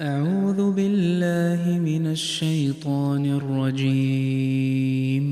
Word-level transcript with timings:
أعوذ 0.00 0.72
بالله 0.72 1.78
من 1.78 2.06
الشيطان 2.06 3.26
الرجيم. 3.26 5.26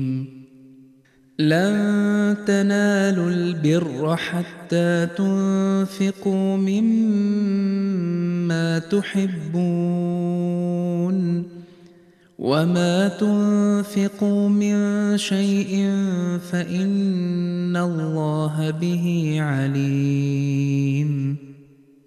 لن 1.39 2.37
تنالوا 2.47 3.29
البر 3.29 4.15
حتى 4.15 5.07
تنفقوا 5.17 6.57
مما 6.57 7.59
تحبون. 8.79 9.59
وما 12.39 13.07
تنفقوا 13.07 14.49
من 14.49 15.17
شيء 15.17 15.89
فإن 16.51 17.77
الله 17.77 18.71
به 18.71 19.37
عليم. 19.39 21.48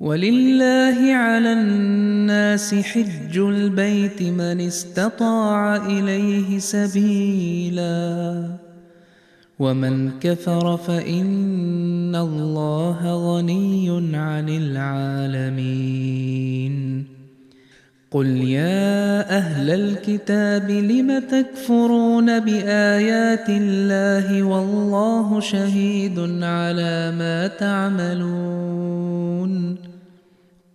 ولله 0.00 1.14
على 1.14 1.52
الناس 1.52 2.74
حج 2.74 3.38
البيت 3.38 4.22
من 4.22 4.60
استطاع 4.60 5.76
إليه 5.76 6.58
سبيلا 6.58 8.46
ومن 9.58 10.10
كفر 10.20 10.76
فإن 10.76 12.16
الله 12.16 13.14
غني 13.14 14.16
عن 14.16 14.48
العالمين 14.48 15.90
قل 18.10 18.26
يا 18.26 19.30
أهل 19.38 19.70
الكتاب 19.70 20.70
لم 20.70 21.18
تكفرون 21.18 22.40
بآيات 22.40 23.48
الله 23.48 24.42
والله 24.42 25.40
شهيد 25.40 26.18
على 26.42 27.14
ما 27.18 27.46
تعملون 27.46 29.10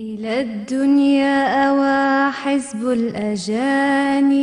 إلى 0.00 0.40
الدنيا 0.40 1.68
أوى 1.68 2.32
حزب 2.32 2.88
الأجاني 2.90 4.38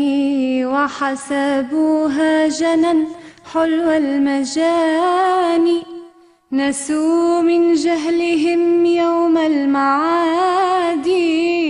وحسبوها 0.65 2.47
جنا 2.47 3.07
حلو 3.53 3.91
المجاني 3.91 5.83
نسوا 6.51 7.41
من 7.41 7.73
جهلهم 7.73 8.85
يوم 8.85 9.37
المعاد 9.37 11.07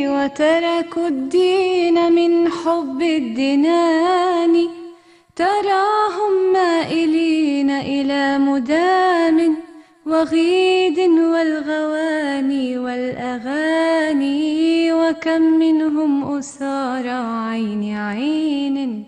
وتركوا 0.08 1.08
الدين 1.08 2.12
من 2.12 2.50
حب 2.52 3.02
الدنان 3.02 4.69
تراهم 5.36 6.54
مائلين 6.54 7.69
إلى 7.72 8.38
مدام 8.38 9.67
وغيد 10.07 11.00
والغواني 11.00 12.77
والأغاني 12.77 14.38
وكم 14.94 15.42
منهم 15.42 16.38
أسار 16.38 17.07
عين 17.07 17.95
عين 17.95 19.04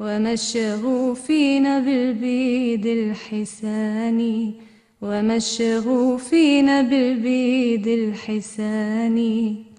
ومشغوفين 0.00 1.64
بالبيد 1.80 2.86
الحساني 2.86 4.54
ومشغوفين 5.02 6.82
بالبيد 6.82 7.86
الحساني 7.86 9.73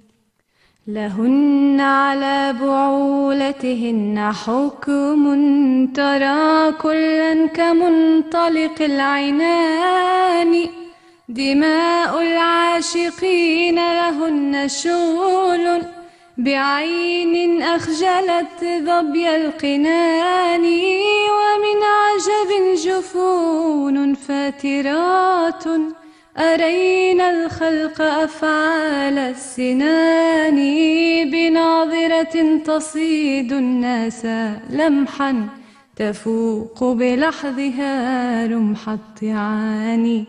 لهن 0.87 1.79
على 1.79 2.55
بعولتهن 2.61 4.33
حكم 4.45 5.23
ترى 5.93 6.71
كلا 6.71 7.47
كمنطلق 7.47 8.81
العنان 8.81 10.69
دماء 11.29 12.21
العاشقين 12.21 13.75
لهن 13.75 14.67
شغل 14.67 15.81
بعين 16.37 17.61
أخجلت 17.61 18.61
ظبي 18.61 19.35
القنان 19.35 20.65
ومن 21.37 21.79
عجب 21.97 22.75
جفون 22.85 24.13
فاترات 24.13 25.63
أرينا 26.37 27.29
الخلق 27.29 28.01
أفعال 28.01 29.17
السنان 29.17 30.55
بناظرة 31.31 32.57
تصيد 32.65 33.53
الناس 33.53 34.25
لمحا 34.69 35.47
تفوق 35.95 36.83
بلحظها 36.83 38.47
رمح 38.47 38.89
الطعان 38.89 40.25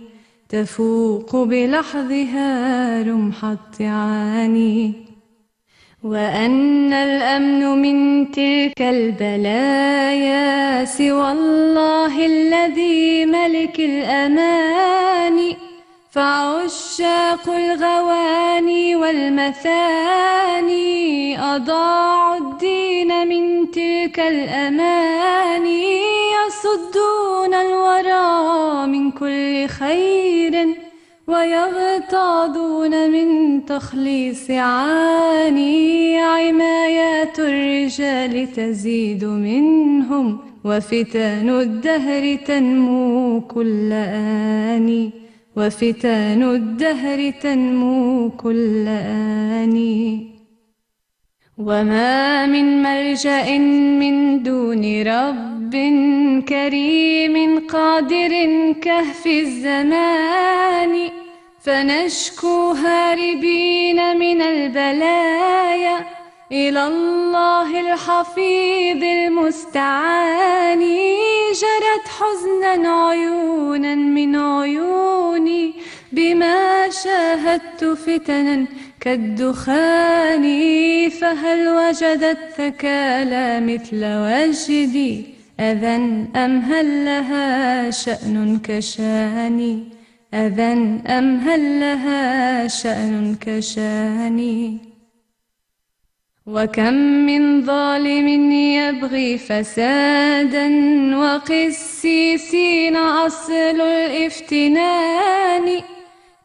تفوق 0.49 1.37
بلحظها 1.37 3.03
رمح 3.03 3.45
الطعان 3.45 4.93
وأن 6.05 6.93
الأمن 6.93 7.83
من 7.83 8.31
تلك 8.31 8.83
البلايا 8.83 10.85
سوى 10.85 11.33
الله 11.33 12.27
الذي 12.27 13.27
ملك 13.27 13.81
الأمان. 13.81 15.66
فعشاق 16.17 17.49
الغواني 17.49 18.97
والمثاني 18.97 20.77
أضاعوا 21.41 22.37
الدين 22.37 23.29
من 23.29 23.71
تلك 23.71 24.21
الأماني 24.21 26.01
يصدون 26.37 27.55
الورى 27.55 28.87
من 28.87 29.11
كل 29.11 29.67
خير 29.67 30.69
ويغتاظون 31.27 33.11
من 33.11 33.61
تخليص 33.67 34.51
عاني 34.51 36.19
عمايات 36.19 37.39
الرجال 37.39 38.53
تزيد 38.53 39.25
منهم 39.25 40.39
وفتن 40.65 41.49
الدهر 41.51 42.37
تنمو 42.37 43.41
كل 43.41 43.93
آن 43.93 45.26
وفتن 45.57 46.43
الدهر 46.43 47.31
تنمو 47.31 48.31
كل 48.31 48.85
آن 48.89 49.77
وما 51.59 52.47
من 52.47 52.83
ملجأ 52.83 53.59
من 53.99 54.43
دون 54.43 55.03
رب 55.03 55.57
كريم 56.49 57.67
قادر 57.67 58.33
كهف 58.73 59.27
الزمان. 59.27 61.11
فنشكو 61.61 62.71
هاربين 62.71 64.17
من 64.19 64.43
البلايا. 64.43 66.26
إلى 66.53 66.87
الله 66.87 67.81
الحفيظ 67.81 69.03
المستعان. 69.05 70.81
جرت 71.63 72.07
حزنا 72.19 73.07
عيونا 73.07 73.95
من 73.95 74.37
عيوني 74.37 75.75
بما 76.13 76.91
شاهدت 76.91 77.85
فتنا 77.85 78.67
كالدخان. 79.01 80.45
فهل 81.11 81.69
وجدت 81.69 82.39
ثكالى 82.57 83.61
مثل 83.61 84.01
وجدي؟ 84.05 85.37
أذى 85.61 85.97
أم 86.37 86.61
هل 86.61 87.05
لها 87.05 87.91
شأن 87.91 88.61
كشاني 88.65 89.85
أذى 90.35 90.73
أم 91.09 91.41
هل 91.41 91.81
لها 91.81 92.69
شأن 92.69 93.37
كشاني 93.41 94.96
وكم 96.47 96.95
من 97.27 97.67
ظالم 97.67 98.53
يبغي 98.53 99.39
فسادا 99.39 100.69
وقسيسين 101.19 102.97
أصل 102.97 103.81
الافتنان 103.81 105.83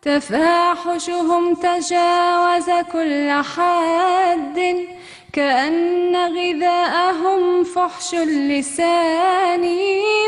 تفاحشهم 0.02 1.54
تجاوز 1.54 2.70
كل 2.92 3.32
حد 3.56 4.86
كأن 5.34 6.16
غذاءهم 6.16 7.64
فحش 7.64 8.14
اللسان 8.14 9.64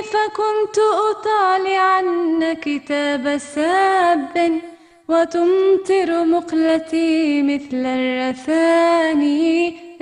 فكنت 0.04 0.78
أطالعن 1.12 2.54
كتاب 2.62 3.38
ساب 3.38 4.73
وتمطر 5.08 6.26
مقلتي 6.26 7.44
مثل 7.44 7.84
الرثان. 7.86 9.24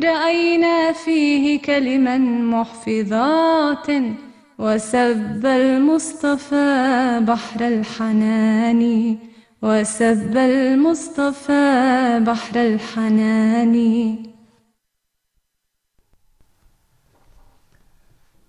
رأينا 0.03 0.93
فيه 0.93 1.61
كلما 1.61 2.17
محفظات 2.55 3.87
وسب 4.59 5.45
المصطفى 5.45 7.19
بحر 7.27 7.67
الحنان. 7.67 8.81
وسب 9.61 10.37
المصطفى 10.37 11.67
بحر 12.27 12.55
الحنان. 12.61 13.75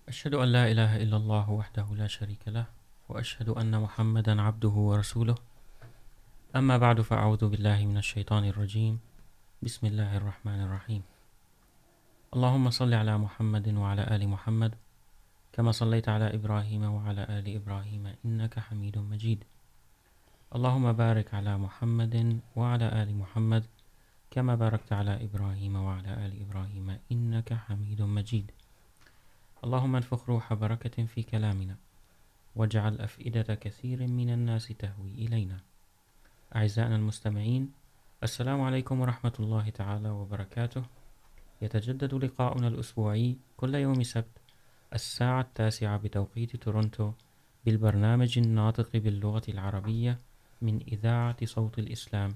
أشهد 0.09 0.35
أن 0.35 0.49
لا 0.53 0.71
إله 0.73 0.97
إلا 0.97 1.17
الله 1.17 1.51
وحده 1.51 1.87
لا 1.99 2.07
شريك 2.07 2.43
له، 2.47 2.67
وأشهد 3.09 3.49
أن 3.49 3.81
محمدا 3.81 4.43
عبده 4.43 4.69
ورسوله. 4.69 5.52
أما 6.57 6.79
بعد 6.79 7.01
فأعوذ 7.01 7.49
بالله 7.49 7.87
من 7.87 7.97
الشيطان 7.97 8.45
الرجيم. 8.45 9.01
بسم 9.63 9.87
الله 9.87 10.17
الرحمن 10.17 10.61
الرحيم. 10.61 11.03
اللهم 12.35 12.71
صل 12.71 12.95
على 12.95 13.19
محمد 13.19 13.69
وعلى 13.75 14.03
آل 14.17 14.29
محمد 14.29 14.75
كما 15.53 15.73
صليت 15.73 16.09
على 16.09 16.35
إبراهيم 16.35 16.83
وعلى 16.85 17.23
آل 17.25 17.57
إبراهيم 17.57 18.15
إنك 18.25 18.59
حميد 18.59 18.99
مجيد. 18.99 19.45
اللهم 20.55 20.93
بارك 20.93 21.35
على 21.35 21.59
محمد 21.59 22.41
وعلى 22.57 23.03
آل 23.03 23.17
محمد 23.17 23.65
كما 24.31 24.55
باركت 24.55 24.93
على 24.93 25.25
إبراهيم 25.25 25.77
وعلى 25.77 26.27
آل 26.27 26.33
إبراهيم 26.41 26.99
إنك 27.13 27.53
حميد 27.55 28.03
مجيد. 28.03 28.51
اللهم 29.65 29.97
انفخ 29.97 30.29
روح 30.29 30.55
بركة 30.55 31.05
في 31.05 31.23
كلامنا 31.23 31.77
واجعل 32.57 33.01
أفئدة 33.01 33.55
كثير 33.55 34.07
من 34.07 34.31
الناس 34.31 34.69
تهوي 34.69 35.13
إلينا. 35.25 35.72
أعزائنا 36.57 36.97
المستمعين، 36.97 37.73
السلام 38.23 38.61
عليكم 38.61 39.01
ورحمة 39.01 39.33
الله 39.41 39.71
تعالى 39.71 40.11
وبركاته. 40.11 40.83
يتجدد 41.63 42.15
لقاؤنا 42.15 42.69
الأسبوعي 42.69 43.37
كل 43.57 43.75
يوم 43.75 44.03
سبت، 44.03 44.39
الساعة 44.95 45.41
التاسعة 45.41 45.97
بتوقيت 45.97 46.57
تورونتو، 46.57 47.13
بالبرنامج 47.65 48.39
الناطق 48.39 48.97
باللغة 48.97 49.43
العربية 49.49 50.19
من 50.63 50.81
إذاعة 50.93 51.45
صوت 51.45 51.79
الإسلام، 51.79 52.35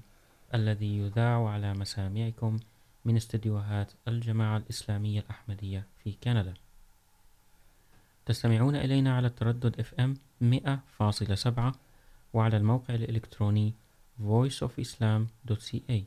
الذي 0.53 0.97
يذاع 0.97 1.49
على 1.49 1.73
مسامعكم 1.73 2.57
من 3.05 3.15
استديوهات 3.15 3.91
الجماعة 4.07 4.57
الإسلامية 4.57 5.19
الأحمدية 5.19 5.85
في 6.03 6.15
كندا. 6.23 6.53
تستمعون 8.25 8.75
إلينا 8.75 9.15
على 9.15 9.27
التردد 9.27 9.81
FM 9.81 10.09
100.7 10.41 11.71
وعلى 12.33 12.57
الموقع 12.57 12.93
الإلكتروني 12.95 13.73
voiceofislam.ca 14.19 16.01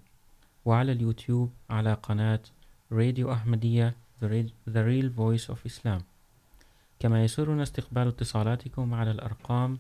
وعلى 0.65 0.93
اليوتيوب 0.93 1.53
على 1.71 1.95
قناة 1.95 2.41
radio 2.93 3.33
Ahmadiyya, 3.33 3.95
The 4.71 4.83
Real 4.85 5.11
Voice 5.17 5.47
of 5.55 5.59
Islam. 5.67 6.03
كما 7.01 7.25
يسرنا 7.25 7.63
استقبال 7.63 8.09
اتصالاتكم 8.09 8.95
على 8.95 9.11
الأرقام 9.11 9.79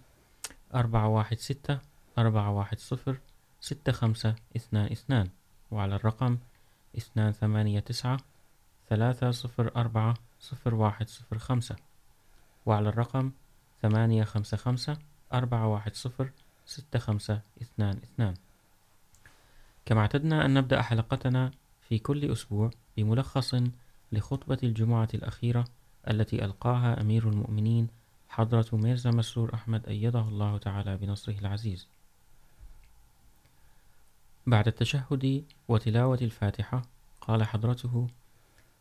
416 0.74 1.80
410 2.18 3.16
6522 3.60 5.30
وعلى 5.70 5.94
الرقم 5.94 6.38
289 6.94 8.16
304 8.88 10.14
0105 10.66 11.76
وعلى 12.66 12.88
الرقم 12.88 13.30
855 13.82 14.96
410 15.32 16.30
6522 16.70 18.34
كما 19.86 20.00
اعتدنا 20.00 20.44
أن 20.44 20.54
نبدأ 20.54 20.82
حلقتنا 20.82 21.50
في 21.88 21.98
كل 21.98 22.32
أسبوع 22.32 22.70
بملخص 22.96 23.54
لخطبة 24.12 24.58
الجمعة 24.62 25.08
الأخيرة 25.14 25.64
التي 26.10 26.44
ألقاها 26.44 27.00
أمير 27.00 27.28
المؤمنين 27.28 27.88
حضرة 28.28 28.66
ميرزا 28.72 29.10
مسرور 29.10 29.54
أحمد 29.54 29.88
أيده 29.88 30.20
الله 30.20 30.58
تعالى 30.58 30.96
بنصره 30.96 31.38
العزيز. 31.38 31.88
بعد 34.46 34.66
التشهد 34.66 35.44
وتلاوة 35.68 36.18
الفاتحة، 36.22 36.82
قال 37.20 37.44
حضرته 37.44 38.06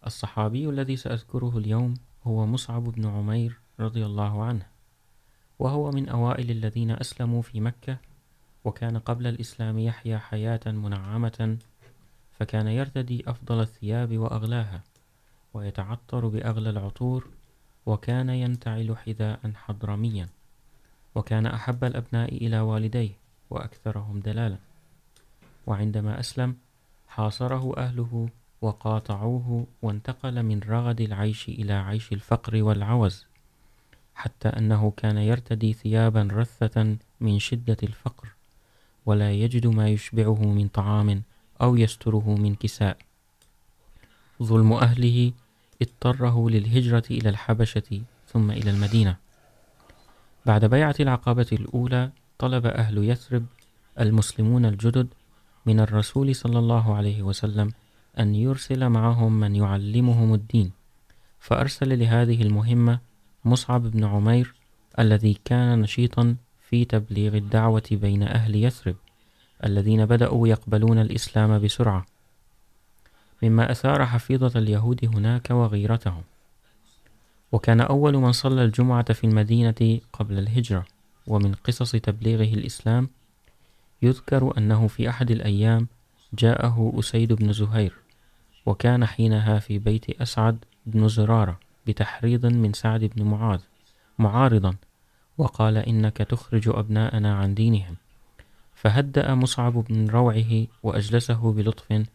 الصحابي 0.06 0.70
الذي 0.70 0.96
سأذكره 0.98 1.58
اليوم 1.58 1.94
هو 2.24 2.46
مصعب 2.46 2.84
بن 2.84 3.06
عمير 3.06 3.60
رضي 3.80 4.06
الله 4.06 4.44
عنه. 4.44 4.66
وهو 5.60 5.92
من 5.92 6.10
أوائل 6.10 6.52
الذين 6.52 6.92
أسلموا 6.92 7.42
في 7.42 7.62
مكة، 7.62 7.98
وكان 8.66 8.98
قبل 8.98 9.28
الإسلام 9.28 9.80
يحيا 9.80 10.18
حياة 10.18 10.60
منعمة، 10.66 11.58
فكان 12.40 12.68
يرتدي 12.68 13.30
أفضل 13.30 13.62
الثياب 13.62 14.18
وأغلاها، 14.18 14.84
ويتعطر 15.54 16.28
بأغلى 16.28 16.70
العطور، 16.70 17.28
وكان 17.86 18.30
ينتعل 18.30 18.98
حذاء 18.98 19.52
حضرميا، 19.56 20.30
وكان 21.16 21.46
أحب 21.46 21.84
الأبناء 21.84 22.36
إلى 22.36 22.60
والديه 22.60 23.12
وأكثرهم 23.50 24.20
دلالا. 24.20 24.58
وعندما 25.68 26.20
أسلم، 26.20 26.56
حاصره 27.08 27.78
أهله 27.78 28.30
وقاطعوه 28.62 29.68
وانتقل 29.82 30.44
من 30.44 30.60
رغد 30.60 31.02
العيش 31.02 31.50
إلى 31.50 31.74
عيش 31.74 32.14
الفقر 32.14 32.64
والعوز. 32.64 33.29
حتى 34.20 34.50
أنه 34.50 34.94
كان 34.98 35.18
يرتدي 35.18 35.74
ثيابا 35.74 36.28
رثة 36.32 36.98
من 37.22 37.40
شدة 37.40 37.78
الفقر، 37.84 38.28
ولا 39.06 39.32
يجد 39.32 39.68
ما 39.68 39.90
يشبعه 39.90 40.44
من 40.44 40.68
طعام 40.68 41.24
أو 41.62 41.76
يستره 41.76 42.36
من 42.36 42.56
كساء. 42.56 42.98
ظلم 44.44 44.74
أهله 44.74 45.32
اضطره 45.82 46.50
للهجرة 46.50 47.04
إلى 47.12 47.30
الحبشة 47.30 48.02
ثم 48.28 48.52
إلى 48.52 48.70
المدينة. 48.70 49.16
بعد 50.46 50.66
بيعة 50.66 50.96
العقبة 51.00 51.48
الأولى 51.52 52.12
طلب 52.38 52.66
أهل 52.66 52.98
يثرب 52.98 53.46
المسلمون 54.00 54.66
الجدد 54.66 55.08
من 55.66 55.80
الرسول 55.80 56.36
صلى 56.36 56.60
الله 56.60 56.96
عليه 56.96 57.24
وسلم 57.24 57.72
أن 58.20 58.36
يرسل 58.36 58.90
معهم 58.90 59.40
من 59.40 59.56
يعلمهم 59.56 60.34
الدين، 60.34 60.72
فأرسل 61.40 62.00
لهذه 62.00 62.42
المهمة 62.42 63.00
مصعب 63.46 63.92
بن 63.92 64.04
عمير 64.04 64.54
الذي 65.00 65.40
كان 65.46 65.82
نشيطا 65.82 66.36
في 66.70 66.86
تبليغ 66.86 67.36
الدعوة 67.36 67.84
بين 67.92 68.24
أهل 68.24 68.56
يثرب، 68.56 68.96
الذين 69.66 70.06
بدأوا 70.06 70.48
يقبلون 70.48 71.00
الإسلام 71.00 71.60
بسرعة، 71.60 72.06
مما 73.44 73.72
أثار 73.72 74.06
حفيظة 74.06 74.60
اليهود 74.60 75.06
هناك 75.16 75.50
وغيرتهم. 75.52 76.22
وكان 77.52 77.82
أول 77.82 78.18
من 78.18 78.32
صلى 78.32 78.64
الجمعة 78.64 79.14
في 79.14 79.24
المدينة 79.24 80.00
قبل 80.14 80.40
الهجرة، 80.40 80.86
ومن 81.28 81.54
قصص 81.54 81.92
تبليغه 81.92 82.54
الإسلام 82.54 83.10
يذكر 84.02 84.58
أنه 84.58 84.88
في 84.88 85.10
أحد 85.10 85.32
الأيام 85.32 85.88
جاءه 86.34 86.94
أسيد 87.00 87.34
بن 87.34 87.54
زهير، 87.54 87.94
وكان 88.66 89.06
حينها 89.06 89.60
في 89.60 89.80
بيت 89.80 90.22
أسعد 90.22 90.66
بن 90.86 91.08
زرارة. 91.08 91.60
بتحريض 91.90 92.46
من 92.46 92.74
سعد 92.74 93.04
بن 93.04 93.24
معاذ، 93.24 93.60
معارضا، 94.20 94.76
وقال 95.38 95.78
إنك 95.78 96.18
تخرج 96.18 96.70
أبناءنا 96.70 97.36
عن 97.36 97.54
دينهم. 97.54 97.96
فهدأ 98.76 99.36
مصعب 99.36 99.74
بن 99.74 100.08
روعه 100.10 100.68
وأجلسه 100.84 101.54
بلطف 101.54 102.06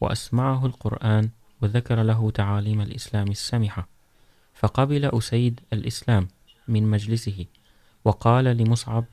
وأسمعه 0.00 0.66
القرآن 0.66 1.30
وذكر 1.62 2.02
له 2.02 2.30
تعاليم 2.30 2.80
الإسلام 2.80 3.30
السمحة. 3.30 3.88
فقبل 4.54 5.04
أسيد 5.04 5.60
الإسلام 5.72 6.28
من 6.68 6.90
مجلسه، 6.90 7.46
وقال 8.04 8.44
لمصعب 8.44 9.04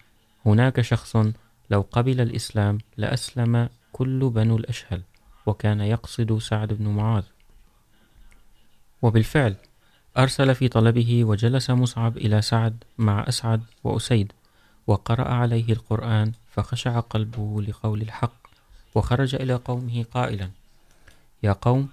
هناك 0.46 0.82
شخص 0.82 1.16
لو 1.70 1.86
قبل 1.92 2.22
الإسلام 2.22 2.78
لأسلم 2.98 3.70
كل 3.92 4.30
بنو 4.30 4.58
الأشهل، 4.58 5.02
وكان 5.46 5.82
يقصد 5.82 6.38
سعد 6.38 6.74
بن 6.74 6.88
معاذ. 6.88 7.24
وبالفعل 9.02 9.56
أرسل 10.18 10.56
في 10.56 10.68
طلبه 10.68 11.26
وجلس 11.26 11.70
مصعب 11.70 12.18
إلى 12.18 12.42
سعد 12.42 12.84
مع 12.98 13.26
أسعد 13.28 13.62
وأسيد 13.84 14.32
وقرأ 14.88 15.28
عليه 15.34 15.74
القرآن 15.74 16.32
فخشع 16.52 17.00
قلبه 17.00 17.62
لقول 17.62 18.02
الحق 18.02 18.42
وخرج 18.96 19.36
إلى 19.36 19.54
قومه 19.54 20.06
قائلا، 20.14 20.50
يا 21.44 21.52
قوم، 21.52 21.90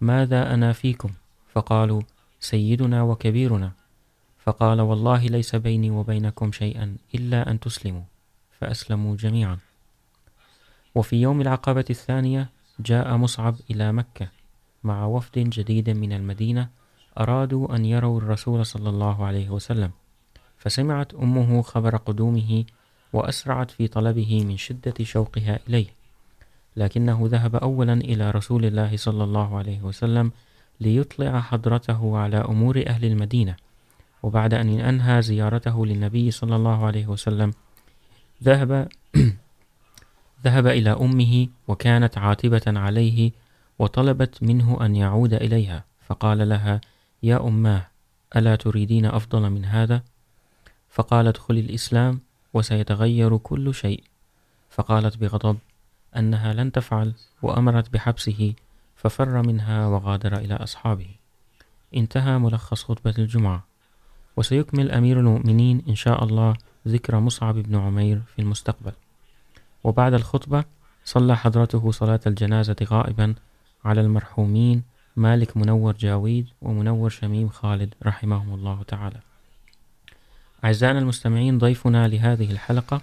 ماذا 0.00 0.54
أنا 0.54 0.72
فيكم؟ 0.72 1.10
فقالوا، 1.54 2.02
سيدنا 2.40 3.02
وكبيرنا. 3.02 3.72
فقال، 4.44 4.80
والله 4.80 5.26
ليس 5.26 5.56
بيني 5.56 5.90
وبينكم 5.90 6.52
شيئا 6.52 6.96
إلا 7.14 7.50
أن 7.50 7.60
تسلموا. 7.60 8.02
فأسلموا 8.60 9.16
جميعا. 9.16 9.58
وفي 10.94 11.16
يوم 11.16 11.40
العقبة 11.40 11.84
الثانية 11.90 12.48
جاء 12.80 13.16
مصعب 13.16 13.56
إلى 13.70 13.92
مكة 13.92 14.28
مع 14.84 15.06
وفد 15.06 15.38
جديد 15.38 15.90
من 15.90 16.12
المدينة 16.12 16.77
أرادوا 17.18 17.76
أن 17.76 17.84
يروا 17.84 18.18
الرسول 18.18 18.66
صلى 18.66 18.88
الله 18.88 19.24
عليه 19.24 19.50
وسلم، 19.50 19.90
فسمعت 20.58 21.14
أمه 21.14 21.62
خبر 21.62 21.96
قدومه 21.96 22.64
وأسرعت 23.12 23.70
في 23.70 23.88
طلبه 23.88 24.44
من 24.44 24.56
شدة 24.56 24.94
شوقها 25.02 25.58
إليه، 25.68 25.86
لكنه 26.76 27.20
ذهب 27.24 27.56
أولا 27.56 27.92
إلى 27.92 28.30
رسول 28.30 28.64
الله 28.64 28.96
صلى 28.96 29.24
الله 29.24 29.58
عليه 29.58 29.82
وسلم 29.82 30.32
ليطلع 30.80 31.40
حضرته 31.40 32.18
على 32.18 32.36
أمور 32.36 32.84
أهل 32.86 33.04
المدينة، 33.04 33.56
وبعد 34.22 34.54
أن 34.54 34.80
أنهى 34.80 35.22
زيارته 35.22 35.86
للنبي 35.86 36.30
صلى 36.30 36.56
الله 36.56 36.86
عليه 36.86 37.06
وسلم، 37.06 37.52
ذهب 38.44 38.88
ذهب 40.44 40.66
إلى 40.66 40.90
أمه 40.90 41.48
وكانت 41.68 42.18
عاتبة 42.18 42.62
عليه 42.66 43.32
وطلبت 43.78 44.42
منه 44.42 44.78
أن 44.86 44.96
يعود 44.96 45.34
إليها، 45.34 45.84
فقال 46.06 46.48
لها 46.48 46.80
يا 47.22 47.46
أماه 47.46 47.86
ألا 48.36 48.56
تريدين 48.56 49.06
أفضل 49.06 49.50
من 49.50 49.64
هذا؟ 49.64 50.02
فقالت 50.90 51.36
خل 51.36 51.58
الإسلام 51.58 52.20
وسيتغير 52.54 53.36
كل 53.36 53.74
شيء. 53.74 54.02
فقالت 54.70 55.16
بغضب، 55.16 55.58
أنها 56.16 56.52
لن 56.52 56.72
تفعل، 56.72 57.14
وأمرت 57.42 57.92
بحبسه، 57.92 58.54
ففر 58.96 59.42
منها 59.42 59.86
وغادر 59.86 60.36
إلى 60.36 60.54
أصحابه. 60.54 61.08
انتهى 61.94 62.38
ملخص 62.38 62.84
خطبة 62.84 63.14
الجمعة. 63.18 63.64
وسيكمل 64.36 64.90
أمير 64.90 65.20
المؤمنين 65.20 65.82
إن 65.88 65.94
شاء 65.94 66.24
الله 66.24 66.56
ذكر 66.88 67.20
مصعب 67.20 67.54
بن 67.54 67.76
عمير 67.76 68.22
في 68.34 68.42
المستقبل. 68.42 68.92
وبعد 69.84 70.14
الخطبة 70.14 70.64
صلى 71.04 71.36
حضرته 71.36 71.90
صلاة 71.90 72.20
الجنازة 72.26 72.76
غائبا 72.84 73.34
على 73.84 74.00
المرحومين 74.00 74.82
مالك 75.18 75.56
منور 75.56 75.92
جاويد 75.92 76.48
ومنور 76.62 77.10
شميم 77.10 77.48
خالد 77.48 77.94
رحمهم 78.02 78.54
الله 78.54 78.82
تعالى 78.82 79.20
أعزائنا 80.64 80.98
المستمعين 80.98 81.58
ضيفنا 81.58 82.08
لهذه 82.08 82.50
الحلقة 82.50 83.00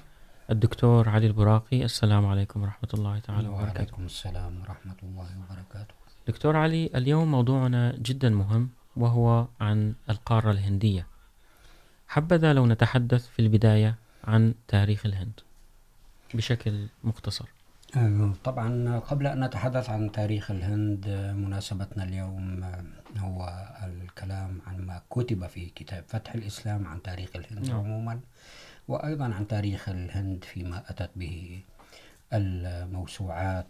الدكتور 0.49 1.09
علي 1.09 1.27
البراقي 1.27 1.83
السلام 1.83 2.25
عليكم 2.25 2.61
ورحمة 2.61 2.89
الله 2.93 3.19
تعالى 3.19 3.47
وبركاته 3.47 3.73
وعليكم 3.73 4.05
السلام 4.05 4.61
ورحمة 4.61 4.95
الله 5.03 5.27
وبركاته 5.39 5.93
دكتور 6.27 6.57
علي 6.57 6.89
اليوم 6.95 7.31
موضوعنا 7.31 7.95
جدا 7.95 8.29
مهم 8.29 8.69
وهو 8.95 9.47
عن 9.61 9.93
القارة 10.09 10.51
الهندية. 10.51 11.07
حبذا 12.07 12.53
لو 12.53 12.65
نتحدث 12.65 13.27
في 13.27 13.39
البداية 13.39 13.95
عن 14.23 14.53
تاريخ 14.67 15.05
الهند 15.05 15.39
بشكل 16.33 16.87
مختصر. 17.03 17.54
طبعا 18.43 18.99
قبل 18.99 19.27
أن 19.27 19.43
نتحدث 19.43 19.89
عن 19.89 20.11
تاريخ 20.11 20.51
الهند 20.51 21.09
مناسبتنا 21.37 22.03
اليوم 22.03 22.65
هو 23.17 23.67
الكلام 23.83 24.61
عن 24.67 24.77
ما 24.77 25.01
كتب 25.09 25.47
في 25.47 25.65
كتاب 25.65 26.03
فتح 26.07 26.33
الإسلام 26.33 26.87
عن 26.87 27.01
تاريخ 27.01 27.29
الهند 27.35 27.69
عموما 27.69 28.19
وأيضا 28.87 29.25
عن 29.33 29.47
تاريخ 29.47 29.89
الهند 29.89 30.43
فيما 30.43 30.83
أتت 30.89 31.09
به 31.15 31.59
الموسوعات 32.33 33.67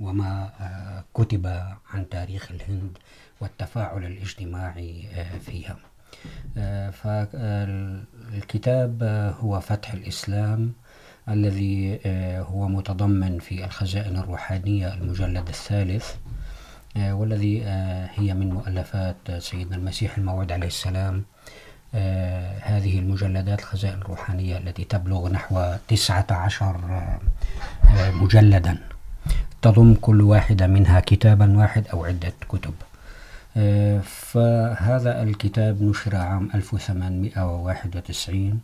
وما 0.00 0.50
كتب 1.14 1.46
عن 1.90 2.08
تاريخ 2.10 2.50
الهند 2.52 2.98
والتفاعل 3.40 4.04
الاجتماعي 4.04 5.08
فيها. 5.40 5.76
فالكتاب 6.90 9.02
هو 9.40 9.60
فتح 9.60 9.92
الإسلام 9.92 10.72
الذي 11.28 12.00
هو 12.38 12.68
متضمن 12.68 13.38
في 13.38 13.64
الخزائن 13.64 14.16
الروحانية 14.16 14.94
المجلد 14.94 15.48
الثالث 15.48 16.14
والذي 16.96 17.64
هي 18.16 18.34
من 18.34 18.50
مؤلفات 18.50 19.16
سيدنا 19.38 19.76
المسيح 19.76 20.18
الموعود 20.18 20.52
عليه 20.52 20.66
السلام. 20.66 21.24
هذه 22.62 22.98
المجلدات، 22.98 23.60
الخزائن 23.60 23.98
الروحانية 23.98 24.58
التي 24.58 24.84
تبلغ 24.84 25.28
نحو 25.28 25.74
تسعة 25.88 26.26
عشر 26.30 27.02
مجلدا. 27.98 28.78
تضم 29.62 29.94
كل 29.94 30.22
واحدة 30.22 30.66
منها 30.66 31.00
كتابا 31.00 31.58
واحد 31.58 31.88
أو 31.88 32.04
عدة 32.04 32.32
كتب. 32.48 32.74
فهذا 34.02 35.22
الكتاب 35.22 35.82
نشر 35.82 36.16
عام 36.16 36.50
1891 36.54 38.60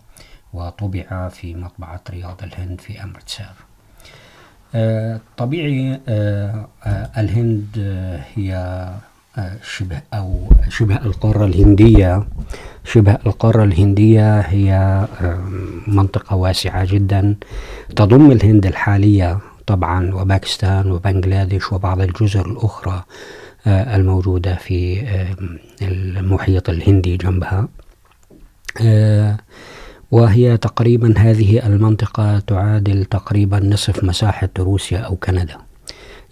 وطبع 0.55 1.29
في 1.29 1.55
مطبعة 1.55 2.01
رياض 2.11 2.41
الهند 2.43 2.81
في 2.81 3.03
أمرتسر 3.03 3.55
طبيعي 5.37 6.01
الهند 7.19 7.67
هي 8.35 8.89
شبه 9.63 10.01
أو 10.15 10.49
شبه 10.69 10.97
القارة 10.97 11.45
الهندية. 11.47 12.27
شبه 12.85 13.19
القارة 13.27 13.65
الهندية 13.65 14.41
هي 14.41 15.01
منطقة 15.87 16.37
واسعة 16.37 16.85
جدا. 16.85 17.37
تضم 17.97 18.31
الهند 18.31 18.67
الحالية 18.67 19.39
طبعا 19.67 20.15
وباكستان 20.15 20.91
وبنغلاديش 20.91 21.73
وبعض 21.73 22.01
الجزر 22.01 22.47
الأخرى 22.47 23.05
الموجودة 23.67 24.55
في 24.55 25.03
المحيط 25.83 26.71
الهندي 26.71 27.17
جنبها. 27.17 27.69
وهي 30.15 30.57
تقريبا 30.57 31.15
هذه 31.19 31.67
المنطقة 31.67 32.39
تعادل 32.39 33.05
تقريبا 33.05 33.61
نصف 33.61 34.05
مساحة 34.05 34.49
روسيا 34.59 34.99
أو 34.99 35.17
كندا. 35.17 35.57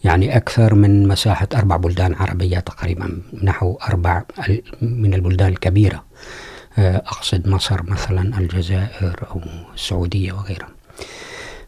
يعني 0.04 0.36
أكثر 0.36 0.74
من 0.74 1.08
مساحة 1.08 1.48
أربع 1.54 1.76
بلدان 1.76 2.14
عربية 2.14 2.58
تقريبا، 2.58 3.22
نحو 3.42 3.78
أربع 3.88 4.22
من 4.82 5.14
البلدان 5.14 5.48
الكبيرة. 5.48 6.04
أقصد 6.78 7.48
مصر 7.48 7.82
مثلا، 7.82 8.38
الجزائر 8.38 9.26
أو 9.30 9.40
السعودية 9.74 10.32
وغيرها. 10.32 10.68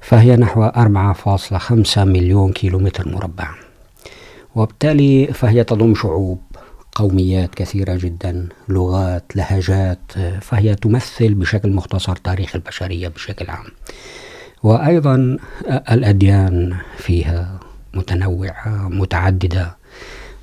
فهي 0.00 0.36
نحو 0.36 0.64
4.5 0.64 2.04
مليون 2.04 2.52
كيلومتر 2.52 3.08
مربع. 3.08 3.48
وبالتالي 4.54 5.26
فهي 5.26 5.64
تضم 5.64 5.94
شعوب. 5.94 6.40
قوميات 6.94 7.54
كثيرة 7.54 7.94
جدا، 7.94 8.48
لغات، 8.68 9.36
لهجات، 9.36 10.12
فهي 10.40 10.74
تمثل 10.74 11.34
بشكل 11.34 11.70
مختصر 11.70 12.16
تاريخ 12.16 12.56
البشرية 12.56 13.08
بشكل 13.08 13.50
عام. 13.50 13.66
وأيضا 14.62 15.36
الأديان 15.90 16.76
فيها 16.96 17.60
متنوعة، 17.94 18.88
متعددة. 18.88 19.76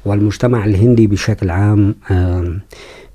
والمجتمع 0.06 0.66
الهندي 0.66 1.08
بشكل 1.08 1.50
عام 1.50 1.96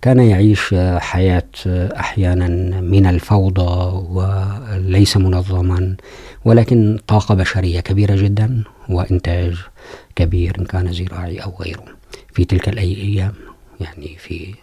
كان 0.02 0.18
يعيش 0.18 0.74
حياة 0.98 1.48
أحيانا 1.66 2.80
من 2.80 3.06
الفوضى 3.06 4.06
وليس 4.10 5.16
منظما، 5.16 5.96
ولكن 6.44 6.98
طاقة 7.06 7.34
بشرية 7.34 7.80
كبيرة 7.80 8.16
جدا 8.16 8.64
وإنتاج 8.88 9.56
كبير 10.16 10.56
إن 10.58 10.64
كان 10.64 10.92
زراعي 10.92 11.38
أو 11.38 11.52
غيره. 11.60 11.95
في 12.36 12.44
تلك 12.44 12.68
الأيام. 12.68 13.32
يعني 13.80 14.16
في 14.18 14.54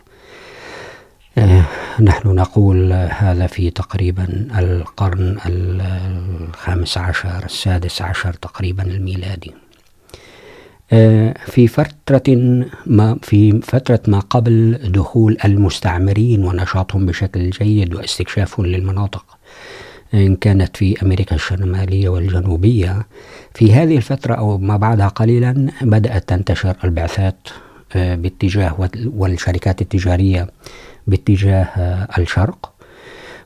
نحن 1.99 2.27
نقول 2.27 2.93
هذا 2.93 3.47
في 3.47 3.69
تقريبا 3.69 4.47
القرن 4.59 5.37
الخامس 5.45 6.97
عشر، 6.97 7.45
السادس 7.45 8.01
عشر 8.01 8.33
تقريبا 8.33 8.83
الميلادي. 8.83 9.51
في 11.45 11.67
فترة 11.67 12.23
ما، 12.85 13.17
في 13.23 13.61
فترة 13.61 14.01
ما 14.07 14.19
قبل 14.19 14.79
دخول 14.83 15.37
المستعمرين 15.45 16.43
ونشاطهم 16.43 17.05
بشكل 17.05 17.49
جيد 17.49 17.95
واستكشافهم 17.95 18.65
للمناطق. 18.65 19.25
إن 20.13 20.35
كانت 20.35 20.77
في 20.77 21.03
أمريكا 21.03 21.35
الشمالية 21.35 22.09
والجنوبية. 22.09 23.07
في 23.53 23.73
هذه 23.73 23.97
الفترة 23.97 24.33
أو 24.33 24.57
ما 24.57 24.77
بعدها 24.77 25.07
قليلا 25.07 25.67
بدأت 25.81 26.29
تنتشر 26.29 26.75
البعثات 26.83 27.47
باتجاه 27.95 28.89
والشركات 29.05 29.81
التجارية 29.81 30.47
باتجاه 31.07 31.65
الشرق. 32.17 32.73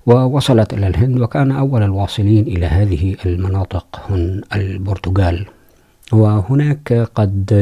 ووصلت 0.06 0.74
إلى 0.74 0.88
الهند، 0.88 1.20
وكان 1.20 1.52
أول 1.52 1.84
الواصلين 1.84 2.48
إلى 2.48 2.66
هذه 2.66 3.16
المناطق 3.26 4.02
هن 4.10 4.42
البرتغال. 4.56 5.46
وهناك 6.12 7.08
قد 7.16 7.54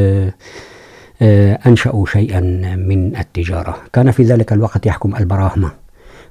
أنشأوا 1.66 2.06
شيئا 2.06 2.40
من 2.76 3.16
التجارة. 3.16 3.78
كان 3.94 4.12
في 4.12 4.24
ذلك 4.24 4.54
الوقت 4.54 4.86
يحكم 4.86 5.16
البراهمة. 5.16 5.72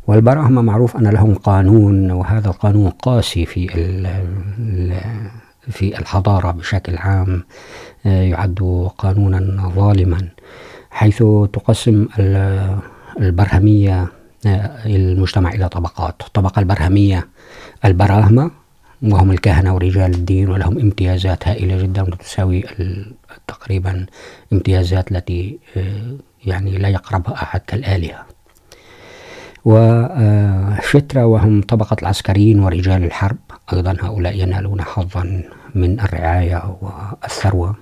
والبراهمة 0.06 0.62
معروف 0.62 0.96
أن 0.96 1.06
لهم 1.06 1.34
قانون، 1.34 2.11
وهذا 2.11 2.49
القانون 2.49 2.90
قاسي 2.90 3.46
في 3.46 3.68
في 5.70 5.99
الحضارة 5.99 6.50
بشكل 6.50 6.96
عام 6.96 7.44
يعد 8.04 8.90
قانونا 8.99 9.68
ظالما، 9.68 10.28
حيث 10.90 11.18
تقسم 11.52 12.08
البرهمية 13.20 14.06
المجتمع 14.87 15.52
إلى 15.52 15.68
طبقات. 15.68 16.23
الطبقة 16.26 16.61
البرهمية 16.61 17.28
البراهمة، 17.84 18.50
وهم 19.02 19.30
الكهنة 19.30 19.75
ورجال 19.75 20.14
الدين، 20.14 20.49
ولهم 20.49 20.78
امتيازات 20.78 21.49
هائلة 21.49 21.82
جدا، 21.82 22.02
وتساوي 22.02 22.64
تقريبا 23.47 24.06
امتيازات 24.52 25.12
التي 25.12 25.58
يعني 26.47 26.78
لا 26.78 26.88
يقربها 26.88 27.34
أحد 27.34 27.60
كالآلهة. 27.60 28.33
وشترة 29.65 31.27
وهم 31.27 31.63
طبقة 31.63 31.97
العسكريين 32.03 32.61
ورجال 32.61 33.05
الحرب، 33.05 33.37
أيضا 33.73 33.97
هؤلاء 34.00 34.41
ينالون 34.41 34.83
حظا 34.83 35.43
من 35.75 36.00
الرعاية 36.00 36.77
والثروة. 36.81 37.77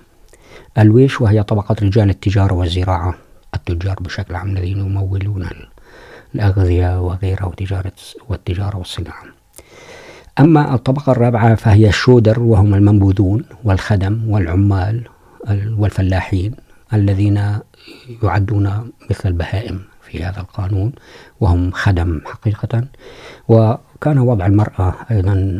الويش 0.77 1.21
وهي 1.21 1.43
طبقة 1.43 1.75
رجال 1.81 2.09
التجارة 2.09 2.53
والزراعة، 2.53 3.15
التجار 3.55 3.95
بشكل 4.01 4.35
عام 4.35 4.49
الذين 4.49 4.79
يمولون 4.79 5.47
الأغذية 6.35 7.01
وغيرها 7.01 7.45
وتجارة 7.45 7.91
والتجارة 8.29 8.77
والصناعة. 8.77 9.23
أما 10.39 10.73
الطبقة 10.73 11.11
الرابعة 11.11 11.55
فهي 11.55 11.87
الشودر، 11.87 12.39
وهم 12.39 12.73
المنبوذون 12.73 13.45
والخدم 13.63 14.29
والعمال 14.29 15.03
والفلاحين. 15.77 16.55
الذين 16.93 17.59
يعدون 18.23 18.91
مثل 19.09 19.29
البهائم 19.29 19.81
في 20.01 20.23
هذا 20.23 20.39
القانون 20.39 20.91
وهم 21.39 21.71
خدم 21.71 22.21
حقيقة، 22.25 22.85
وكان 23.47 24.17
وضع 24.19 24.45
المرأة 24.45 24.95
أيضا 25.11 25.59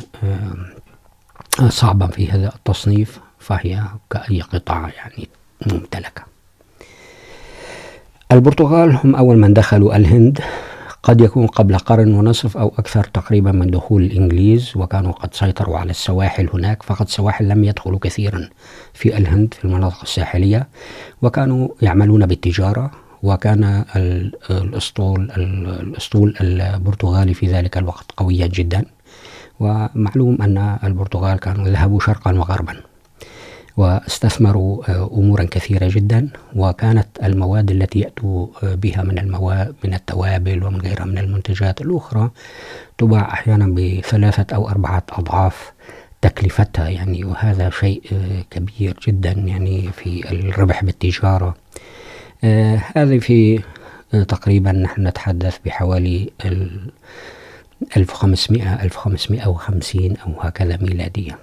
صعبا 1.69 2.07
في 2.07 2.31
هذا 2.31 2.47
التصنيف، 2.55 3.19
فهي 3.39 3.83
كأي 4.09 4.41
قطعة 4.41 4.87
يعني 4.87 5.29
ممتلكة. 5.71 6.23
البرتغال 8.31 8.95
هم 9.03 9.15
أول 9.15 9.37
من 9.37 9.53
دخلوا 9.53 9.95
الهند. 9.95 10.39
قد 11.03 11.21
يكون 11.21 11.47
قبل 11.47 11.77
قرن 11.77 12.13
ونصف 12.13 12.57
أو 12.57 12.73
أكثر 12.77 13.03
تقريبا 13.03 13.51
من 13.51 13.71
دخول 13.71 14.03
الإنجليز، 14.03 14.73
وكانوا 14.75 15.11
قد 15.11 15.33
سيطروا 15.33 15.77
على 15.77 15.91
السواحل 15.91 16.49
هناك 16.53 16.83
فقط 16.83 17.01
السواحل 17.01 17.47
لم 17.47 17.63
يدخلوا 17.63 17.99
كثيرا 17.99 18.49
في 18.93 19.17
الهند، 19.17 19.53
في 19.53 19.65
المناطق 19.65 20.01
الساحلية، 20.01 20.67
وكانوا 21.21 21.67
يعملون 21.81 22.25
بالتجارة، 22.25 22.91
وكان 23.23 23.85
الأسطول 24.49 25.31
الأسطول 25.37 26.35
البرتغالي 26.41 27.33
في 27.33 27.47
ذلك 27.47 27.77
الوقت 27.77 28.05
قويا 28.17 28.47
جدا، 28.47 28.85
ومعلوم 29.59 30.37
أن 30.41 30.77
البرتغال 30.83 31.39
كانوا 31.39 31.67
ذهبوا 31.67 31.99
شرقا 31.99 32.31
وغربا. 32.31 32.75
واستثمروا 33.77 34.83
امورا 35.17 35.43
كثيره 35.43 35.87
جدا، 35.91 36.29
وكانت 36.55 37.07
المواد 37.23 37.71
التي 37.71 37.99
ياتوا 37.99 38.47
بها 38.61 39.03
من 39.03 39.19
المواد 39.19 39.75
من 39.83 39.93
التوابل 39.93 40.63
ومن 40.63 40.81
غيرها 40.81 41.05
من 41.05 41.17
المنتجات 41.17 41.81
الاخرى 41.81 42.29
تباع 42.97 43.33
احيانا 43.33 43.67
بثلاثه 43.67 44.55
او 44.55 44.69
اربعه 44.69 45.03
اضعاف 45.11 45.71
تكلفتها. 46.21 46.89
يعني 46.89 47.23
وهذا 47.25 47.69
شيء 47.69 48.01
كبير 48.51 48.97
جدا 49.07 49.31
يعني 49.31 49.89
في 49.91 50.31
الربح 50.31 50.83
بالتجاره 50.83 51.55
هذه 52.95 53.19
في 53.19 53.59
تقريبا 54.11 54.71
نحن 54.71 55.07
نتحدث 55.07 55.57
بحوالي 55.65 56.29
1500 57.97 58.83
1550 58.83 60.17
او 60.17 60.33
هكذا 60.41 60.77
ميلاديه 60.81 61.37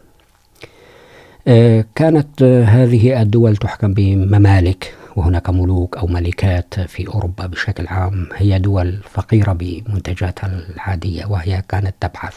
كانت 1.94 2.42
هذه 2.42 3.22
الدول 3.22 3.56
تحكم 3.56 3.94
بممالك، 3.94 4.94
وهناك 5.16 5.50
ملوك 5.50 5.96
أو 5.96 6.06
ملكات 6.06 6.80
في 6.80 7.08
أوروبا 7.08 7.46
بشكل 7.46 7.86
عام، 7.86 8.28
هي 8.36 8.58
دول 8.58 8.98
فقيرة 9.10 9.52
بمنتجاتها 9.52 10.46
العادية، 10.46 11.26
وهي 11.26 11.62
كانت 11.68 11.94
تبحث 12.00 12.34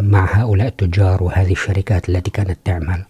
مع 0.00 0.28
هؤلاء 0.32 0.68
التجار 0.68 1.22
وهذه 1.22 1.52
الشركات 1.52 2.08
التي 2.08 2.30
كانت 2.30 2.58
تعمل 2.64 3.04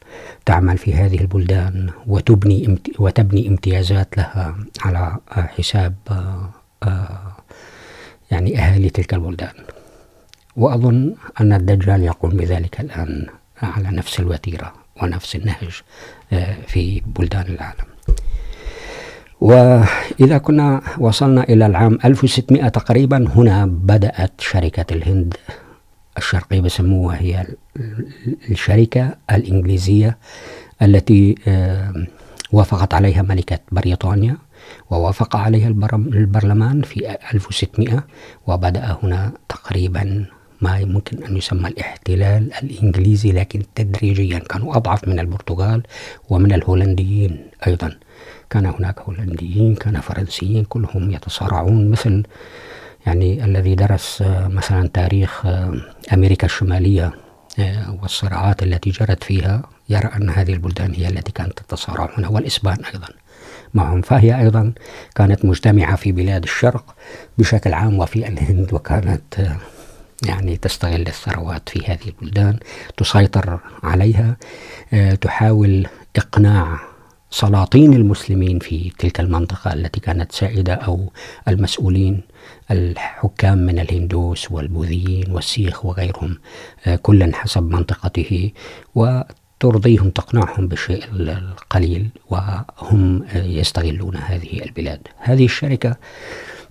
تعمل 0.46 0.78
في 0.78 0.94
هذه 0.94 1.20
البلدان، 1.20 1.90
وتبني 2.06 2.78
وتبني 2.98 3.48
امتيازات 3.48 4.16
لها 4.16 4.56
على 4.84 5.16
حساب 5.30 5.94
يعني 8.30 8.58
أهالي 8.58 8.90
تلك 8.90 9.14
البلدان. 9.14 9.54
وأظن 10.56 11.14
أن 11.40 11.52
الدجال 11.52 12.02
يقوم 12.02 12.30
بذلك 12.30 12.80
الآن. 12.80 13.26
على 13.62 13.88
نفس 13.96 14.20
الوتيرة 14.20 14.72
ونفس 15.02 15.36
النهج 15.36 15.82
في 16.66 17.02
بلدان 17.06 17.46
العالم. 17.46 17.84
وإذا 19.40 20.38
كنا 20.38 20.82
وصلنا 20.98 21.42
إلى 21.42 21.66
العام 21.66 21.98
1600 22.04 22.68
تقريبا، 22.68 23.28
هنا 23.28 23.66
بدأت 23.66 24.40
شركة 24.40 24.94
الهند 24.94 25.34
الشرقية 26.18 26.60
بسموها 26.60 27.20
هي 27.20 27.46
الشركة 28.50 29.16
الإنجليزية 29.30 30.18
التي 30.82 31.34
وافقت 32.52 32.94
عليها 32.94 33.22
ملكة 33.22 33.58
بريطانيا، 33.72 34.36
ووافق 34.90 35.36
عليها 35.36 35.68
البرلمان 35.68 36.82
في 36.82 37.16
1600 37.32 38.04
وبدأ 38.46 38.98
هنا 39.02 39.32
تقريبا 39.48 40.26
ما 40.60 40.84
ممكن 40.84 41.24
أن 41.24 41.36
يسمى 41.36 41.68
الاحتلال 41.68 42.52
الإنجليزي، 42.62 43.32
لكن 43.32 43.62
تدريجيا 43.74 44.38
كانوا 44.38 44.76
أضعف 44.76 45.08
من 45.08 45.18
البرتغال 45.18 45.82
ومن 46.28 46.52
الهولنديين 46.52 47.46
أيضا. 47.66 47.98
كان 48.50 48.66
هناك 48.66 49.00
هولنديين، 49.00 49.74
كان 49.74 50.00
فرنسيين، 50.00 50.64
كلهم 50.64 51.10
يتصارعون، 51.10 51.90
مثل 51.90 52.22
يعني 53.06 53.44
الذي 53.44 53.74
درس 53.74 54.22
مثلا 54.26 54.88
تاريخ 54.88 55.46
أمريكا 56.12 56.44
الشمالية 56.46 57.12
والصراعات 58.02 58.62
التي 58.62 58.90
جرت 58.90 59.24
فيها. 59.24 59.62
يرى 59.88 60.10
أن 60.16 60.30
هذه 60.30 60.52
البلدان 60.52 60.94
هي 60.94 61.08
التي 61.08 61.32
كانت 61.32 61.58
تتصارع 61.58 62.10
هنا 62.18 62.28
والإسبان 62.28 62.78
أيضا 62.94 63.08
معهم. 63.74 64.00
فهي 64.00 64.40
أيضا 64.40 64.72
كانت 65.14 65.44
مجتمعة 65.44 65.96
في 65.96 66.12
بلاد 66.12 66.42
الشرق 66.42 66.94
بشكل 67.38 67.72
عام، 67.72 67.98
وفي 67.98 68.28
الهند، 68.28 68.74
وكانت 68.74 69.56
يعني 70.26 70.56
تستغل 70.56 71.06
الثروات 71.06 71.68
في 71.68 71.80
هذه 71.86 72.08
البلدان، 72.08 72.58
تسيطر 72.96 73.60
عليها 73.82 74.36
تحاول 75.20 75.86
إقناع 76.16 76.80
سلاطين 77.30 77.92
المسلمين 77.92 78.58
في 78.58 78.92
تلك 78.98 79.20
المنطقة 79.20 79.72
التي 79.72 80.00
كانت 80.00 80.32
سائدة 80.32 80.74
أو 80.74 81.12
المسؤولين 81.48 82.20
الحكام 82.70 83.58
من 83.58 83.78
الهندوس 83.78 84.52
والبوذيين 84.52 85.32
والسيخ 85.32 85.84
وغيرهم 85.84 86.38
كلا 87.02 87.36
حسب 87.36 87.62
منطقته، 87.62 88.50
وترضيهم، 88.94 90.10
تقنعهم 90.10 90.68
بالشيء 90.68 91.04
القليل، 91.12 92.08
وهم 92.30 93.24
يستغلون 93.34 94.16
هذه 94.16 94.62
البلاد. 94.62 95.00
هذه 95.18 95.44
الشركة 95.44 95.96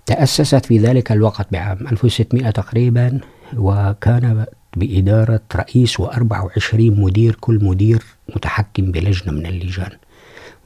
تأسست 0.06 0.66
في 0.66 0.78
ذلك 0.78 1.12
الوقت 1.12 1.48
بعام 1.52 1.88
1600 1.88 2.50
تقريبا 2.50 3.20
وكان 3.58 4.46
بإدارة 4.78 5.42
رئيس 5.56 6.02
و24 6.02 6.74
مدير، 6.74 7.38
كل 7.40 7.60
مدير 7.66 8.04
متحكم 8.36 8.92
بلجنة 8.92 9.34
من 9.34 9.46
اللجان. 9.46 9.92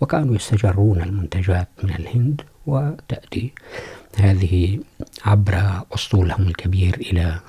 وكانوا 0.01 0.35
يستجرون 0.35 1.01
المنتجات 1.01 1.67
من 1.83 1.89
الهند 1.89 2.41
وتأتي 2.65 3.51
هذه 4.17 4.79
عبر 5.25 5.83
أسطولهم 5.93 6.47
الكبير 6.47 6.95
إلى 6.95 7.39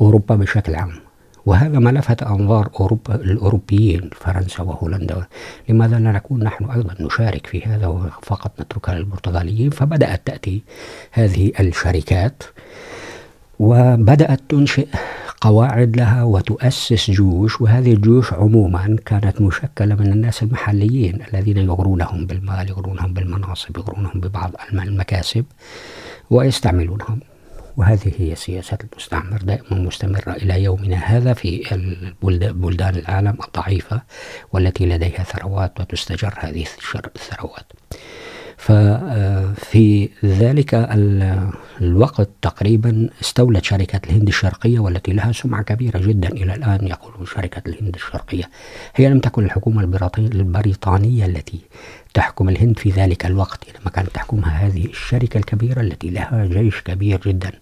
أوروبا 0.00 0.36
بشكل 0.36 0.74
عام. 0.74 0.92
وهذا 1.46 1.78
ما 1.78 1.90
لفت 1.90 2.22
أنظار 2.22 2.70
أوروبا، 2.80 3.14
الأوروبيين، 3.14 4.10
فرنسا 4.16 4.62
وهولندا. 4.62 5.26
لماذا 5.68 5.98
لا 5.98 6.12
نكون 6.12 6.44
نحن 6.44 6.64
أيضا 6.64 6.94
نشارك 7.00 7.46
في 7.46 7.62
هذا 7.62 7.86
وفقط 7.86 8.60
نتركها 8.60 8.94
للبرتغاليين؟ 8.94 9.70
فبدأت 9.70 10.26
تأتي 10.26 10.62
هذه 11.12 11.52
الشركات. 11.60 12.42
وبدأت 13.58 14.40
تنشئ 14.48 14.88
قواعد 15.40 15.96
لها 15.96 16.22
وتؤسس 16.22 17.10
جيوش، 17.10 17.60
وهذه 17.60 17.92
الجيوش 17.92 18.32
عموما 18.32 18.96
كانت 19.06 19.40
مشكلة 19.40 19.94
من 19.94 20.12
الناس 20.12 20.42
المحليين 20.42 21.22
الذين 21.32 21.56
يغرونهم 21.56 22.26
بالمال، 22.26 22.68
يغرونهم 22.68 23.12
بالمناصب، 23.14 23.76
يغرونهم 23.76 24.20
ببعض 24.20 24.52
المكاسب 24.72 25.44
ويستعملونهم. 26.30 27.20
وهذه 27.76 28.12
هي 28.18 28.34
سياسة 28.34 28.78
المستعمر، 28.92 29.42
دائما 29.42 29.72
مستمرة 29.72 30.32
إلى 30.32 30.62
يومنا 30.62 30.96
هذا 30.96 31.32
في 31.32 31.62
بلدان 32.52 32.96
العالم 32.96 33.36
الضعيفة 33.46 34.02
والتي 34.52 34.86
لديها 34.86 35.22
ثروات 35.22 35.80
وتستجر 35.80 36.34
هذه 36.36 36.66
الثروات. 37.16 37.72
ففي 38.68 40.08
ذلك 40.24 40.74
الوقت 41.80 42.28
تقريبا 42.42 43.08
استولت 43.22 43.64
شركة 43.64 44.00
الهند 44.06 44.28
الشرقية 44.28 44.78
والتي 44.78 45.12
لها 45.12 45.32
سمعة 45.32 45.62
كبيرة 45.62 45.98
جدا 45.98 46.28
إلى 46.28 46.54
الآن 46.54 46.86
يقولون 46.86 47.26
شركة 47.26 47.62
الهند 47.66 47.94
الشرقية. 47.94 48.44
هي 48.94 49.08
لم 49.08 49.20
تكن 49.20 49.44
الحكومة 49.44 49.82
البريطانية 50.18 51.26
التي 51.26 51.58
تحكم 52.14 52.48
الهند 52.48 52.78
في 52.78 52.90
ذلك 52.90 53.26
الوقت، 53.26 53.64
إنما 53.68 53.90
كانت 53.90 54.08
تحكمها 54.08 54.66
هذه 54.66 54.86
الشركة 54.86 55.38
الكبيرة 55.38 55.80
التي 55.80 56.10
لها 56.10 56.46
جيش 56.46 56.80
كبير 56.80 57.20
جدا. 57.26 57.52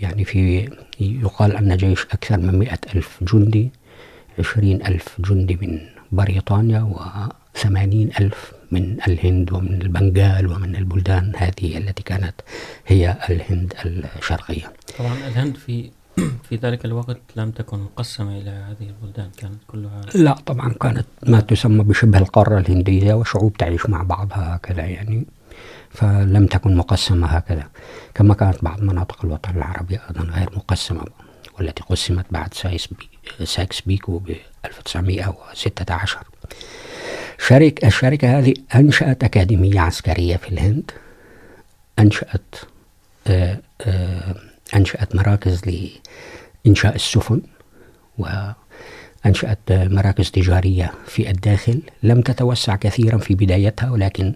يعني 0.00 0.24
في 0.24 0.68
يقال 1.00 1.56
أن 1.56 1.76
جيش 1.76 2.04
أكثر 2.04 2.38
من 2.38 2.58
مئة 2.58 2.78
ألف 2.94 3.18
جندي، 3.22 3.70
عشرين 4.38 4.86
ألف 4.86 5.08
جندي 5.20 5.58
من 5.62 5.80
بريطانيا 6.12 6.80
و 6.80 7.00
وثمانين 7.56 8.10
ألف 8.20 8.52
من 8.72 8.96
الهند 9.08 9.52
ومن 9.52 9.82
البنغال 9.82 10.46
ومن 10.46 10.76
البلدان 10.76 11.32
هذه 11.36 11.78
التي 11.78 12.02
كانت 12.02 12.34
هي 12.86 13.16
الهند 13.30 13.74
الشرقية. 14.18 14.72
طبعا 14.98 15.12
الهند 15.12 15.56
في 15.56 15.90
في 16.48 16.56
ذلك 16.56 16.84
الوقت 16.84 17.20
لم 17.36 17.50
تكن 17.50 17.78
مقسمة 17.78 18.38
إلى 18.38 18.50
هذه 18.50 18.88
البلدان 18.88 19.30
كانت 19.36 19.60
كلها 19.66 20.00
لا 20.14 20.32
طبعا 20.32 20.72
كانت 20.72 21.06
ما 21.26 21.40
تسمى 21.40 21.84
بشبه 21.84 22.18
القارة 22.18 22.58
الهندية 22.58 23.14
وشعوب 23.14 23.56
تعيش 23.56 23.86
مع 23.86 24.02
بعضها 24.02 24.56
هكذا 24.56 24.82
يعني 24.82 25.26
فلم 25.90 26.46
تكن 26.46 26.76
مقسمة 26.76 27.26
هكذا. 27.26 27.68
كما 28.14 28.34
كانت 28.34 28.64
بعض 28.64 28.82
مناطق 28.82 29.24
الوطن 29.24 29.56
العربي 29.56 29.98
أيضا 30.08 30.20
غير 30.20 30.50
مقسمة 30.56 31.04
والتي 31.58 31.82
قسمت 31.82 32.26
بعد 32.30 32.54
سايكس 33.44 33.80
بيكو 33.80 34.18
ب 34.18 34.36
1916 34.64 36.18
شركة 37.38 37.86
الشركة 37.86 38.38
هذه 38.38 38.54
أنشأت 38.74 39.24
أكاديمية 39.24 39.80
عسكرية 39.80 40.36
في 40.36 40.48
الهند. 40.48 40.90
أنشأت 41.98 42.54
أنشأت 44.74 45.16
مراكز 45.16 45.62
لإنشاء 46.66 46.94
السفن، 46.94 47.40
وأنشأت 48.18 49.58
مراكز 49.68 50.30
تجارية 50.30 50.92
في 51.06 51.30
الداخل. 51.30 51.82
لم 52.02 52.20
تتوسع 52.20 52.76
كثيرا 52.76 53.18
في 53.18 53.34
بدايتها، 53.34 53.90
ولكن 53.90 54.34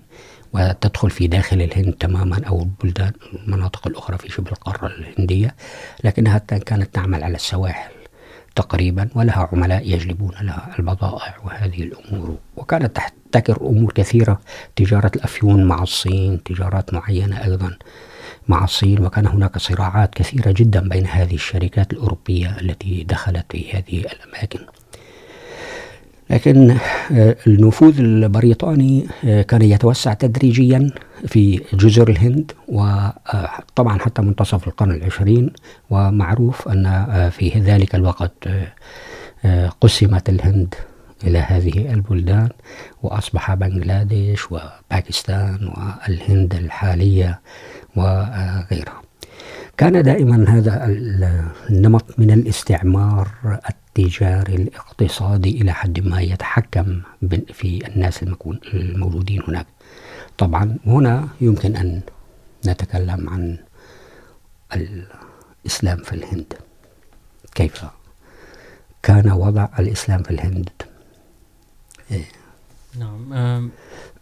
وتدخل 0.53 1.11
في 1.11 1.27
داخل 1.27 1.63
الهند 1.63 1.93
تماما، 1.93 2.45
أو 2.49 2.63
البلدان 2.63 3.13
المناطق 3.33 3.87
الأخرى 3.87 4.19
في 4.19 4.29
شبه 4.29 4.53
القارة 4.53 4.87
الهندية. 4.87 5.55
لكنها 6.05 6.39
كانت 6.39 6.95
تعمل 6.95 7.25
على 7.25 7.35
السواحل. 7.35 7.91
تقريبا 8.59 9.09
ولها 9.15 9.49
عملاء 9.53 9.83
يجلبون 9.95 10.35
لها 10.43 10.75
البضائع 10.79 11.37
وهذه 11.45 11.83
الأمور. 11.83 12.37
وكانت 12.57 12.97
تحتكر 12.97 13.57
أمور 13.61 13.93
كثيرة، 13.93 14.41
تجارة 14.77 15.11
الأفيون 15.17 15.65
مع 15.65 15.83
الصين، 15.83 16.43
تجارات 16.43 16.95
معينة 16.95 17.45
أيضا 17.45 17.79
مع 18.49 18.65
الصين، 18.65 19.05
وكان 19.05 19.27
هناك 19.27 19.59
صراعات 19.59 20.15
كثيرة 20.15 20.55
جدا 20.57 20.89
بين 20.89 21.07
هذه 21.07 21.35
الشركات 21.35 21.93
الأوروبية 21.93 22.61
التي 22.61 23.05
دخلت 23.05 23.47
في 23.53 23.73
هذه 23.73 24.05
الأماكن. 24.13 24.59
لكن 26.31 26.77
النفوذ 27.47 27.99
البريطاني 27.99 29.07
كان 29.23 29.63
يتوسع 29.63 30.13
تدريجيا 30.13 30.91
في 31.27 31.61
جزر 31.73 32.09
الهند 32.09 32.53
وطبعا 32.69 33.99
حتى 33.99 34.23
منتصف 34.23 34.69
القرن 34.69 34.91
العشرين، 34.91 35.53
ومعروف 35.91 36.69
أن 36.69 37.31
في 37.31 37.49
ذلك 37.61 37.95
الوقت 37.95 38.49
قسمت 39.81 40.29
الهند 40.29 40.75
إلى 41.25 41.39
هذه 41.39 41.95
البلدان، 41.95 42.49
وأصبح 43.03 43.55
بنغلاديش 43.55 44.53
وباكستان 44.53 45.71
والهند 45.77 46.55
الحالية 46.55 47.41
وغيرها 47.97 49.03
كان 49.77 50.03
دائما 50.03 50.45
هذا 50.49 50.85
النمط 51.71 52.05
من 52.19 52.31
الاستعمار 52.31 53.29
التجاري 53.99 54.55
الاقتصادي 54.55 55.63
إلى 55.63 55.73
حد 55.73 56.01
ما 56.01 56.21
يتحكم 56.21 57.03
في 57.53 57.87
الناس 57.89 58.23
الموجودين 58.75 59.43
هناك. 59.49 59.67
طبعا 60.39 60.77
هنا 60.87 61.29
يمكن 61.41 61.77
أن 61.77 62.01
نتكلم 62.67 63.29
عن 63.29 63.59
الإسلام 64.75 65.97
في 65.97 66.13
الهند. 66.13 66.55
كيف 67.55 67.85
كان 69.03 69.31
وضع 69.31 69.69
الإسلام 69.79 70.23
في 70.23 70.31
الهند؟ 70.31 70.69
نعم 72.99 73.71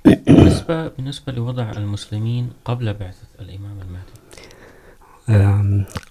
بالنسبة 0.05 0.89
بالنسبة 0.89 1.33
لوضع 1.33 1.71
المسلمين 1.71 2.51
قبل 2.65 2.95
بعثة 2.95 3.27
الإمام 3.41 3.81
المهدي 3.81 4.16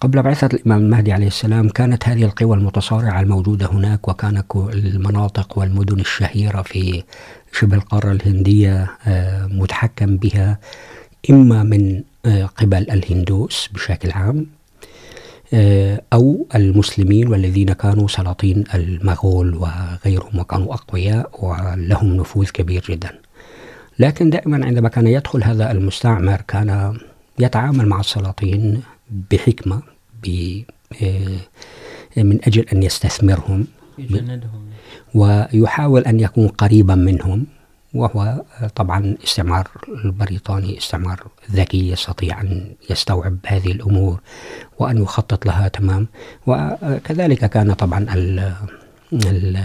قبل 0.00 0.22
بعثة 0.22 0.46
الإمام 0.46 0.80
المهدي 0.80 1.12
عليه 1.12 1.26
السلام، 1.26 1.68
كانت 1.68 2.08
هذه 2.08 2.24
القوى 2.24 2.56
المتصارعة 2.56 3.20
الموجودة 3.20 3.66
هناك، 3.66 4.08
وكان 4.08 4.42
المناطق 4.56 5.58
والمدن 5.58 6.00
الشهيرة 6.00 6.62
في 6.62 7.02
شبه 7.52 7.76
القارة 7.76 8.12
الهندية 8.12 8.90
متحكم 9.48 10.16
بها، 10.16 10.58
إما 11.30 11.62
من 11.62 12.02
قبل 12.56 12.90
الهندوس 12.90 13.68
بشكل 13.74 14.10
عام 14.10 14.46
أو 16.12 16.46
المسلمين 16.54 17.28
والذين 17.28 17.72
كانوا 17.72 18.08
سلاطين 18.08 18.64
المغول 18.74 19.54
وغيرهم 19.54 20.38
وكانوا 20.38 20.74
أقوياء 20.74 21.30
ولهم 21.42 22.16
نفوذ 22.16 22.46
كبير 22.46 22.84
جدا. 22.88 23.10
لكن 23.98 24.30
دائما 24.30 24.66
عندما 24.66 24.88
كان 24.88 25.06
يدخل 25.06 25.44
هذا 25.44 25.70
المستعمر، 25.70 26.40
كان 26.48 26.98
يتعامل 27.38 27.86
مع 27.86 28.00
السلاطين 28.00 28.82
بحكمة 29.10 29.82
من 32.16 32.38
أجل 32.44 32.64
أن 32.72 32.82
يستثمرهم. 32.82 33.66
يجندهم. 33.98 34.66
ويحاول 35.14 36.02
أن 36.04 36.20
يكون 36.20 36.48
قريبا 36.48 36.94
منهم 36.94 37.46
وهو 37.94 38.44
طبعا 38.74 39.16
استعمار 39.24 39.68
البريطاني 40.04 40.78
استعمار 40.78 41.26
ذكي 41.50 41.90
يستطيع 41.90 42.40
أن 42.40 42.74
يستوعب 42.90 43.38
هذه 43.46 43.72
الأمور 43.72 44.20
وأن 44.78 45.02
يخطط 45.02 45.46
لها 45.46 45.68
تمام. 45.68 46.06
وكذلك 46.46 47.44
كان 47.44 47.72
طبعا 47.72 48.06
ال 48.14 48.52
ال 49.12 49.56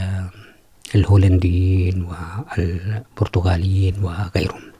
الهولنديين 0.95 2.07
والبرتغاليين 2.07 4.03
وغيرهم. 4.03 4.70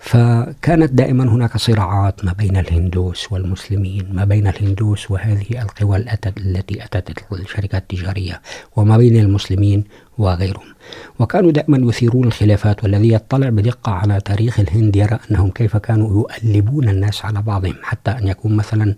فكانت 0.00 0.92
دائما 0.92 1.24
هناك 1.24 1.56
صراعات 1.56 2.24
ما 2.24 2.32
بين 2.32 2.56
الهندوس 2.56 3.32
والمسلمين، 3.32 4.08
ما 4.12 4.24
بين 4.24 4.46
الهندوس 4.46 5.10
وهذه 5.10 5.62
القوى 5.62 5.96
التي 5.96 6.84
أتت 6.84 7.32
الشركات 7.32 7.82
التجارية، 7.82 8.40
وما 8.76 8.96
بين 8.96 9.16
المسلمين 9.16 9.84
وغيرهم. 10.18 10.74
وكانوا 11.18 11.52
دائما 11.52 11.88
يثيرون 11.88 12.24
الخلافات، 12.24 12.84
والذي 12.84 13.12
يطلع 13.12 13.48
بدقة 13.48 13.92
على 13.92 14.20
تاريخ 14.20 14.60
الهند 14.60 14.96
يرى 14.96 15.18
أنهم 15.30 15.50
كيف 15.50 15.76
كانوا 15.76 16.10
يؤلبون 16.10 16.88
الناس 16.88 17.24
على 17.24 17.42
بعضهم، 17.42 17.76
حتى 17.82 18.10
أن 18.10 18.28
يكون 18.28 18.56
مثلا 18.56 18.94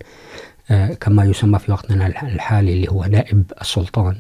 كما 1.01 1.25
يسمى 1.25 1.59
في 1.59 1.73
وقتنا 1.73 2.07
الحالي 2.07 2.73
اللي 2.73 2.89
هو 2.89 3.05
نائب 3.05 3.43
السلطان. 3.61 4.17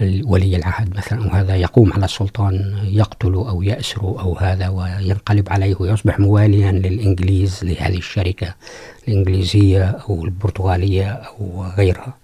ولي 0.00 0.56
العهد 0.56 0.96
مثلا، 0.96 1.26
وهذا 1.26 1.56
يقوم 1.56 1.92
على 1.92 2.04
السلطان، 2.04 2.78
يقتل 2.84 3.34
أو 3.34 3.62
يأسر 3.62 4.02
أو 4.02 4.36
هذا، 4.38 4.68
وينقلب 4.68 5.48
عليه 5.52 5.76
ويصبح 5.80 6.18
مواليا 6.18 6.72
للإنجليز، 6.72 7.64
لهذه 7.64 7.98
الشركة 7.98 8.54
الإنجليزية 9.08 9.84
أو 9.84 10.24
البرتغالية 10.24 11.10
أو 11.10 11.64
غيرها. 11.78 12.14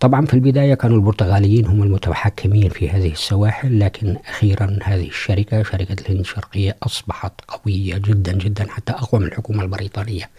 طبعا 0.00 0.26
في 0.26 0.34
البداية 0.34 0.74
كانوا 0.74 0.96
البرتغاليين 0.96 1.66
هم 1.66 1.82
المتحكمين 1.82 2.68
في 2.68 2.90
هذه 2.90 3.12
السواحل، 3.12 3.80
لكن 3.80 4.16
أخيرا 4.28 4.78
هذه 4.82 5.08
الشركة، 5.08 5.62
شركة 5.62 5.96
الهند 6.00 6.20
الشرقية، 6.20 6.76
أصبحت 6.82 7.32
قوية 7.48 7.94
جدا 7.98 8.32
جدا 8.32 8.66
حتى 8.68 8.92
أقوى 8.92 9.20
من 9.20 9.26
الحكومة 9.26 9.62
البريطانية. 9.62 10.30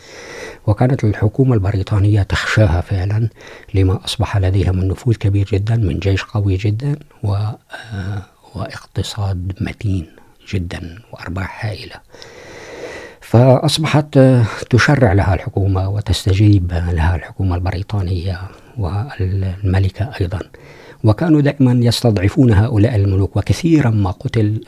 وكانت 0.68 1.04
الحكومة 1.04 1.54
البريطانية 1.54 2.22
تخشاها 2.22 2.82
فعلا، 2.82 3.30
لما 3.74 4.06
أصبح 4.06 4.38
لديها 4.38 4.72
من 4.72 4.88
نفوذ 4.88 5.16
كبير 5.16 5.46
جدا، 5.54 5.76
من 5.76 6.00
جيش 6.00 6.24
قوي 6.24 6.58
جدا، 6.58 6.96
و 7.24 7.38
واقتصاد 8.56 9.54
متين 9.62 10.08
جدا، 10.54 11.00
وأرباح 11.12 11.66
هائلة. 11.66 11.96
فأصبحت 13.22 14.20
تشرع 14.70 15.14
لها 15.14 15.34
الحكومة 15.34 15.90
وتستجيب 15.90 16.72
لها 16.72 17.16
الحكومة 17.16 17.56
البريطانية. 17.56 18.40
والملكة 18.78 20.12
أيضا. 20.22 20.40
وكانوا 21.04 21.42
دائما 21.42 21.72
يستضعفون 21.86 22.54
هؤلاء 22.54 22.96
الملوك 22.96 23.38
وكثيرا 23.38 23.90
ما 23.90 24.12
قتل 24.12 24.64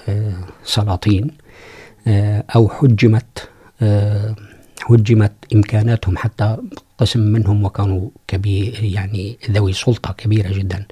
سلاطين 0.63 1.31
أو 2.55 2.69
حجمت 2.69 3.49
حجمت 4.83 5.31
إمكاناتهم 5.53 6.17
حتى 6.17 6.57
قسم 6.97 7.19
منهم 7.19 7.65
وكانوا 7.65 8.09
كبير، 8.27 8.79
يعني 8.83 9.37
ذوي 9.51 9.73
سلطة 9.73 10.13
كبيرة 10.13 10.49
جدا. 10.53 10.85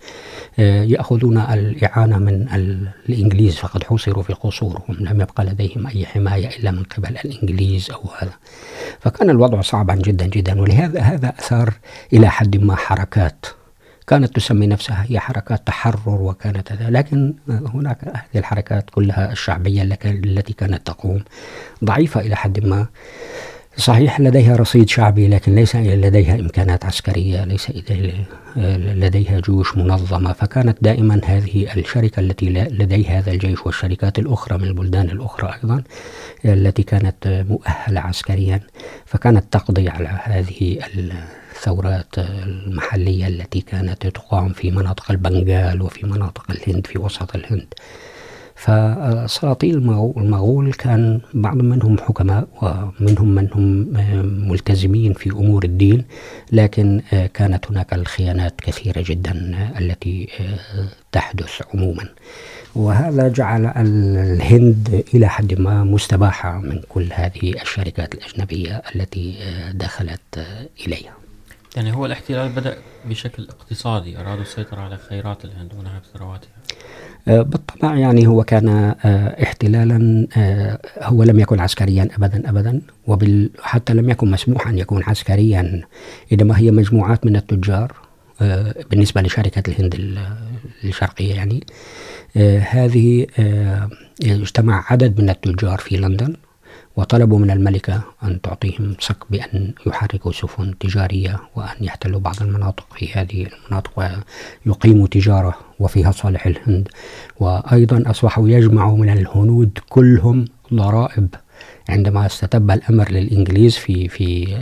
يأخذون 0.58 1.38
الإعانة 1.38 2.18
من 2.18 2.48
الإنجليز، 3.10 3.56
فقد 3.56 3.84
حوصروا 3.84 4.24
في 4.24 4.34
قصورهم. 4.34 4.98
لم 5.00 5.22
يبقى 5.22 5.46
لديهم 5.46 5.88
أي 5.88 6.06
حماية 6.06 6.48
إلا 6.48 6.72
من 6.72 6.84
قبل 6.84 7.18
الإنجليز 7.26 7.92
أو 7.92 8.02
هذا. 8.20 8.34
فكان 9.00 9.30
الوضع 9.30 9.62
صعبا 9.62 9.96
جدا 9.96 10.26
جدا، 10.26 10.62
ولهذا 10.62 11.02
هذا 11.02 11.30
أثار 11.30 11.74
إلى 12.14 12.30
حد 12.30 12.58
ما 12.58 12.76
حركات. 12.76 13.46
كانت 14.08 14.36
تسمي 14.36 14.68
نفسها 14.68 15.06
هي 15.10 15.20
حركات 15.20 15.68
تحرر 15.68 16.22
وكانت 16.22 16.72
هذا 16.72 16.90
لكن 16.90 17.34
هناك 17.50 18.04
هذه 18.08 18.40
الحركات 18.40 18.90
كلها 18.90 19.32
الشعبية 19.32 19.84
التي 20.06 20.54
كانت 20.54 20.88
تقوم. 20.88 21.24
ضعيفة 21.84 22.22
إلى 22.22 22.36
حد 22.36 22.66
ما. 22.66 22.88
صحيح 23.78 24.20
لديها 24.20 24.56
رصيد 24.56 24.90
شعبي، 24.90 25.28
لكن 25.28 25.56
ليس 25.56 25.76
لديها 25.76 26.36
إمكانات 26.36 26.86
عسكرية، 26.86 27.44
ليس 27.44 27.72
لديها 28.56 29.40
جيوش 29.40 29.78
منظمة. 29.78 30.34
فكانت 30.34 30.78
دائما 30.82 31.22
هذه 31.26 31.74
الشركة 31.78 32.20
التي 32.20 32.50
لديها 32.50 33.20
هذا 33.20 33.32
الجيش 33.32 33.66
والشركات 33.66 34.20
الأخرى 34.20 34.58
من 34.58 34.64
البلدان 34.64 35.10
الأخرى 35.10 35.54
أيضا، 35.64 35.84
التي 36.46 36.84
كانت 36.84 37.46
مؤهلة 37.50 38.00
عسكريا. 38.00 38.60
فكانت 39.06 39.44
تقضي 39.52 39.90
على 39.90 40.10
هذه 40.24 40.80
الثورات 41.56 42.18
المحلية 42.18 43.28
التي 43.28 43.62
كانت 43.62 44.08
تقام 44.08 44.50
في 44.54 44.72
مناطق 44.72 45.12
البنغال 45.12 45.82
وفي 45.82 46.06
مناطق 46.06 46.52
الهند، 46.52 46.88
في 46.88 47.00
وسط 47.00 47.36
الهند. 47.36 47.74
فسلاطين 48.62 49.76
المغول 50.18 50.74
كان 50.74 51.22
بعض 51.34 51.56
منهم 51.56 51.98
حكماء 51.98 52.48
ومنهم 52.62 53.28
من 53.28 53.48
هم 53.54 53.68
ملتزمين 54.50 55.14
في 55.14 55.30
أمور 55.30 55.64
الدين، 55.64 56.06
لكن 56.52 57.02
كانت 57.34 57.72
هناك 57.72 57.94
الخيانات 57.94 58.62
كثيرة 58.62 59.04
جدا 59.08 59.34
التي 59.80 60.28
تحدث 61.12 61.62
عموما. 61.74 62.10
وهذا 62.76 63.28
جعل 63.28 63.66
الهند 63.66 65.04
إلى 65.14 65.28
حد 65.28 65.60
ما 65.60 65.84
مستباحة 65.84 66.58
من 66.60 66.82
كل 66.90 67.08
هذه 67.14 67.62
الشركات 67.62 68.16
الأجنبية 68.16 68.82
التي 68.96 69.38
دخلت 69.74 70.46
إليها. 70.88 71.14
يعني 71.76 71.94
هو 71.96 72.06
الاحتلال 72.06 72.50
بدأ 72.50 72.78
بشكل 73.06 73.48
اقتصادي، 73.50 74.18
أرادوا 74.18 74.42
السيطرة 74.42 74.80
على 74.82 74.98
خيرات 74.98 75.46
الهند 75.46 75.74
ونهب 75.74 76.02
ثرواتها. 76.14 76.50
بالطبع 77.28 77.96
يعني 77.96 78.28
هو 78.28 78.44
كان 78.44 78.94
احتلالا 79.44 80.28
هو 81.02 81.24
لم 81.24 81.40
يكن 81.40 81.60
عسكريا 81.60 82.08
ابدا 82.18 82.50
ابدا 82.50 82.82
وحتى 83.08 83.94
لم 83.94 84.10
يكن 84.10 84.32
مسموح 84.32 84.68
ان 84.68 84.78
يكون 84.78 85.04
عسكريا 85.04 85.82
انما 86.34 86.60
هي 86.60 86.72
مجموعات 86.72 87.26
من 87.26 87.36
التجار 87.36 87.94
بالنسبه 88.92 89.22
لشركه 89.22 89.72
الهند 89.72 90.20
الشرقيه 90.84 91.34
يعني. 91.34 91.64
هذه 92.70 93.28
اجتمع 94.24 94.86
عدد 94.90 95.22
من 95.22 95.30
التجار 95.30 95.78
في 95.78 95.98
لندن. 95.98 96.36
وطلبوا 96.96 97.40
من 97.40 97.52
الملكة 97.52 98.02
أن 98.24 98.42
تعطيهم 98.42 98.96
صك 99.00 99.18
بأن 99.30 99.74
يحركوا 99.86 100.32
سفن 100.32 100.78
تجارية 100.78 101.40
وأن 101.56 101.76
يحتلوا 101.82 102.20
بعض 102.20 102.42
المناطق 102.42 102.86
في 102.96 103.14
هذه 103.14 103.48
المناطق 103.48 104.24
ويقيموا 104.66 105.08
تجارة 105.08 105.58
وفيها 105.80 106.12
صالح 106.12 106.46
الهند. 106.46 106.88
وأيضا 107.40 108.04
أصبحوا 108.06 108.50
يجمعوا 108.50 108.98
من 108.98 109.10
الهنود 109.10 109.80
كلهم 109.90 110.46
ضرائب. 110.74 111.28
عندما 111.90 112.26
استتب 112.26 112.72
الأمر 112.72 113.12
للإنجليز 113.12 113.76
في 113.76 114.08
في 114.08 114.58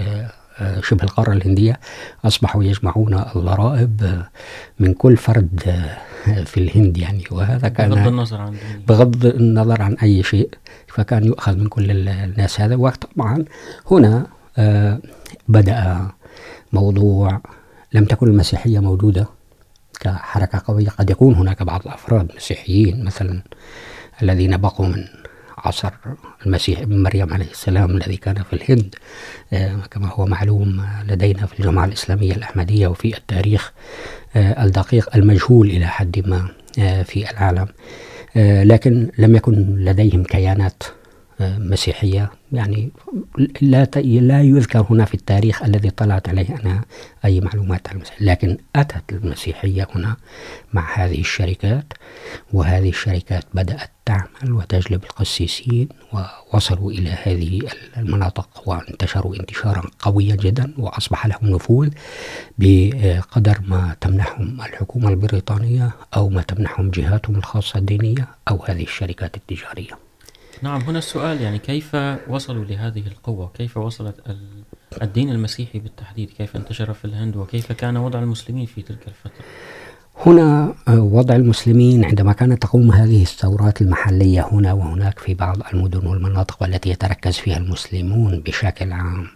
شبه 0.84 1.04
القارة 1.04 1.34
الهندية، 1.34 1.80
أصبحوا 2.26 2.64
يجمعون 2.64 3.14
الضرائب 3.14 4.24
من 4.80 4.94
كل 4.94 5.18
فرد 5.18 5.86
في 6.26 6.58
الهند 6.58 6.98
يعني. 6.98 7.24
وهذا 7.32 7.68
كان 7.70 7.90
بغض 7.90 8.08
النظر 8.08 8.42
عن 8.42 8.56
بغض 8.88 9.26
النظر 9.26 9.82
عن 9.82 9.94
أي 9.94 10.24
شيء 10.24 10.50
فكان 10.88 11.24
يؤخذ 11.24 11.58
من 11.58 11.68
كل 11.68 11.92
الناس 12.10 12.62
هذا. 12.62 12.76
وطبعا 12.76 13.46
هنا 13.92 14.28
بدأ 15.48 16.08
موضوع 16.74 17.42
لم 17.94 18.06
تكن 18.06 18.28
المسيحية 18.28 18.80
موجودة 18.80 19.28
كحركة 20.00 20.62
قوية. 20.66 20.90
قد 20.90 21.10
يكون 21.10 21.34
هناك 21.36 21.64
بعض 21.64 21.82
الأفراد 21.86 22.32
مسيحيين 22.36 23.04
مثلا 23.04 23.44
الذين 24.22 24.58
بقوا 24.58 24.88
من 24.88 25.06
عصر 25.58 25.92
المسيح 26.46 26.80
ابن 26.80 27.04
مريم 27.04 27.34
عليه 27.34 27.52
السلام 27.52 27.98
الذي 27.98 28.18
كان 28.18 28.44
في 28.44 28.54
الهند. 28.54 28.96
كما 29.92 30.08
هو 30.08 30.26
معلوم 30.26 30.86
لدينا 31.08 31.46
في 31.46 31.60
الجماعة 31.60 31.86
الإسلامية 31.86 32.34
الأحمدية 32.34 32.88
وفي 32.88 33.18
التاريخ 33.18 33.74
الدقيق 34.36 35.16
المجهول 35.16 35.68
إلى 35.70 35.88
حد 35.88 36.24
ما 36.28 36.48
في 37.04 37.32
العالم. 37.32 37.68
لكن 38.68 39.08
لم 39.18 39.36
يكن 39.36 39.76
لديهم 39.80 40.24
كيانات. 40.24 40.84
مسيحية. 41.42 42.32
يعني 42.52 42.92
لا 43.62 43.84
لا 43.96 44.42
يذكر 44.42 44.86
هنا 44.90 45.06
في 45.06 45.14
التاريخ 45.14 45.64
الذي 45.64 45.90
طلعت 45.90 46.30
عليه 46.30 46.60
أنا 46.64 46.84
أي 47.26 47.42
معلومات 47.42 47.90
عن 47.90 47.96
المسيحية. 47.96 48.26
لكن 48.26 48.58
أتت 48.76 49.04
المسيحية 49.12 49.88
هنا 49.96 50.16
مع 50.74 50.96
هذه 50.96 51.20
الشركات، 51.20 51.94
وهذه 52.54 52.90
الشركات 52.90 53.44
بدأت 53.54 53.92
تعمل 54.06 54.52
وتجلب 54.52 55.04
القسيسين، 55.04 55.90
ووصلوا 56.14 56.92
إلى 56.92 57.10
هذه 57.10 57.62
المناطق 57.98 58.64
وانتشروا 58.66 59.36
انتشارا 59.36 59.84
قويا 60.00 60.36
جدا، 60.36 60.74
وأصبح 60.78 61.28
لهم 61.28 61.56
نفوذ 61.56 61.90
بقدر 62.58 63.58
ما 63.68 63.96
تمنحهم 64.02 64.62
الحكومة 64.62 65.10
البريطانية 65.10 65.92
أو 66.16 66.30
ما 66.30 66.42
تمنحهم 66.42 66.90
جهاتهم 66.90 67.36
الخاصة 67.36 67.80
الدينية 67.80 68.28
أو 68.50 68.64
هذه 68.64 68.84
الشركات 68.84 69.38
التجارية. 69.38 70.09
نعم، 70.62 70.82
هنا 70.82 70.98
السؤال، 70.98 71.42
يعني 71.42 71.60
كيف 71.60 71.96
وصلوا 72.28 72.66
لهذه 72.66 73.08
القوة؟ 73.08 73.52
كيف 73.54 73.78
وصلت 73.78 74.16
الدين 75.02 75.30
المسيحي 75.30 75.80
بالتحديد؟ 75.80 76.30
كيف 76.30 76.56
انتشر 76.56 76.94
في 76.94 77.06
الهند؟ 77.06 77.36
وكيف 77.36 77.72
كان 77.72 77.98
وضع 77.98 78.20
المسلمين 78.20 78.66
في 78.66 78.82
تلك 78.82 79.08
الفترة؟ 79.08 79.46
هنا 80.26 80.74
وضع 80.90 81.36
المسلمين 81.36 82.06
عندما 82.06 82.34
كانت 82.34 82.62
تقوم 82.62 82.92
هذه 82.92 83.22
الثورات 83.22 83.82
المحلية 83.82 84.48
هنا 84.52 84.74
وهناك 84.74 85.20
في 85.20 85.34
بعض 85.34 85.58
المدن 85.74 86.08
والمناطق 86.08 86.62
والتي 86.62 86.90
يتركز 86.90 87.38
فيها 87.38 87.58
المسلمون 87.58 88.40
بشكل 88.40 88.92
عام 88.92 89.28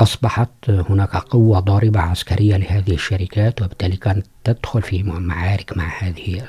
أصبحت 0.00 0.70
هناك 0.70 1.16
قوة 1.16 1.60
ضاربة 1.60 2.00
عسكرية 2.00 2.56
لهذه 2.56 2.94
الشركات، 2.94 3.62
وبالتالي 3.62 3.96
كانت 3.96 4.26
تدخل 4.44 4.82
في 4.82 5.02
معارك 5.02 5.76
مع 5.76 5.88
هذه 6.02 6.42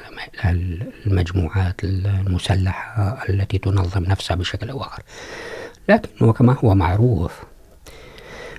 المجموعات 1.05 1.83
المسلحة 1.83 3.23
التي 3.29 3.57
تنظم 3.57 4.03
نفسها 4.03 4.35
بشكل 4.35 4.69
أو 4.69 4.81
آخر 4.81 5.03
لكن 5.89 6.25
وكما 6.25 6.53
هو 6.63 6.75
معروف 6.75 7.43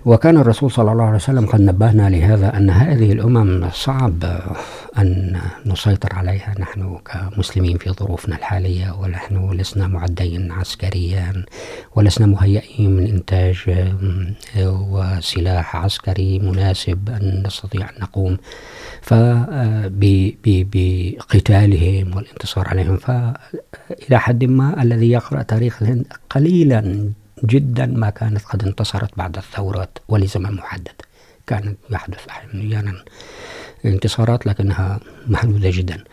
وكان 0.05 0.37
الرسول 0.37 0.71
صلى 0.71 0.93
الله 0.93 1.05
عليه 1.05 1.17
وسلم 1.17 1.47
قد 1.47 1.61
نبهنا 1.61 2.11
لهذا 2.11 2.57
أن 2.57 2.71
هذه 2.71 3.13
الأمم 3.13 3.71
صعب 3.73 4.25
أن 4.99 5.41
نسيطر 5.67 6.09
عليها. 6.13 6.55
نحن 6.59 6.99
كمسلمين 6.99 7.79
في 7.79 7.91
ظروفنا 7.91 8.37
الحالية، 8.37 8.93
ونحن 9.01 9.51
لسنا 9.51 9.87
معدين 9.87 10.53
عسكريا، 10.53 11.45
ولسنا 11.97 12.27
مهيئين 12.27 12.91
من 12.91 13.07
إنتاج 13.07 13.57
وسلاح 14.67 15.77
عسكري 15.77 16.39
مناسب 16.39 17.09
أن 17.09 17.43
نستطيع 17.47 17.91
أن 17.91 17.95
نقوم. 18.01 18.37
بقتالهم 20.75 22.17
والانتصار 22.17 22.69
عليهم. 22.69 22.97
فإلى 22.97 24.19
حد 24.19 24.45
ما 24.45 24.83
الذي 24.83 25.11
يقرأ 25.11 25.43
تاريخ 25.43 25.83
الهند 25.83 26.07
قليلا 26.31 27.11
جدا 27.45 27.87
ما 27.87 28.11
كانت 28.11 28.45
قد 28.45 28.65
انتصرت 28.65 29.11
بعد 29.17 29.37
الثورات 29.37 29.99
ولزمن 30.09 30.53
محدد 30.53 31.01
كانت 31.47 31.79
يحدث 31.91 32.29
أحيانا 32.29 32.95
انتصارات 33.85 34.47
لكنها 34.47 35.01
محدودة 35.29 35.71
جدا. 35.71 36.05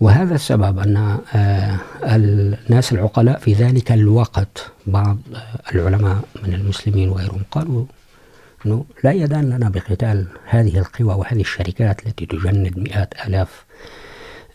وهذا 0.00 0.34
السبب 0.34 0.78
أن 0.78 1.18
الناس 2.02 2.92
العقلاء 2.92 3.38
في 3.38 3.52
ذلك 3.52 3.92
الوقت، 3.92 4.72
بعض 4.86 5.18
العلماء 5.74 6.18
من 6.42 6.54
المسلمين 6.54 7.08
وغيرهم 7.08 7.42
قالوا 7.50 7.84
أنه 8.66 8.84
لا 9.04 9.12
يدان 9.12 9.50
لنا 9.50 9.68
بقتال 9.68 10.26
هذه 10.46 10.78
القوى 10.78 11.14
وهذه 11.14 11.40
الشركات 11.40 12.06
التي 12.06 12.26
تجند 12.26 12.78
مئات 12.78 13.14
آلاف 13.26 13.64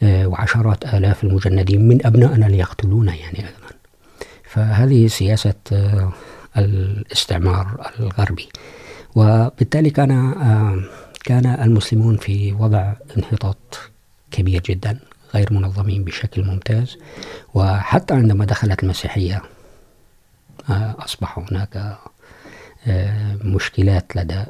وعشرات 0.03 0.85
آلاف 0.85 1.23
المجندين 1.23 1.87
من 1.87 2.05
أبنائنا 2.05 2.45
ليقتلونا. 2.45 3.15
يعني 3.15 3.45
فهذه 4.53 5.07
سياسة 5.07 5.53
الاستعمار 6.57 7.91
الغربي. 7.99 8.49
وبالتالي 9.15 9.89
كان 9.89 10.33
كان 11.23 11.45
المسلمون 11.45 12.17
في 12.17 12.53
وضع 12.53 12.93
انحطاط 13.17 13.91
كبير 14.31 14.61
جدا، 14.61 14.99
غير 15.33 15.53
منظمين 15.53 16.03
بشكل 16.03 16.43
ممتاز. 16.43 16.97
وحتى 17.53 18.13
عندما 18.13 18.45
دخلت 18.45 18.83
المسيحية 18.83 19.41
أصبح 20.69 21.39
هناك 21.39 21.97
مشكلات 23.43 24.15
لدى 24.15 24.43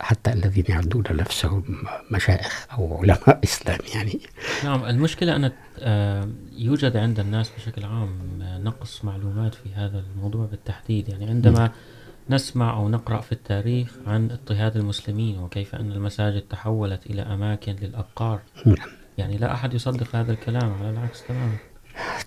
حتى 0.00 0.32
الذين 0.32 0.64
يعدون 0.68 1.04
نفسهم 1.10 1.64
مشايخ 2.10 2.66
أو 2.72 2.98
علماء 3.02 3.40
إسلام 3.44 3.78
يعني. 3.94 4.20
نعم، 4.64 4.84
المشكلة 4.84 5.36
أن 5.36 5.52
يوجد 6.56 6.96
عند 6.96 7.20
الناس 7.20 7.50
بشكل 7.50 7.84
عام 7.84 8.18
نقص 8.40 9.04
معلومات 9.04 9.54
في 9.54 9.74
هذا 9.74 9.98
الموضوع 9.98 10.46
بالتحديد. 10.46 11.08
يعني 11.08 11.26
عندما 11.26 11.70
نسمع 12.30 12.76
أو 12.76 12.88
نقرأ 12.88 13.20
في 13.20 13.32
التاريخ 13.32 13.96
عن 14.06 14.30
اضطهاد 14.30 14.76
المسلمين 14.76 15.38
وكيف 15.38 15.74
أن 15.74 15.92
المساجد 15.92 16.42
تحولت 16.42 17.06
إلى 17.06 17.22
أماكن 17.22 17.76
للأبقار. 17.82 18.40
يعني 19.18 19.36
لا 19.36 19.52
أحد 19.52 19.74
يصدق 19.74 20.16
هذا 20.16 20.32
الكلام 20.32 20.72
على 20.72 20.90
العكس 20.90 21.26
تماما. 21.26 21.56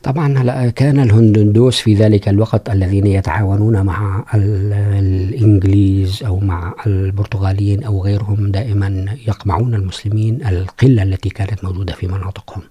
طبعا 0.04 0.70
كان 0.70 1.00
الهندوس 1.00 1.80
في 1.80 1.94
ذلك 1.94 2.30
الوقت 2.30 2.70
الذين 2.70 3.08
يتعاونون 3.08 3.82
مع 3.82 4.26
الإنجليز 4.34 6.24
أو 6.24 6.40
مع 6.40 6.74
البرتغاليين 6.88 7.84
أو 7.84 8.04
غيرهم 8.04 8.52
دائما 8.52 9.06
يقمعون 9.28 9.76
المسلمين 9.76 10.48
القلة 10.48 11.04
التي 11.04 11.30
كانت 11.30 11.64
موجودة 11.64 11.94
في 11.94 12.08
مناطقهم؟ 12.08 12.62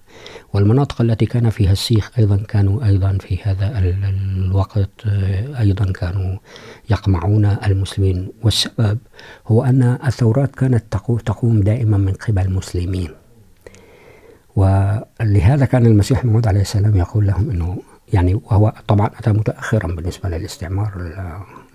والمناطق 0.53 1.01
التي 1.01 1.25
كان 1.25 1.49
فيها 1.49 1.71
السيخ 1.71 2.11
أيضا 2.19 2.37
كانوا 2.37 2.85
أيضا 2.85 3.17
في 3.21 3.37
هذا 3.43 3.79
الوقت 3.79 4.89
أيضا 5.59 5.91
كانوا 5.91 6.37
يقمعون 6.89 7.45
المسلمين. 7.45 8.27
والسبب 8.43 8.97
هو 9.47 9.63
أن 9.63 9.97
الثورات 10.07 10.55
كانت 10.55 10.83
تقوم 11.25 11.59
دائما 11.61 11.97
من 11.97 12.13
قبل 12.13 12.41
المسلمين. 12.41 13.09
ولهذا 14.59 15.65
كان 15.65 15.85
المسيح 15.85 16.19
الموعود 16.19 16.47
عليه 16.47 16.61
السلام 16.61 16.95
يقول 16.95 17.27
لهم 17.27 17.49
انه 17.49 17.77
يعني 18.13 18.35
وهو 18.35 18.73
طبعا 18.87 19.07
اتى 19.07 19.31
متاخرا 19.31 19.87
بالنسبه 19.87 20.29
للاستعمار 20.29 20.91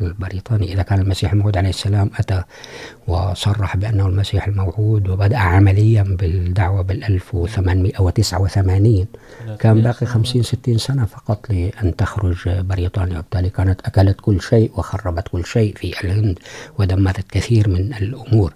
البريطاني 0.00 0.72
اذا 0.72 0.83
كان 0.83 1.00
المسيح 1.00 1.33
الموعود 1.33 1.57
عليه 1.57 1.68
السلام 1.68 2.11
اتى 2.18 2.42
وصرح 3.09 3.76
بانه 3.76 4.07
المسيح 4.07 4.46
الموعود 4.46 5.09
وبدا 5.09 5.37
عمليا 5.37 6.02
بالدعوه 6.02 6.83
بال 6.83 7.04
1889 7.04 9.07
كان 9.59 9.83
باقي 9.83 10.07
50 10.07 10.42
60 10.42 10.78
سنه 10.78 11.04
فقط 11.04 11.50
لان 11.50 11.96
تخرج 11.96 12.48
بريطانيا 12.48 13.18
وبالتالي 13.18 13.50
كانت 13.50 13.80
اكلت 13.85 14.16
كل 14.20 14.40
شيء 14.40 14.70
وخربت 14.76 15.28
كل 15.28 15.44
شيء 15.44 15.74
في 15.76 16.04
الهند 16.04 16.38
ودمرت 16.78 17.30
كثير 17.30 17.68
من 17.68 17.94
الامور 17.94 18.52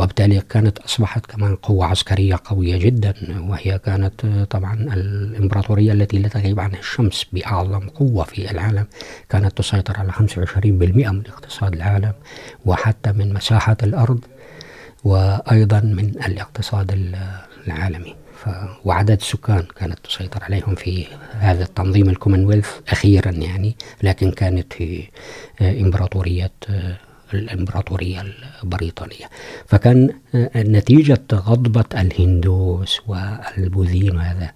وبالتالي 0.00 0.40
كانت 0.40 0.78
اصبحت 0.78 1.26
كمان 1.26 1.56
قوه 1.56 1.86
عسكريه 1.86 2.36
قويه 2.44 2.76
جدا 2.76 3.14
وهي 3.48 3.78
كانت 3.78 4.26
طبعا 4.50 4.74
الامبراطوريه 4.74 5.92
التي 5.92 6.18
لا 6.18 6.28
تغيب 6.28 6.60
عنها 6.60 6.78
الشمس 6.78 7.26
باعظم 7.32 7.88
قوه 7.88 8.24
في 8.24 8.50
العالم 8.50 8.86
كانت 9.28 9.58
تسيطر 9.58 9.96
على 9.98 10.12
25% 10.12 10.16
من 10.82 11.22
اقتصاد 11.28 11.74
العالم، 11.74 12.12
وحتى 12.66 13.12
من 13.12 13.34
مساحه 13.34 13.76
الأرض، 13.82 14.24
وأيضا 15.04 15.80
من 15.80 16.08
الاقتصاد 16.26 17.16
العالمي. 17.66 18.14
وعدد 18.84 19.10
السكان 19.20 19.64
كانت 19.76 19.98
تسيطر 20.04 20.44
عليهم 20.44 20.74
في 20.74 21.06
هذا 21.32 21.64
التنظيم 21.64 22.08
الكومنولث 22.08 22.68
أخيرا 22.88 23.30
يعني، 23.30 23.76
لكن 24.02 24.30
كانت 24.30 24.72
في 24.72 25.08
إمبراطورية 25.60 26.50
الإمبراطورية 27.34 28.24
البريطانية. 28.62 29.26
فكان 29.66 30.10
نتيجة 30.56 31.22
غضبة 31.32 31.84
الهندوس 31.94 33.00
والبوذيين 33.06 34.16
وهذا، 34.16 34.50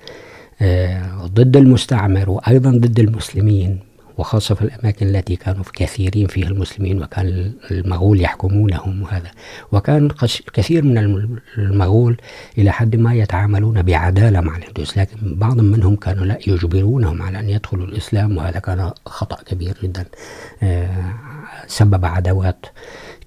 ضد 1.26 1.56
المستعمر 1.56 2.30
وأيضا 2.30 2.70
ضد 2.70 2.98
المسلمين 2.98 3.80
وخاصة 4.18 4.54
في 4.54 4.62
الأماكن 4.62 5.06
التي 5.06 5.36
كانوا 5.36 5.64
كثيرين 5.72 6.26
فيها 6.26 6.48
المسلمين 6.48 7.02
وكان 7.02 7.52
المغول 7.70 8.20
يحكمونهم 8.20 9.02
وهذا. 9.02 9.30
وكان 9.72 10.08
كثير 10.52 10.84
من 10.84 10.98
المغول 11.58 12.16
إلى 12.58 12.70
حد 12.70 12.96
ما 12.96 13.14
يتعاملون 13.14 13.82
بعدالة 13.82 14.40
مع 14.40 14.56
الهندوس، 14.56 14.98
لكن 14.98 15.16
بعض 15.22 15.60
منهم 15.60 15.96
كانوا 15.96 16.24
لا 16.24 16.38
يجبرونهم 16.46 17.22
على 17.22 17.40
أن 17.40 17.48
يدخلوا 17.48 17.86
الإسلام، 17.86 18.36
وهذا 18.36 18.58
كان 18.58 18.90
خطأ 19.06 19.42
كبير 19.46 19.76
جدا 19.82 20.04
سبب 21.66 22.04
عداوات 22.04 22.66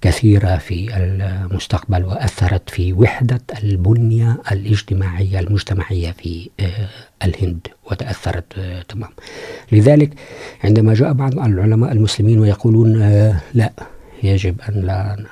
كثيرة 0.01 0.57
في 0.57 0.97
المستقبل 0.97 2.05
وأثرت 2.05 2.69
في 2.69 2.93
وحدة 2.93 3.41
البنية 3.63 4.37
الاجتماعية 4.51 5.39
المجتمعية 5.39 6.11
في 6.11 6.49
الهند 7.23 7.67
وتأثرت 7.91 8.53
تمام. 8.89 9.09
لذلك 9.71 10.13
عندما 10.63 10.93
جاء 10.93 11.13
بعض 11.13 11.39
العلماء 11.39 11.91
المسلمين 11.91 12.39
ويقولون 12.39 12.93
لا، 13.53 13.73
يجب 14.23 14.61
أن 14.69 14.81
لا 14.81 15.25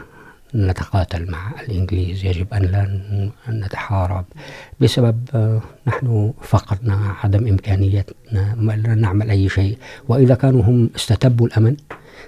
نتقاتل 0.55 1.31
مع 1.31 1.51
الإنجليز، 1.61 2.25
يجب 2.25 2.53
أن 2.53 2.61
لا 2.61 3.01
نتحارب 3.49 4.25
بسبب 4.79 5.19
نحن 5.87 6.33
فقدنا 6.41 7.13
عدم 7.23 7.47
إمكانيتنا 7.47 8.55
لا 8.61 8.95
نعمل 8.95 9.29
أي 9.29 9.49
شيء. 9.49 9.77
وإذا 10.07 10.35
كانوا 10.35 10.61
هم 10.63 10.89
استتبوا 10.95 11.47
الأمن 11.47 11.75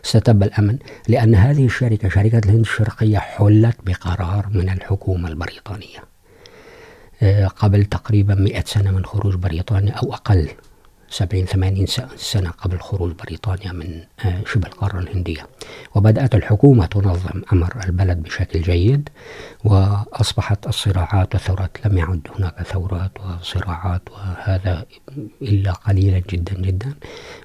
ستب 0.03 0.43
الأمن، 0.43 0.77
لأن 1.07 1.35
هذه 1.35 1.65
الشركة، 1.65 2.09
شركة 2.09 2.37
الهند 2.37 2.59
الشرقية، 2.59 3.17
حلت 3.17 3.77
بقرار 3.85 4.47
من 4.51 4.69
الحكومة 4.69 5.29
البريطانية. 5.29 5.99
قبل 7.55 7.85
تقريبا 7.85 8.35
مئة 8.35 8.63
سنة 8.65 8.91
من 8.91 9.05
خروج 9.05 9.35
بريطانيا، 9.35 9.93
أو 9.93 10.13
أقل. 10.13 10.49
سبعين 11.09 11.45
ثمانين 11.45 11.85
سنة 12.15 12.49
قبل 12.49 12.79
خروج 12.79 13.11
بريطانيا 13.11 13.71
من 13.71 14.01
شبه 14.45 14.67
القارة 14.67 14.99
الهندية. 14.99 15.47
وبدأت 15.95 16.35
الحكومة 16.35 16.85
تنظم 16.85 17.41
أمر 17.53 17.73
البلد 17.85 18.23
بشكل 18.23 18.61
جيد، 18.61 19.09
وأصبحت 19.63 20.67
الصراعات 20.67 21.35
والثورات 21.35 21.71
لم 21.85 21.97
يعد 21.97 22.27
هناك 22.39 22.63
ثورات 22.63 23.11
وصراعات 23.19 24.01
وهذا 24.11 24.85
إلا 25.41 25.71
قليلا 25.71 26.21
جدا 26.29 26.53
جدا. 26.53 26.93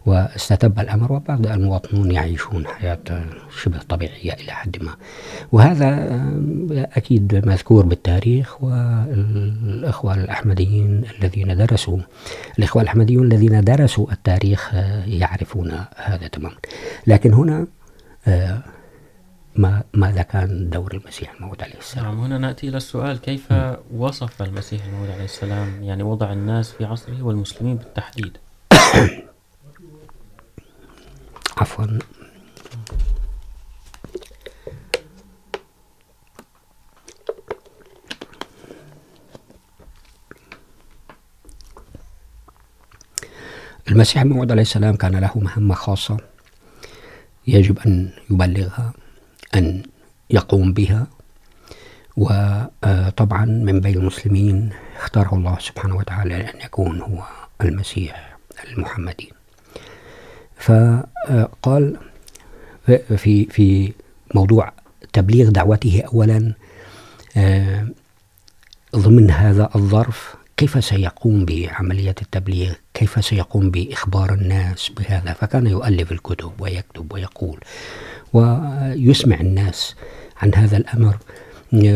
واستتب 0.07 0.81
الأمر 0.81 1.13
وبعد 1.13 1.47
المواطنون 1.47 2.11
يعيشون 2.11 2.67
حياة 2.67 3.25
شبه 3.63 3.79
طبيعية 3.89 4.33
إلى 4.33 4.53
حد 4.53 4.83
ما. 4.83 4.95
وهذا 5.53 6.21
أكيد 6.97 7.47
مذكور 7.47 7.87
بالتاريخ 7.87 8.63
والإخوة 8.63 10.15
الأحمديين 10.15 11.05
الذين 11.19 11.57
درسوا 11.57 11.99
الإخوة 12.59 12.83
الأحمديون 12.83 13.33
الذين 13.33 13.52
درسوا 13.61 14.13
التاريخ 14.13 14.75
يعرفون 15.07 15.85
هذا 15.97 16.27
تماما. 16.27 16.57
لكن 17.07 17.35
هنا 17.35 17.67
ما 19.57 19.83
ماذا 19.95 20.23
كان 20.23 20.71
دور 20.71 20.95
المسيح 20.95 21.35
الموعود 21.35 21.63
عليه 21.63 21.79
السلام؟ 21.79 22.05
نعم 22.05 22.21
هنا 22.21 22.39
نأتي 22.39 22.69
إلى 22.69 22.77
السؤال 22.77 23.21
كيف 23.21 23.53
وصف 23.95 24.43
المسيح 24.43 24.85
الموعود 24.85 25.11
عليه 25.11 25.25
السلام؟ 25.25 25.83
يعني 25.83 26.03
وضع 26.03 26.33
الناس 26.33 26.73
في 26.73 26.85
عصره 26.85 27.23
والمسلمين 27.23 27.77
بالتحديد. 27.77 28.39
عفوا. 31.59 31.87
المسيح 43.89 44.23
الموعود 44.23 44.53
عليه 44.53 44.63
السلام 44.63 44.97
كان 44.97 45.17
له 45.17 45.39
مهمة 45.39 45.75
خاصة 45.75 46.17
يجب 47.47 47.79
أن 47.79 48.11
يبلغها، 48.31 48.93
أن 49.55 49.83
يقوم 50.31 50.73
بها 50.73 51.07
وطبعا 52.17 53.45
من 53.45 53.81
بين 53.81 53.97
المسلمين 53.97 54.71
اختاره 54.97 55.35
الله 55.35 55.59
سبحانه 55.59 55.97
وتعالى 55.97 56.51
أن 56.51 56.61
يكون 56.61 57.01
هو 57.01 57.23
المسيح 57.61 58.37
المحمدي. 58.65 59.33
فقال 60.57 61.97
في 63.17 63.45
في 63.45 63.93
موضوع 64.35 64.73
تبليغ 65.13 65.51
دعوته 65.51 66.03
أولا 66.13 66.53
ضمن 68.97 69.31
هذا 69.31 69.71
الظرف 69.75 70.35
كيف 70.63 70.85
سيقوم 70.85 71.45
بعملية 71.45 72.15
التبليغ؟ 72.23 72.73
كيف 72.95 73.25
سيقوم 73.25 73.71
بإخبار 73.71 74.35
الناس 74.35 74.91
بهذا؟ 74.97 75.33
فكان 75.33 75.67
يؤلف 75.67 76.13
الكتب 76.13 76.53
ويكتب 76.61 77.13
ويقول 77.13 77.61
ويسمع 78.33 79.41
الناس 79.41 79.95
عن 80.43 80.55
هذا 80.55 80.77
الأمر، 80.77 81.17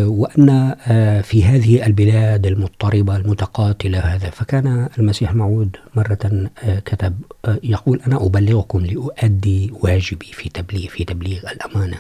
وأن 0.07 0.75
في 1.23 1.45
هذه 1.45 1.87
البلاد 1.87 2.47
المضطربة 2.47 3.17
المتقاتلة 3.17 3.99
هذا. 3.99 4.31
فكان 4.31 4.89
المسيح 4.99 5.31
الموعود 5.31 5.77
مرة 5.95 6.49
كتب 6.85 7.21
يقول 7.63 8.01
أنا 8.07 8.17
أبلغكم 8.27 8.87
لأؤدي 8.87 9.73
واجبي 9.81 10.27
في 10.33 10.49
تبليغ 10.49 10.89
في 10.89 11.05
تبليغ 11.05 11.41
الأمانة. 11.53 11.99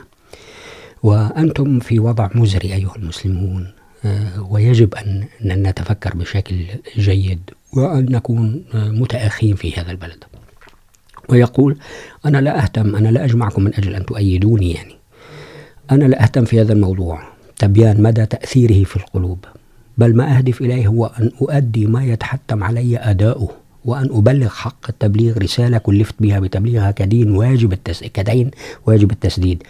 وأنتم 1.02 1.80
في 1.80 2.00
وضع 2.00 2.28
مزري 2.34 2.74
أيها 2.74 2.96
المسلمون. 2.96 3.72
ويجب 4.50 4.94
أن 4.94 5.26
نتفكر 5.44 6.16
بشكل 6.16 6.56
جيد 6.96 7.50
وأن 7.72 8.06
نكون 8.12 8.64
متأخين 8.74 9.54
في 9.54 9.74
هذا 9.74 9.90
البلد. 9.90 10.24
ويقول، 11.28 11.76
أنا 12.26 12.38
لا 12.38 12.62
أهتم، 12.62 12.96
أنا 12.96 13.08
لا 13.08 13.24
أجمعكم 13.24 13.64
من 13.64 13.74
أجل 13.74 13.94
أن 13.94 14.06
تؤيدوني 14.06 14.72
يعني. 14.72 14.94
أنا 15.90 16.04
لا 16.04 16.22
أهتم 16.22 16.44
في 16.44 16.60
هذا 16.60 16.72
الموضوع. 16.72 17.22
تبيان 17.58 18.02
مدى 18.02 18.26
تأثيره 18.26 18.84
في 18.84 18.96
القلوب. 18.96 19.44
بل 19.98 20.16
ما 20.16 20.36
أهدف 20.36 20.60
إليه 20.60 20.86
هو 20.86 21.06
أن 21.06 21.30
أؤدي 21.42 21.86
ما 21.86 22.04
يتحتم 22.04 22.64
علي 22.64 22.98
أداؤه 22.98 23.50
وأن 23.84 24.08
أبلغ 24.10 24.48
حق 24.48 24.86
التبليغ 24.88 25.38
رسالة 25.38 25.78
كلفت 25.78 26.14
بها 26.20 26.40
بتبليغها 26.40 26.90
كدين 26.90 27.30
واجب 27.30 27.72
التس... 27.72 28.04
كدين 28.04 28.50
واجب 28.86 29.10
التسديد. 29.10 29.62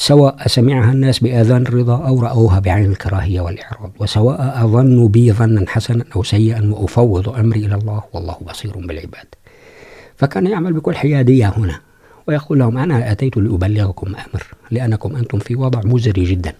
سواء 0.00 0.46
سمعها 0.46 0.92
الناس 0.92 1.18
بآذان 1.18 1.62
الرضا 1.62 2.06
أو 2.06 2.20
رأوها 2.20 2.58
بعين 2.58 2.90
الكراهية 2.90 3.40
والإعراض، 3.40 3.92
وسواء 4.00 4.64
أظنوا 4.64 5.08
بي 5.08 5.32
ظنا 5.32 5.64
حسنا 5.68 6.04
أو 6.16 6.22
سيئا 6.22 6.70
وأفوض 6.72 7.28
أمري 7.28 7.66
إلى 7.66 7.74
الله، 7.74 8.02
والله 8.12 8.36
بصير 8.48 8.72
بالعباد. 8.76 9.26
فكان 10.16 10.46
يعمل 10.46 10.72
بكل 10.72 10.94
حيادية 10.94 11.48
هنا، 11.48 11.80
ويقول 12.26 12.58
لهم 12.58 12.78
أنا 12.78 13.12
أتيت 13.12 13.36
لأبلغكم 13.36 14.06
أمر، 14.06 14.46
لأنكم 14.70 15.16
أنتم 15.16 15.38
في 15.38 15.56
وضع 15.56 15.80
مزري 15.84 16.24
جدا. 16.24 16.52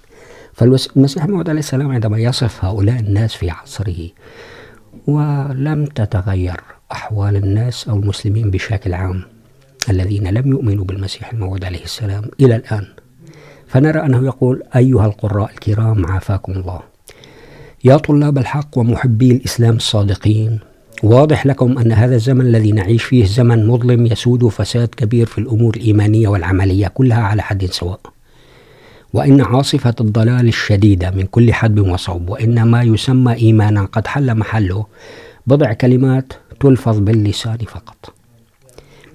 فالمسيح 0.55 1.27
موعود 1.27 1.49
عليه 1.49 1.59
السلام 1.59 1.93
عندما 1.93 2.19
يصف 2.19 2.65
هؤلاء 2.65 3.01
الناس 3.01 3.35
في 3.35 3.51
عصره، 3.51 4.09
ولم 5.07 5.85
تتغير 5.85 6.61
أحوال 6.93 7.37
الناس 7.37 7.89
أو 7.89 7.97
المسلمين 7.97 8.51
بشكل 8.51 8.95
عام 8.95 9.23
الذين 9.91 10.29
لم 10.29 10.51
يؤمنوا 10.51 10.85
بالمسيح 10.85 11.33
الموعود 11.33 11.65
عليه 11.65 11.85
السلام 11.85 12.25
إلى 12.41 12.57
الآن. 12.57 12.87
فنرى 13.69 14.01
أنه 14.01 14.27
يقول، 14.27 14.63
أيها 14.77 15.07
القراء 15.07 15.51
الكرام، 15.51 16.07
عافاكم 16.07 16.53
الله. 16.53 16.81
يا 17.85 17.97
طلاب 17.97 18.39
الحق 18.39 18.79
ومحبي 18.79 19.31
الإسلام 19.31 19.77
الصادقين، 19.77 20.59
واضح 21.03 21.47
لكم 21.47 21.79
أن 21.79 21.93
هذا 21.93 22.15
الزمن 22.15 22.41
الذي 22.41 22.73
نعيش 22.73 23.05
فيه 23.05 23.25
زمن 23.25 23.67
مظلم 23.67 24.07
يسود 24.07 24.49
فساد 24.49 24.89
كبير 24.89 25.27
في 25.27 25.39
الأمور 25.39 25.77
الإيمانية 25.77 26.29
والعملية 26.29 26.89
كلها 26.89 27.23
على 27.23 27.43
حد 27.43 27.65
سواء. 27.65 28.01
وإن 29.13 29.41
عاصفة 29.41 29.95
الضلال 30.01 30.49
الشديدة 30.49 31.11
من 31.11 31.23
كل 31.23 31.53
حدب 31.53 31.89
وصوب، 31.89 32.31
وإن 32.31 32.63
ما 32.63 32.83
يسمى 32.83 33.35
إيمانا 33.35 33.85
قد 33.85 34.07
حل 34.07 34.35
محله، 34.35 34.87
بضع 35.47 35.73
كلمات 35.73 36.33
تلفظ 36.61 36.99
باللسان 36.99 37.59
فقط. 37.59 38.18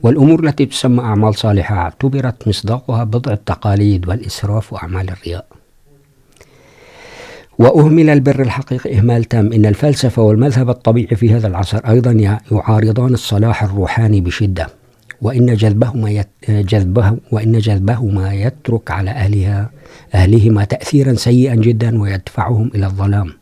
والأمور 0.04 0.44
التي 0.48 0.66
تسمى 0.66 1.00
أعمال 1.00 1.36
صالحة 1.36 1.76
اعتبرت 1.76 2.48
مصداقها 2.48 3.04
بضع 3.04 3.32
التقاليد 3.32 4.08
والإسراف 4.08 4.74
وأعمال 4.74 5.10
الرياء. 5.10 5.46
وأهمل 7.60 8.10
البر 8.10 8.42
الحقيقي 8.42 8.98
إهمال 8.98 9.24
تام 9.24 9.54
إن 9.54 9.66
الفلسفة 9.66 10.22
والمذهب 10.22 10.70
الطبيعي 10.70 11.16
في 11.16 11.34
هذا 11.34 11.48
العصر 11.48 11.78
أيضا 11.78 12.40
يعارضان 12.52 13.14
الصلاح 13.14 13.64
الروحاني 13.64 14.22
بشدة، 14.22 14.68
وإن 15.22 15.56
جذبهما 15.56 16.26
جذبه، 16.50 17.18
وإن 17.32 17.60
جذبهما 17.60 18.34
يترك 18.34 18.92
على 18.92 19.12
أهلها، 19.12 19.70
أهلهما 20.14 20.64
تأثيرا 20.64 21.14
سيئا 21.14 21.56
جدا 21.56 22.02
ويدفعهم 22.02 22.72
إلى 22.76 22.86
الظلام. 22.86 23.34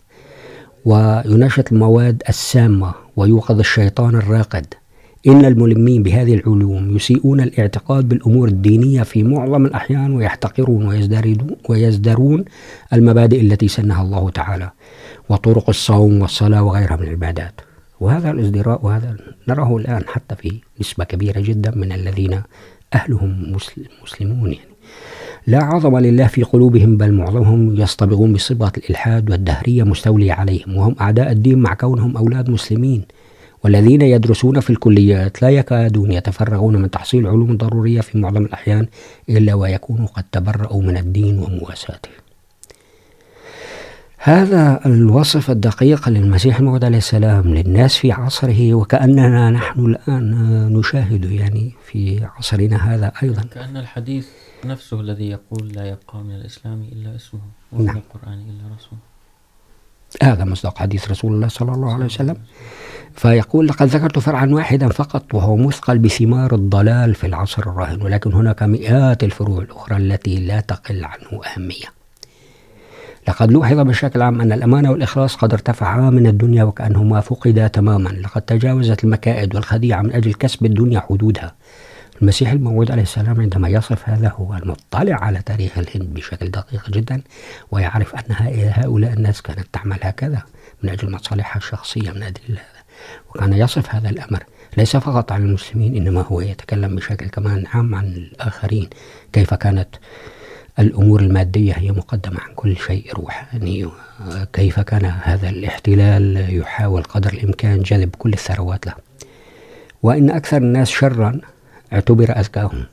وينشط 0.86 1.72
المواد 1.72 2.24
السامة 2.30 2.94
ويوقظ 3.16 3.60
الشيطان 3.60 4.16
الراقد. 4.16 4.66
إن 5.28 5.46
الملمين 5.46 6.04
بهذه 6.04 6.34
العلوم 6.34 6.96
يسيئون 6.96 7.42
الاعتقاد 7.42 8.10
بالأمور 8.10 8.48
الدينية 8.48 9.04
في 9.04 9.24
معظم 9.24 9.66
الأحيان 9.66 10.12
ويحتقرون 10.14 11.04
ويزدرون 11.70 12.46
المبادئ 12.94 13.42
التي 13.42 13.68
سنها 13.68 14.02
الله 14.02 14.30
تعالى 14.30 14.72
وطرق 15.30 15.70
الصوم 15.70 16.22
والصلاة 16.22 16.64
وغيرها 16.64 16.96
من 16.96 17.04
العبادات. 17.04 17.62
وهذا 18.00 18.32
الازدراء 18.32 18.86
وهذا 18.86 19.18
نراه 19.48 19.78
الآن 19.78 20.02
حتى 20.08 20.36
في 20.36 20.54
نسبة 20.80 21.04
كبيرة 21.04 21.40
جدا 21.40 21.72
من 21.76 21.92
الذين 21.92 22.42
أهلهم 22.94 23.56
مسلمون 24.04 24.52
يعني. 24.52 24.72
لا 25.48 25.64
عظم 25.64 25.98
لله 25.98 26.28
في 26.28 26.44
قلوبهم، 26.44 26.98
بل 26.98 27.12
معظمهم 27.14 27.76
يصطبغون 27.76 28.34
بصبغة 28.34 28.72
الإلحاد 28.78 29.32
والدهرية 29.32 29.84
مستولية 29.84 30.34
عليهم، 30.34 30.78
وهم 30.78 30.96
أعداء 31.02 31.32
الدين 31.32 31.60
مع 31.60 31.74
كونهم 31.74 32.18
أولاد 32.18 32.50
مسلمين. 32.50 33.02
والذين 33.64 34.02
يدرسون 34.02 34.60
في 34.60 34.70
الكليات 34.70 35.42
لا 35.42 35.50
يكادون 35.50 36.12
يتفرغون 36.12 36.76
من 36.76 36.92
تحصيل 36.92 37.28
علوم 37.28 37.58
ضرورية 37.58 38.02
في 38.02 38.18
معظم 38.18 38.46
الأحيان 38.46 38.88
إلا 39.30 39.54
ويكونوا 39.54 40.08
قد 40.08 40.24
تبرأوا 40.32 40.82
من 40.82 40.98
الدين 40.98 41.40
ومواساته 41.40 42.10
هذا 44.24 44.80
الوصف 44.86 45.52
الدقيق 45.52 46.10
للمسيح 46.10 46.60
الموعود 46.60 46.86
عليه 46.86 46.98
السلام 46.98 47.54
للناس 47.54 47.98
في 47.98 48.12
عصره 48.12 48.74
وكأننا 48.74 49.50
نحن 49.50 49.86
الآن 49.86 50.74
نشاهد 50.74 51.26
يعني 51.26 51.74
في 51.86 52.26
عصرنا 52.38 52.94
هذا 52.94 53.12
أيضا. 53.24 53.42
كأن 53.42 53.78
الحديث 53.78 54.28
نفسه 54.66 55.02
الذي 55.02 55.30
يقول 55.30 55.68
لا 55.68 55.86
يبقى 55.86 56.24
من 56.24 56.36
الإسلام 56.36 56.82
إلا 56.92 57.16
اسمه 57.16 57.42
ومن 57.72 57.86
نعم. 57.86 57.98
القرآن 57.98 58.34
إلا 58.34 58.76
رسوله. 58.76 59.11
هذا 60.24 60.46
مصداق 60.46 60.78
حديث 60.78 61.12
رسول 61.12 61.34
الله 61.34 61.48
صلى 61.48 61.72
الله 61.72 61.94
عليه 61.94 62.06
وسلم. 62.06 62.36
فيقول، 63.16 63.68
لقد 63.68 63.88
ذكرت 63.88 64.20
فرعا 64.20 64.46
واحدا 64.46 64.90
فقط، 64.90 65.34
وهو 65.34 65.56
مثقل 65.56 66.00
بثمار 66.00 66.56
الضلال 66.56 67.16
في 67.16 67.28
العصر 67.28 67.62
الراهن، 67.62 68.02
ولكن 68.02 68.34
هناك 68.34 68.64
مئات 68.64 69.24
الفروع 69.24 69.62
الأخرى 69.62 69.98
التي 69.98 70.40
لا 70.40 70.60
تقل 70.60 71.04
عنه 71.04 71.42
أهمية. 71.46 71.86
لقد 73.28 73.52
لوحظ 73.52 73.80
بشكل 73.80 74.22
عام 74.22 74.42
أن 74.42 74.52
الأمانة 74.52 74.92
والإخلاص 74.92 75.36
قد 75.36 75.54
ارتفعا 75.54 76.10
من 76.10 76.28
الدنيا، 76.28 76.64
وكأنهما 76.64 77.20
فقدا 77.20 77.68
تماما. 77.68 78.10
لقد 78.10 78.42
تجاوزت 78.42 79.04
المكائد 79.04 79.56
والخديعة 79.56 80.02
من 80.02 80.14
أجل 80.14 80.34
كسب 80.34 80.66
الدنيا 80.66 81.00
حدودها. 81.00 81.56
المسيح 82.22 82.52
الموعود 82.52 82.92
عليه 82.92 83.02
السلام 83.02 83.42
عندما 83.42 83.70
يصف 83.70 84.10
هذا 84.10 84.30
هو 84.30 84.54
المطلع 84.56 85.16
على 85.16 85.42
تاريخ 85.46 85.78
الهند 85.78 86.14
بشكل 86.14 86.52
دقيق 86.52 86.90
جدا، 86.90 87.22
ويعرف 87.72 88.16
أن 88.16 88.36
هؤلاء 88.76 89.14
الناس 89.14 89.42
كانت 89.42 89.68
تعمل 89.74 90.00
هكذا 90.02 90.44
من 90.84 90.90
أجل 90.90 91.12
مصالحها 91.12 91.58
الشخصية 91.58 92.12
من 92.12 92.24
أجل 92.24 92.42
هذا. 92.50 92.82
وكان 93.30 93.54
يصف 93.54 93.96
هذا 93.96 94.10
الأمر 94.10 94.44
ليس 94.78 94.98
فقط 94.98 95.32
عن 95.32 95.46
المسلمين، 95.46 95.96
إنما 95.96 96.22
هو 96.22 96.42
يتكلم 96.42 96.96
بشكل 96.96 97.28
كمان 97.28 97.66
عام 97.74 97.96
عن 97.96 98.06
الآخرين، 98.06 98.90
كيف 99.34 99.54
كانت 99.54 99.90
الأمور 100.80 101.20
المادية 101.20 101.74
هي 101.74 101.92
مقدمة 101.92 102.40
عن 102.40 102.54
كل 102.56 102.78
شيء 102.78 103.14
روحاني 103.14 103.90
كيف 104.54 104.80
كان 104.80 105.06
هذا 105.06 105.50
الاحتلال 105.50 106.56
يحاول 106.60 107.04
قدر 107.04 107.34
الإمكان 107.34 107.82
جذب 107.82 108.16
كل 108.16 108.34
الثروات 108.34 108.88
له. 108.88 108.94
وإن 110.04 110.30
أكثر 110.30 110.58
الناس 110.58 110.90
شرا 110.90 111.40
اعتبر 111.94 112.40
أذكاهم 112.40 112.84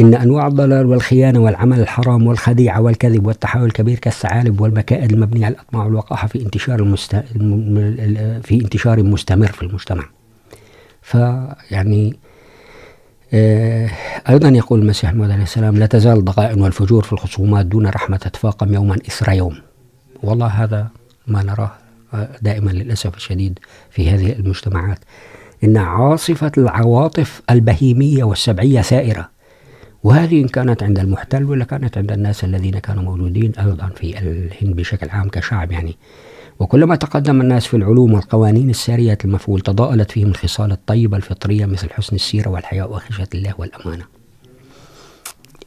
إن 0.00 0.14
أنواع 0.14 0.46
الضلال 0.46 0.86
والخيانة 0.86 1.38
والعمل 1.38 1.80
الحرام 1.80 2.26
والخديعة 2.26 2.80
والكذب 2.80 3.26
والتحول 3.26 3.64
الكبير 3.64 3.98
كالثعالب 3.98 4.60
والمكائد 4.60 5.12
المبنية 5.12 5.46
على 5.46 5.54
الأطماع 5.54 5.84
والوقاحة 5.84 6.28
في 6.28 6.42
انتشار 6.42 6.80
المست... 6.80 7.16
في 8.42 8.60
انتشار 8.64 9.02
مستمر 9.02 9.46
في 9.46 9.62
المجتمع. 9.62 10.04
فيعني 11.02 12.16
أيضا 14.28 14.48
يقول 14.48 14.80
المسيح 14.80 15.10
الموعود 15.10 15.32
عليه 15.32 15.42
السلام 15.42 15.76
لا 15.76 15.86
تزال 15.86 16.18
الضغائن 16.18 16.60
والفجور 16.60 17.02
في 17.02 17.12
الخصومات 17.12 17.66
دون 17.66 17.86
رحمة 17.86 18.16
تتفاقم 18.16 18.74
يوما 18.74 18.96
إثر 19.08 19.32
يوم. 19.32 19.54
والله 20.22 20.46
هذا 20.46 20.88
ما 21.26 21.42
نراه 21.42 21.70
دائما 22.42 22.70
للأسف 22.70 23.16
الشديد 23.16 23.58
في 23.90 24.10
هذه 24.10 24.32
المجتمعات. 24.32 24.98
إن 25.64 25.76
عاصفة 25.76 26.52
العواطف 26.58 27.42
البهيمية 27.50 28.24
والسبعية 28.24 28.80
سائرة. 28.80 29.30
وهذه 30.02 30.42
إن 30.42 30.48
كانت 30.48 30.82
عند 30.82 30.98
المحتل 30.98 31.44
ولا 31.44 31.64
كانت 31.64 31.98
عند 31.98 32.12
الناس 32.12 32.44
الذين 32.44 32.78
كانوا 32.78 33.02
موجودين 33.02 33.52
أيضا 33.54 33.90
في 33.96 34.18
الهند 34.18 34.76
بشكل 34.76 35.08
عام 35.10 35.28
كشعب 35.28 35.72
يعني. 35.72 35.96
وكلما 36.58 36.96
تقدم 36.96 37.40
الناس 37.40 37.66
في 37.66 37.76
العلوم 37.76 38.12
والقوانين 38.14 38.70
السارية 38.70 39.18
المفعول 39.24 39.60
تضاءلت 39.60 40.10
فيهم 40.10 40.28
الخصال 40.28 40.72
الطيبة 40.72 41.16
الفطرية 41.16 41.66
مثل 41.66 41.90
حسن 41.90 42.16
السيرة 42.16 42.48
والحياء 42.50 42.92
وخشية 42.92 43.28
الله 43.34 43.54
والأمانة. 43.58 44.04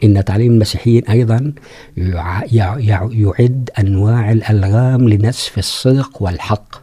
إن 0.04 0.26
تعليم 0.26 0.52
المسيحيين 0.52 1.06
أيضا 1.06 1.54
يعد 1.98 3.70
أنواع 3.80 4.32
الألغام 4.32 5.10
لنسف 5.10 5.58
الصدق 5.58 6.22
والحق. 6.24 6.80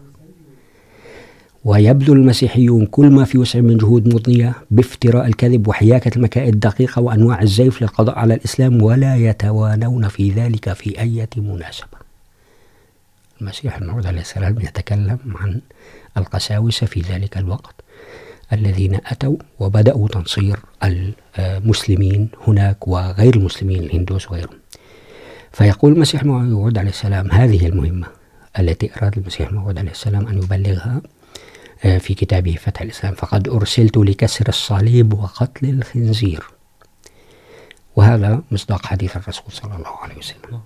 ويبذل 1.65 2.13
المسيحيون 2.13 2.87
كل 2.87 3.11
ما 3.11 3.25
في 3.25 3.39
وسع 3.39 3.61
من 3.61 3.77
جهود 3.77 4.15
مضنية 4.15 4.55
بافتراء 4.71 5.27
الكذب 5.27 5.69
وحياكة 5.69 6.17
المكائد 6.17 6.55
الدقيقة 6.55 7.03
وأنواع 7.03 7.43
الزيف 7.43 7.83
للقضاء 7.83 8.19
على 8.19 8.35
الإسلام 8.35 8.83
ولا 8.83 9.17
يتوانون 9.17 10.09
في 10.09 10.31
ذلك 10.31 10.73
في 10.73 11.01
أي 11.01 11.29
مناسبة. 11.37 11.99
المسيح 13.41 13.77
الموعود 13.77 14.07
عليه 14.07 14.21
السلام 14.21 14.61
يتكلم 14.61 15.19
عن 15.35 15.61
القساوسة 16.17 16.87
في 16.87 17.01
ذلك 17.01 17.39
الوقت. 17.39 17.75
الذين 18.53 18.95
أتوا 19.07 19.37
وبدأوا 19.61 20.09
تنصير 20.09 20.59
المسلمين 21.39 22.29
هناك 22.47 22.89
وغير 22.89 23.37
المسلمين، 23.37 23.83
الهندوس 23.83 24.31
وغيرهم. 24.31 24.59
فيقول 25.53 25.93
المسيح 25.93 26.23
الموعود 26.23 26.79
عليه 26.79 26.91
السلام 26.91 27.31
هذه 27.31 27.67
المهمة 27.67 28.07
التي 28.59 28.91
أراد 28.97 29.19
المسيح 29.19 29.49
الموعود 29.49 29.79
عليه 29.79 29.91
السلام 29.91 30.27
أن 30.27 30.39
يبلغها. 30.39 31.03
في 31.79 32.15
كتابه 32.15 32.57
فتح 32.61 32.81
الإسلام. 32.83 33.15
فقد 33.15 33.49
أرسلت 33.49 33.97
لكسر 33.97 34.49
الصليب 34.49 35.13
وقتل 35.13 35.69
الخنزير. 35.69 36.45
وهذا 37.97 38.43
مصداق 38.51 38.87
حديث 38.87 39.17
الرسول 39.17 39.53
صلى 39.53 39.77
الله 39.77 39.97
عليه 40.03 40.17
وسلم. 40.17 40.61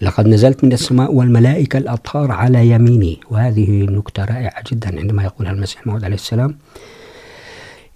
لقد 0.00 0.28
نزلت 0.28 0.64
من 0.64 0.72
السماء 0.72 1.12
والملائكة 1.14 1.76
الأطهار 1.78 2.32
على 2.32 2.68
يميني. 2.68 3.20
وهذه 3.30 3.70
نكتة 3.70 4.24
رائعة 4.24 4.64
جدا 4.72 5.00
عندما 5.00 5.22
يقولها 5.24 5.52
المسيح 5.52 5.80
الموعود 5.80 6.04
عليه 6.04 6.14
السلام. 6.14 6.58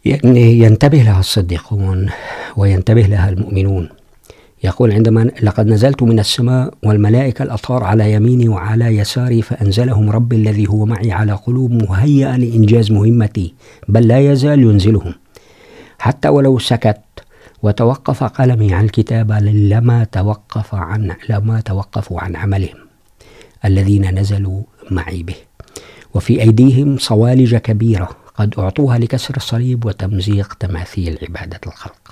يعني 0.04 0.58
ينتبه 0.58 0.98
لها 0.98 1.20
الصديقون 1.20 2.10
وينتبه 2.56 3.02
لها 3.02 3.28
المؤمنون. 3.28 3.88
يقول 4.64 4.92
عندما 4.92 5.30
لقد 5.42 5.66
نزلت 5.66 6.02
من 6.02 6.18
السماء 6.18 6.74
والملائكة 6.82 7.42
الأطهار 7.42 7.84
على 7.84 8.12
يميني 8.12 8.48
وعلى 8.48 8.96
يساري 8.96 9.42
فأنزلهم 9.42 10.10
ربي 10.10 10.36
الذي 10.36 10.68
هو 10.68 10.86
معي 10.86 11.12
على 11.12 11.32
قلوب 11.32 11.72
مهيئة 11.72 12.36
لإنجاز 12.36 12.92
مهمتي، 12.92 13.54
بل 13.88 14.08
لا 14.08 14.32
يزال 14.32 14.62
ينزلهم. 14.62 15.14
حتى 15.98 16.28
ولو 16.28 16.58
سكت 16.58 17.00
وتوقف 17.62 18.24
قلمي 18.24 18.74
عن 18.74 18.84
الكتابة 18.84 19.38
لما 19.38 20.04
توقف 20.04 20.74
عن 20.74 21.16
لما 21.28 21.60
توقفوا 21.60 22.20
عن 22.20 22.36
عملهم 22.36 22.76
الذين 23.64 24.18
نزلوا 24.18 24.62
معي 24.90 25.22
به. 25.22 25.36
وفي 26.14 26.42
أيديهم 26.42 26.98
صوالج 26.98 27.56
كبيرة 27.56 28.08
قد 28.36 28.54
أعطوها 28.58 28.98
لكسر 28.98 29.36
الصليب 29.36 29.84
وتمزيق 29.84 30.54
تماثيل 30.54 31.18
عبادة 31.22 31.60
الخلق. 31.66 32.07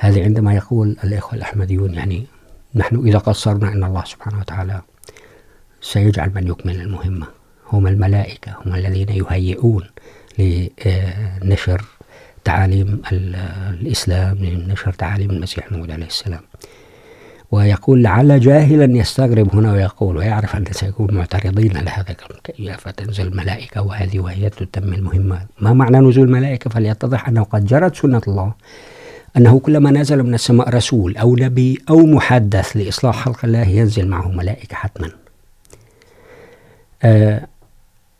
هذه 0.00 0.24
عندما 0.24 0.54
يقول 0.54 0.96
الإخوة 1.04 1.34
الأحمديون، 1.34 1.94
يعني 1.94 2.26
نحن 2.74 3.06
إذا 3.06 3.18
قصرنا 3.18 3.72
أن 3.72 3.84
الله 3.84 4.04
سبحانه 4.04 4.38
وتعالى 4.38 4.80
سيجعل 5.80 6.30
من 6.34 6.46
يكمل 6.46 6.80
المهمة. 6.80 7.26
هم 7.72 7.86
الملائكة، 7.86 8.54
هم 8.66 8.74
الذين 8.74 9.08
يهيئون 9.08 9.84
لنشر 10.38 11.84
تعاليم 12.44 13.02
الإسلام، 13.12 14.36
لنشر 14.36 14.92
تعاليم 14.92 15.30
المسيح 15.30 15.66
الموعود 15.66 15.90
عليه 15.90 16.06
السلام. 16.06 16.40
ويقول 17.50 18.02
لعل 18.02 18.40
جاهلا 18.40 18.96
يستغرب 18.98 19.54
هنا 19.54 19.72
ويقول 19.72 20.16
ويعرف 20.16 20.56
أن 20.56 20.64
سيكون 20.70 21.14
معترضين 21.14 21.76
على 21.76 21.90
هذا 21.90 22.16
كيف 22.44 22.88
تنزل 22.88 23.26
الملائكة 23.26 23.82
وهذه 23.82 24.18
وهي 24.18 24.50
تتم 24.50 24.92
المهمة؟ 24.92 25.46
ما 25.60 25.72
معنى 25.72 25.98
نزول 25.98 26.24
الملائكة؟ 26.24 26.70
فليتضح 26.70 27.28
أنه 27.28 27.42
قد 27.42 27.66
جرت 27.66 27.96
سنة 27.96 28.22
الله. 28.28 28.52
أنه 29.36 29.58
كلما 29.58 29.90
نزل 29.90 30.22
من 30.22 30.34
السماء 30.34 30.68
رسول 30.68 31.16
أو 31.16 31.36
نبي 31.36 31.78
أو 31.90 32.06
محدث 32.06 32.76
لإصلاح 32.76 33.24
خلق 33.24 33.44
الله 33.44 33.68
ينزل 33.68 34.08
معه 34.08 34.28
ملائكة 34.28 34.76
حتما. 34.76 35.10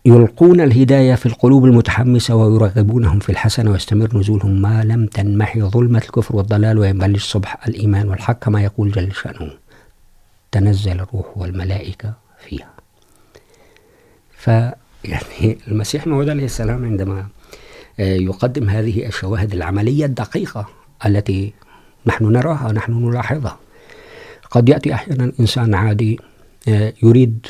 يلقون 0.04 0.60
الهداية 0.60 1.14
في 1.14 1.26
القلوب 1.26 1.64
المتحمسة 1.64 2.34
ويرغبونهم 2.34 3.18
في 3.18 3.28
الحسنة 3.32 3.70
ويستمر 3.70 4.18
نزولهم 4.18 4.62
ما 4.62 4.84
لم 4.84 5.06
تنمحي 5.06 5.62
ظلمة 5.62 5.98
الكفر 5.98 6.36
والضلال 6.36 6.78
وينبلج 6.78 7.20
صبح 7.20 7.66
الإيمان 7.68 8.08
والحق 8.08 8.38
كما 8.38 8.62
يقول 8.62 8.90
جل 8.90 9.12
شأنه. 9.12 9.50
تنزل 10.52 11.00
الروح 11.00 11.38
والملائكة 11.38 12.12
فيها. 12.48 12.70
فيعني 14.36 15.58
المسيح 15.68 16.06
موعود 16.06 16.28
عليه 16.28 16.44
السلام 16.44 16.84
عندما 16.84 17.26
يقدم 17.98 18.68
هذه 18.70 19.06
الشواهد 19.06 19.52
العملية 19.54 20.04
الدقيقة 20.04 20.68
التي 21.06 21.52
نحن 22.06 22.32
نراها، 22.32 22.72
نحن 22.72 22.92
نلاحظها. 22.92 23.58
قد 24.50 24.68
يأتي 24.68 24.94
أحيانا 24.94 25.32
إنسان 25.40 25.74
عادي 25.74 26.20
يريد 27.02 27.46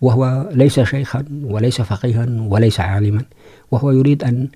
وهو 0.00 0.48
ليس 0.52 0.80
شيخا 0.80 1.24
وليس 1.42 1.80
فقيها 1.80 2.26
وليس 2.28 2.80
عالما، 2.80 3.24
وهو 3.70 3.90
يريد 3.90 4.24
أن 4.24 4.48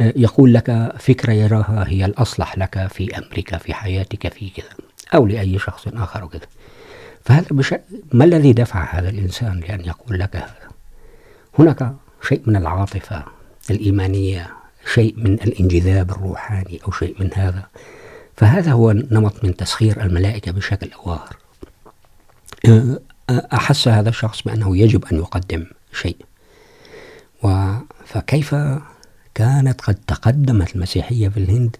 يقول 0.00 0.54
لك 0.54 0.92
فكرة 0.98 1.32
يراها 1.32 1.84
هي 1.88 2.04
الأصلح 2.04 2.58
لك 2.58 2.86
في 2.86 3.18
أمرك، 3.18 3.56
في 3.56 3.74
حياتك، 3.74 4.32
في 4.32 4.50
كذا، 4.50 4.68
أو 5.14 5.26
لأي 5.26 5.58
شخص 5.58 5.88
آخر 5.88 6.24
وكذا. 6.24 6.46
فهذا 7.24 7.46
بش... 7.50 7.74
ما 8.12 8.24
الذي 8.24 8.52
دفع 8.52 8.98
هذا 8.98 9.08
الإنسان 9.08 9.60
لأن 9.60 9.80
يقول 9.80 10.18
لك 10.18 10.36
هذا؟ 10.36 10.68
هناك 11.58 11.94
شيء 12.28 12.42
من 12.46 12.56
العاطفة 12.56 13.24
الإيمانية 13.70 14.50
شيء 14.94 15.14
من 15.16 15.34
الانجذاب 15.34 16.10
الروحاني 16.10 16.80
أو 16.86 16.90
شيء 16.90 17.16
من 17.20 17.30
هذا. 17.34 17.66
فهذا 18.36 18.72
هو 18.72 18.92
نمط 18.92 19.44
من 19.44 19.56
تسخير 19.56 20.02
الملائكة 20.02 20.52
بشكل 20.52 20.90
أو 20.92 21.14
آخر 21.14 21.36
أحس 23.30 23.88
هذا 23.88 24.08
الشخص 24.08 24.42
بأنه 24.42 24.76
يجب 24.76 25.04
أن 25.04 25.16
يقدم 25.16 25.66
شيء. 25.92 26.16
فكيف 28.06 28.54
كانت 29.34 29.80
قد 29.80 29.94
تقدمت 29.94 30.76
المسيحية 30.76 31.28
في 31.28 31.36
الهند 31.36 31.76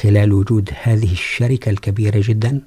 خلال 0.00 0.32
وجود 0.32 0.70
هذه 0.82 1.12
الشركة 1.12 1.70
الكبيرة 1.70 2.20
جدا 2.24 2.60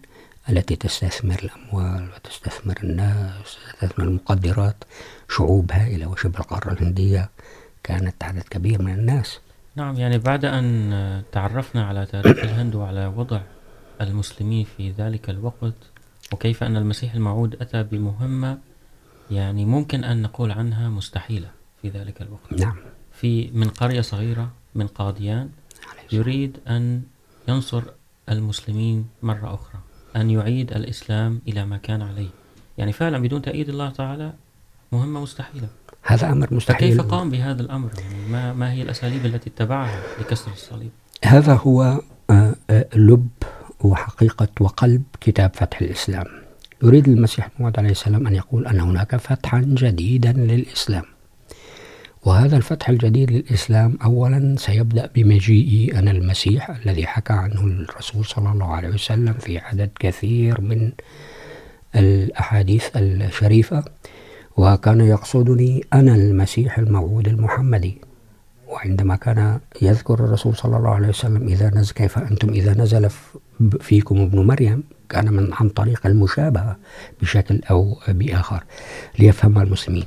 التي 0.49 0.75
تستثمر 0.75 1.39
الأموال 1.43 2.09
وتستثمر 2.15 2.79
الناس 2.83 3.57
وتستثمر 3.57 4.07
المقدرات 4.07 4.83
شعوب 5.29 5.71
هائلة 5.71 6.07
وشبه 6.07 6.39
القارة 6.39 6.73
الهندية، 6.73 7.29
كانت 7.83 8.23
عدد 8.23 8.43
كبير 8.49 8.81
من 8.81 8.93
الناس. 8.93 9.39
نعم 9.75 9.95
يعني 9.95 10.17
بعد 10.17 10.45
أن 10.45 11.23
تعرفنا 11.31 11.85
على 11.85 12.05
تاريخ 12.05 12.37
الهند 12.43 12.75
وعلى 12.75 13.07
وضع 13.07 13.41
المسلمين 14.01 14.65
في 14.77 14.91
ذلك 14.91 15.29
الوقت 15.29 15.73
وكيف 16.33 16.63
أن 16.63 16.77
المسيح 16.77 17.13
الموعود 17.13 17.61
أتى 17.61 17.83
بمهمة 17.83 18.57
يعني 19.31 19.65
ممكن 19.65 20.03
أن 20.03 20.21
نقول 20.21 20.51
عنها 20.51 20.89
مستحيلة 20.89 21.51
في 21.81 21.89
ذلك 21.89 22.21
الوقت. 22.21 22.53
نعم. 22.53 22.75
في 23.11 23.51
من 23.53 23.69
قرية 23.69 24.01
صغيرة 24.01 24.51
من 24.75 24.87
قاديان 24.87 25.49
يريد 26.11 26.57
أن 26.67 27.01
ينصر 27.47 27.83
المسلمين 28.29 29.07
مرة 29.23 29.53
أخرى 29.53 29.79
أن 30.15 30.29
يعيد 30.29 30.73
الإسلام 30.73 31.41
إلى 31.47 31.65
ما 31.65 31.77
كان 31.77 32.01
عليه. 32.01 32.29
يعني 32.77 32.93
فعلا 32.93 33.17
بدون 33.17 33.41
تأييد 33.41 33.69
الله 33.69 33.89
تعالى 33.89 34.33
مهمة 34.91 35.21
مستحيلة. 35.21 35.67
هذا 36.11 36.31
أمر 36.31 36.53
مستحيل. 36.53 36.97
فكيف 36.97 37.11
قام 37.11 37.29
بهذا 37.29 37.61
الأمر؟ 37.61 37.89
يعني 37.99 38.31
ما, 38.31 38.53
ما 38.53 38.71
هي 38.71 38.81
الأساليب 38.81 39.25
التي 39.25 39.49
اتبعها 39.49 40.01
لكسر 40.19 40.51
الصليب؟ 40.51 40.91
هذا 41.25 41.53
هو 41.53 42.01
لب 42.95 43.29
وحقيقة 43.79 44.47
وقلب 44.59 45.03
كتاب 45.21 45.51
فتح 45.53 45.81
الإسلام. 45.81 46.25
يريد 46.83 47.07
المسيح 47.07 47.49
موعد 47.59 47.79
عليه 47.79 47.89
السلام 47.89 48.27
أن 48.27 48.35
يقول 48.35 48.67
أن 48.67 48.79
هناك 48.79 49.15
فتحا 49.15 49.61
جديدا 49.67 50.31
للإسلام. 50.31 51.03
وهذا 52.25 52.57
الفتح 52.57 52.89
الجديد 52.89 53.31
للإسلام 53.31 53.97
أولا 54.03 54.55
سيبدأ 54.57 55.09
بمجيء 55.15 55.99
أنا 55.99 56.11
المسيح 56.11 56.69
الذي 56.69 57.07
حكى 57.07 57.33
عنه 57.33 57.61
الرسول 57.61 58.25
صلى 58.25 58.51
الله 58.51 58.67
عليه 58.67 58.89
وسلم 58.89 59.33
في 59.33 59.57
عدد 59.57 59.89
كثير 59.99 60.61
من 60.61 60.91
الأحاديث 61.95 62.89
الشريفة 62.95 63.83
وكان 64.57 65.01
يقصدني 65.01 65.83
أنا 65.93 66.15
المسيح 66.15 66.79
الموعود 66.79 67.27
المحمدي. 67.27 67.97
وعندما 68.67 69.15
كان 69.15 69.59
يذكر 69.81 70.13
الرسول 70.13 70.55
صلى 70.55 70.77
الله 70.77 70.89
عليه 70.89 71.07
وسلم 71.07 71.47
إذا 71.47 71.69
نزل 71.69 71.93
كيف 71.93 72.17
أنتم 72.17 72.49
إذا 72.49 72.73
نزل 72.73 73.09
فيكم 73.79 74.21
ابن 74.21 74.39
مريم؟ 74.39 74.83
كان 75.09 75.33
من، 75.33 75.53
عن 75.53 75.69
طريق 75.69 76.07
المشابهة 76.07 76.77
بشكل 77.21 77.61
أو 77.69 77.97
بآخر 78.07 78.63
ليفهم 79.19 79.57
المسلمين. 79.57 80.05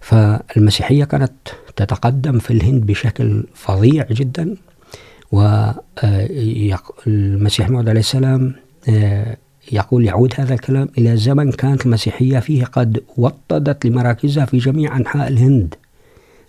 فالمسيحية 0.00 1.04
كانت 1.04 1.32
تتقدم 1.76 2.38
في 2.38 2.50
الهند 2.50 2.86
بشكل 2.86 3.46
فظيع 3.54 4.06
جدا 4.10 4.56
والمسيح 5.32 5.70
موعود 7.70 7.88
عليه 7.88 8.00
السلام 8.00 8.54
يقول 9.72 10.04
يعود 10.04 10.34
هذا 10.36 10.54
الكلام 10.54 10.88
إلى 10.98 11.16
زمن 11.16 11.52
كانت 11.52 11.86
المسيحية 11.86 12.38
فيه 12.38 12.64
قد 12.64 13.02
وطدت 13.16 13.86
لمراكزها 13.86 14.44
في 14.44 14.58
جميع 14.58 14.96
أنحاء 14.96 15.28
الهند، 15.28 15.74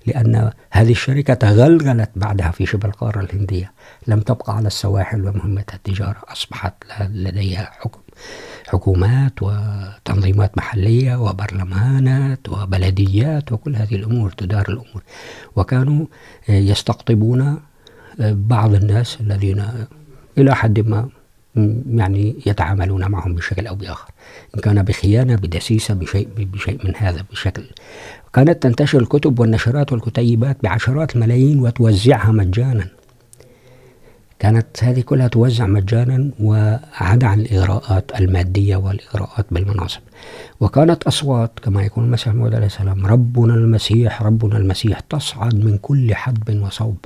لأن 0.08 0.52
هذه 0.72 0.92
الشركة 0.92 1.34
تغلغلت 1.34 2.10
بعدها 2.16 2.52
في 2.52 2.66
شبه 2.66 2.90
القارة 2.90 3.20
الهندية. 3.20 3.72
لم 4.08 4.20
تبقى 4.20 4.56
على 4.56 4.68
السواحل 4.68 5.28
ومهمة 5.28 5.64
التجارة، 5.74 6.22
أصبحت 6.32 6.74
لديها 7.00 7.72
حكم، 7.80 8.00
حكومات 8.68 9.34
وتنظيمات 9.42 10.58
محلية 10.58 11.16
وبرلمانات 11.16 12.50
وبلديات 12.50 13.52
وكل 13.52 13.76
هذه 13.76 13.96
الأمور، 13.96 14.32
تدار 14.32 14.66
الأمور. 14.70 15.04
وكانوا 15.56 16.06
يستقطبون 16.50 17.60
بعض 18.20 18.74
الناس 18.74 19.18
الذين 19.22 19.66
إلى 20.38 20.56
حد 20.56 20.80
ما 20.80 21.10
يعني 21.90 22.36
يتعاملون 22.46 23.08
معهم 23.12 23.36
بشكل 23.36 23.68
أو 23.68 23.76
بآخر. 23.76 24.10
إن 24.56 24.62
كان 24.62 24.84
بخيانة 24.84 25.36
بدسيسة 25.36 25.94
بشيء, 25.94 26.28
بشيء 26.38 26.88
من 26.88 26.94
هذا 26.96 27.26
بشكل 27.32 27.64
كانت 28.34 28.64
تنتشر 28.64 29.00
الكتب 29.00 29.40
والنشرات 29.40 29.92
والكتيبات 29.92 30.58
بعشرات 30.64 31.16
الملايين 31.16 31.60
وتوزعها 31.60 32.32
مجانا. 32.32 32.88
كانت 34.40 34.84
هذه 34.84 35.02
كلها 35.02 35.28
توزع 35.28 35.68
مجانا 35.68 36.32
وعدا 36.40 37.28
عن 37.28 37.40
الإغراءات 37.40 38.12
المادية 38.20 38.76
والإغراءات 38.76 39.46
بالمناصب. 39.52 40.02
وكانت 40.60 41.04
أصوات 41.04 41.60
كما 41.60 41.84
يقول 41.84 42.06
المسيح 42.06 42.34
موعود 42.34 42.56
عليه 42.56 42.66
السلام 42.66 43.06
ربنا 43.06 43.54
المسيح 43.54 44.22
ربنا 44.22 44.58
المسيح 44.58 45.00
تصعد 45.00 45.56
من 45.56 45.78
كل 45.78 46.16
حدب 46.16 46.64
وصوب. 46.64 46.98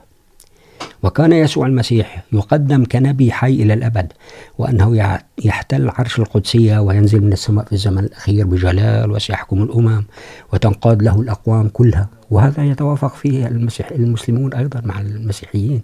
وكان 1.03 1.33
يسوع 1.33 1.67
المسيح 1.67 2.23
يقدم 2.31 2.85
كنبي 2.85 3.31
حي 3.31 3.53
إلى 3.53 3.73
الأبد، 3.73 4.13
وأنه 4.57 5.19
يحتل 5.45 5.89
عرش 5.89 6.19
القدسية 6.19 6.79
وينزل 6.79 7.21
من 7.21 7.33
السماء 7.33 7.65
في 7.65 7.73
الزمن 7.73 8.03
الأخير 8.03 8.47
بجلال 8.47 9.11
وسيحكم 9.11 9.63
الأمم، 9.63 10.03
وتنقاد 10.53 11.01
له 11.03 11.21
الأقوام 11.21 11.67
كلها. 11.67 12.09
وهذا 12.29 12.63
يتوافق 12.65 13.15
فيه 13.15 13.47
المسيح، 13.47 13.91
المسلمون 13.91 14.53
أيضا 14.53 14.81
مع 14.85 15.01
المسيحيين. 15.01 15.81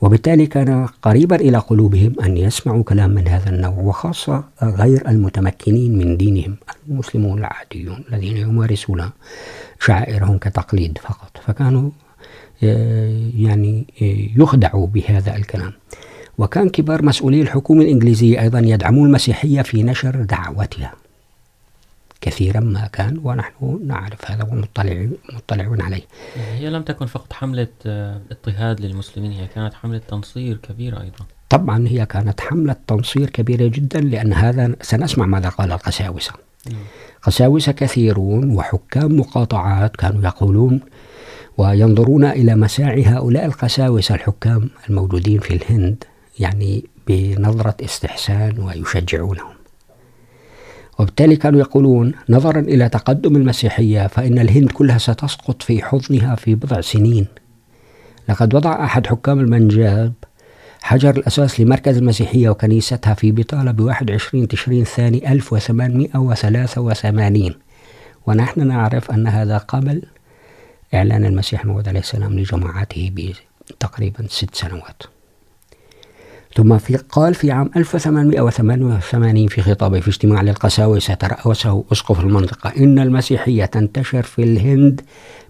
وبالتالي 0.00 0.46
كان 0.46 0.86
قريبا 1.02 1.36
إلى 1.36 1.58
قلوبهم 1.58 2.14
أن 2.24 2.36
يسمعوا 2.36 2.82
كلام 2.82 3.10
من 3.10 3.28
هذا 3.28 3.50
النوع، 3.50 3.78
وخاصة 3.78 4.44
غير 4.62 5.08
المتمكنين 5.08 5.98
من 5.98 6.16
دينهم، 6.16 6.56
المسلمون 6.88 7.38
العاديون 7.38 8.04
الذين 8.12 8.36
يمارسون 8.36 9.10
شعائرهم 9.80 10.38
كتقليد 10.38 10.98
فقط. 10.98 11.30
فكانوا 11.46 11.90
يعني 13.36 13.86
يخدعوا 14.36 14.86
بهذا 14.86 15.36
الكلام. 15.36 15.72
وكان 16.38 16.68
كبار 16.68 17.04
مسؤولي 17.04 17.42
الحكومة 17.42 17.82
الإنجليزية 17.82 18.40
أيضا 18.40 18.58
يدعمون 18.58 19.06
المسيحية 19.06 19.62
في 19.62 19.82
نشر 19.82 20.22
دعوتها. 20.22 20.92
كثيرا 22.20 22.60
ما 22.60 22.86
كان 22.92 23.20
ونحن 23.24 23.80
نعرف 23.86 24.30
هذا 24.30 24.44
ومطلعون 24.44 25.80
عليه. 25.80 26.02
هي 26.36 26.70
لم 26.70 26.82
تكن 26.82 27.06
فقط 27.06 27.32
حملة 27.32 27.68
اضطهاد 28.30 28.80
للمسلمين 28.80 29.32
هي 29.32 29.46
كانت 29.54 29.74
حملة 29.74 30.00
تنصير 30.08 30.56
كبيرة 30.56 31.00
أيضا. 31.00 31.24
طبعا 31.48 31.88
هي 31.88 32.06
كانت 32.06 32.40
حملة 32.40 32.76
تنصير 32.86 33.30
كبيرة 33.30 33.66
جدا 33.66 34.00
لأن 34.00 34.32
هذا 34.32 34.76
سنسمع 34.82 35.26
ماذا 35.26 35.48
قال 35.48 35.72
القساوسة. 35.72 36.32
قساوسة 37.22 37.72
كثيرون 37.72 38.50
وحكام 38.50 39.20
مقاطعات 39.20 39.96
كانوا 39.96 40.22
يقولون 40.22 40.80
وينظرون 41.58 42.24
إلى 42.24 42.54
مساعي 42.54 43.04
هؤلاء 43.04 43.44
القساوسة 43.44 44.14
الحكام 44.14 44.70
الموجودين 44.90 45.38
في 45.38 45.54
الهند، 45.54 46.04
يعني 46.38 46.84
بنظرة 47.06 47.76
استحسان 47.84 48.58
ويشجعونهم. 48.58 49.54
وبالتالي 50.98 51.36
كانوا 51.36 51.60
يقولون 51.60 52.12
نظرا 52.28 52.60
إلى 52.60 52.88
تقدم 52.88 53.36
المسيحية، 53.36 54.06
فإن 54.06 54.38
الهند 54.38 54.72
كلها 54.72 54.98
ستسقط 54.98 55.62
في 55.62 55.82
حضنها 55.82 56.34
في 56.34 56.54
بضع 56.54 56.80
سنين. 56.80 57.26
لقد 58.28 58.54
وضع 58.54 58.84
أحد 58.84 59.06
حكام 59.06 59.40
المنجاب 59.40 60.12
حجر 60.82 61.16
الأساس 61.16 61.60
لمركز 61.60 61.96
المسيحية 61.96 62.48
وكنيستها 62.48 63.14
في 63.14 63.32
بطالة 63.32 63.70
بواحد 63.70 64.10
وعشرين 64.10 64.48
تشرين 64.48 64.84
ثاني 64.84 65.32
ألف 65.32 65.52
وثمانمائة 65.52 66.18
وثلاثة 66.18 66.80
وثمانين. 66.80 67.54
ونحن 68.26 68.66
نعرف 68.66 69.10
أن 69.10 69.26
هذا 69.26 69.58
قبل 69.58 70.02
إعلان 70.94 71.24
المسيح 71.24 71.64
موعود 71.64 71.88
عليه 71.88 72.00
السلام 72.00 72.38
لجماعته 72.38 73.12
بتقريبا 73.70 74.26
ست 74.28 74.54
سنوات. 74.54 75.02
ثم 76.56 76.78
في 76.78 76.96
قال 76.96 77.34
في 77.34 77.50
عام 77.50 77.70
1888 77.76 79.46
في 79.46 79.62
خطابه 79.62 80.00
في 80.00 80.08
اجتماع 80.08 80.42
للقساوسة 80.42 81.14
ترأسه 81.14 81.84
أسقف 81.92 82.20
المنطقة. 82.20 82.72
إن 82.76 82.98
المسيحية 82.98 83.64
تنتشر 83.64 84.22
في 84.22 84.42
الهند 84.42 85.00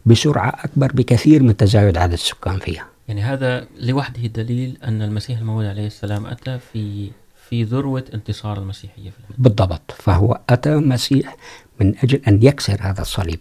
بسرعة 0.06 0.48
أكبر 0.64 0.92
بكثير 0.92 1.42
من 1.42 1.56
تزايد 1.56 1.96
عدد 1.96 2.12
السكان 2.12 2.58
فيها. 2.58 2.86
يعني 3.08 3.22
هذا 3.22 3.66
لوحده 3.80 4.26
دليل 4.26 4.78
أن 4.84 5.02
المسيح 5.02 5.38
الموعود 5.38 5.64
عليه 5.64 5.86
السلام 5.86 6.26
أتى 6.26 6.58
في 6.72 7.10
في 7.48 7.64
ذروة 7.64 8.04
انتصار 8.14 8.58
المسيحية 8.58 9.10
في 9.10 9.18
الهند. 9.18 9.42
بالضبط. 9.42 9.94
فهو 9.98 10.40
أتى 10.50 10.76
مسيح 10.76 11.36
من 11.80 11.94
أجل 12.02 12.20
أن 12.28 12.42
يكسر 12.42 12.78
هذا 12.80 13.00
الصليب. 13.02 13.40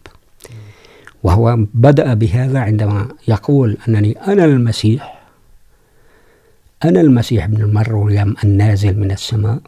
وهو 1.23 1.57
بدأ 1.73 2.13
بهذا 2.13 2.59
عندما 2.59 3.07
يقول 3.27 3.77
أنني 3.87 4.11
أنا 4.11 4.45
المسيح. 4.45 5.21
أنا 6.83 7.01
المسيح 7.01 7.43
ابن 7.43 7.73
مريم 7.73 8.35
النازل 8.43 8.99
من 8.99 9.11
السماء، 9.11 9.59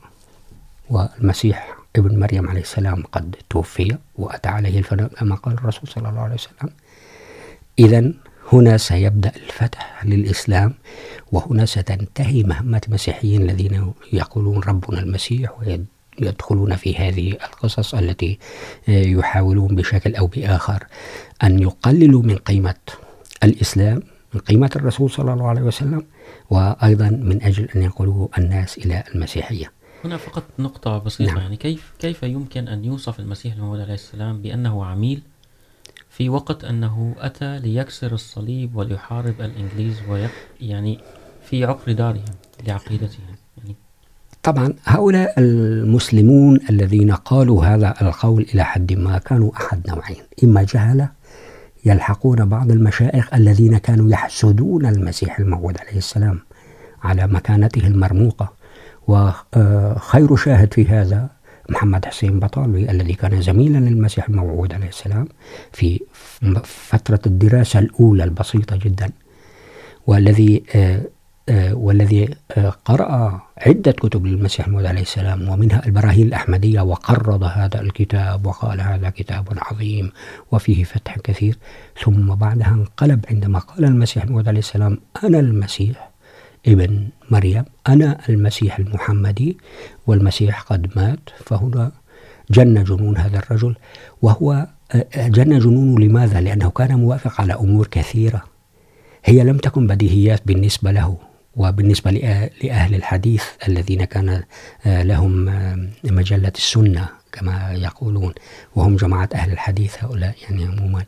والمسيح 0.89 1.77
ابن 1.95 2.19
مريم 2.19 2.49
عليه 2.49 2.61
السلام 2.61 3.03
قد 3.11 3.35
توفي 3.49 3.97
وأتى 4.15 4.49
عليه 4.49 4.79
الفناء 4.79 5.07
كما 5.07 5.35
قال 5.35 5.53
الرسول 5.53 5.89
صلى 5.89 6.09
الله 6.09 6.21
عليه 6.21 6.33
وسلم. 6.33 6.69
إذا 7.79 8.13
هنا 8.53 8.77
سيبدأ 8.77 9.31
الفتح 9.35 10.05
للإسلام، 10.05 10.73
وهنا 11.31 11.65
ستنتهي 11.65 12.43
مهمة 12.43 12.81
المسيحيين 12.87 13.41
الذين 13.41 13.93
يقولون 14.13 14.59
ربنا 14.59 14.99
المسيح 14.99 15.51
ويدخلون 16.19 16.75
في 16.75 16.95
هذه 16.97 17.31
القصص 17.31 17.95
التي 17.95 18.39
يحاولون 18.87 19.75
بشكل 19.75 20.15
أو 20.15 20.27
بآخر 20.27 20.83
أن 21.43 21.59
يقللوا 21.59 22.21
من 22.23 22.35
قيمة 22.35 22.75
الإسلام 23.43 24.03
من 24.33 24.39
قيمة 24.39 24.69
الرسول 24.75 25.11
صلى 25.11 25.33
الله 25.33 25.47
عليه 25.47 25.61
وسلم 25.61 26.05
وأيضا 26.49 27.09
من 27.09 27.43
أجل 27.43 27.69
أن 27.75 27.83
يقولوا 27.83 28.27
الناس 28.37 28.77
إلى 28.77 29.03
المسيحية. 29.15 29.71
هنا 30.05 30.17
فقط 30.17 30.43
نقطة 30.59 30.97
بسيطة 30.97 31.31
نعم. 31.31 31.41
يعني 31.41 31.55
كيف 31.55 31.93
كيف 31.99 32.23
يمكن 32.23 32.67
أن 32.67 32.85
يوصف 32.85 33.19
المسيح 33.19 33.53
الموعود 33.53 33.79
عليه 33.79 33.93
السلام 33.93 34.41
بأنه 34.41 34.85
عميل؟ 34.85 35.21
في 36.09 36.29
وقت 36.29 36.63
أنه 36.63 37.15
أتى 37.17 37.59
ليكسر 37.59 38.13
الصليب 38.13 38.75
وليحارب 38.75 39.41
الإنجليز 39.41 39.95
ويق 40.09 40.31
يعني 40.61 40.99
في 41.43 41.65
عقر 41.65 41.91
دارهم 41.91 42.25
لعقيدتهم 42.67 43.25
يعني. 43.57 43.75
طبعا 44.43 44.73
هؤلاء 44.83 45.39
المسلمون 45.39 46.59
الذين 46.69 47.11
قالوا 47.11 47.65
هذا 47.65 47.93
القول 48.01 48.45
إلى 48.53 48.63
حد 48.63 48.93
ما 48.93 49.17
كانوا 49.17 49.51
أحد 49.57 49.89
نوعين 49.89 50.23
إما 50.43 50.63
جهلة 50.63 51.09
يلحقون 51.85 52.45
بعض 52.45 52.71
المشائخ 52.71 53.33
الذين 53.33 53.77
كانوا 53.77 54.11
يحسدون 54.11 54.85
المسيح 54.85 55.39
الموعود 55.39 55.77
عليه 55.77 55.97
السلام 55.97 56.39
على 57.03 57.27
مكانته 57.27 57.87
المرموقة. 57.87 58.53
وخير 59.07 60.35
شاهد 60.35 60.73
في 60.73 60.87
هذا 60.87 61.29
محمد 61.69 62.05
حسين 62.05 62.39
بطالوي 62.39 62.91
الذي 62.91 63.13
كان 63.13 63.41
زميلا 63.41 63.77
للمسيح 63.77 64.29
الموعود 64.29 64.73
عليه 64.73 64.87
السلام 64.87 65.27
في 65.71 66.01
فترة 66.63 67.19
الدراسة 67.25 67.79
الأولى 67.79 68.23
البسيطة 68.23 68.75
جدا، 68.75 69.09
والذي 70.07 70.63
والذي 71.49 72.35
قرأ 72.85 73.41
عدة 73.57 73.91
كتب 73.91 74.25
للمسيح 74.25 74.65
الموعود 74.65 74.85
عليه 74.85 75.01
السلام، 75.01 75.49
ومنها 75.49 75.85
البراهين 75.85 76.27
الأحمدية، 76.27 76.81
وقرض 76.81 77.43
هذا 77.43 77.81
الكتاب، 77.81 78.45
وقال 78.45 78.81
هذا 78.81 79.09
كتاب 79.09 79.47
عظيم، 79.57 80.11
وفيه 80.51 80.83
فتح 80.83 81.19
كثير. 81.19 81.57
ثم 82.03 82.35
بعدها 82.35 82.67
انقلب 82.67 83.25
عندما 83.29 83.59
قال 83.59 83.85
المسيح 83.85 84.23
الموعود 84.23 84.47
عليه 84.47 84.59
السلام، 84.59 84.97
أنا 85.23 85.39
المسيح 85.39 86.09
ابن 86.67 87.07
مريم، 87.31 87.63
أنا 87.87 88.19
المسيح 88.29 88.79
المحمدي، 88.79 89.57
والمسيح 90.07 90.61
قد 90.61 90.89
مات، 90.95 91.29
فهنا 91.45 91.91
جن 92.51 92.83
جنون 92.83 93.17
هذا 93.17 93.39
الرجل. 93.39 93.75
وهو 94.21 94.67
جن 95.15 95.59
جنونه 95.59 95.99
لماذا؟ 95.99 96.41
لأنه 96.41 96.69
كان 96.69 96.95
موافق 96.95 97.41
على 97.41 97.53
أمور 97.53 97.87
كثيرة. 97.87 98.43
هي 99.25 99.43
لم 99.43 99.57
تكن 99.57 99.87
بديهيات 99.87 100.41
بالنسبة 100.45 100.91
له. 100.91 101.17
وبالنسبة 101.55 102.11
لأهل 102.63 102.95
الحديث 102.95 103.43
الذين 103.67 104.03
كان 104.03 104.43
لهم 104.85 105.45
مجلة 106.03 106.51
السنة 106.55 107.09
كما 107.31 107.73
يقولون، 107.73 108.33
وهم 108.75 108.95
جماعة 108.95 109.29
أهل 109.33 109.51
الحديث 109.51 110.03
هؤلاء، 110.03 110.35
يعني 110.43 110.65
عموما 110.65 111.03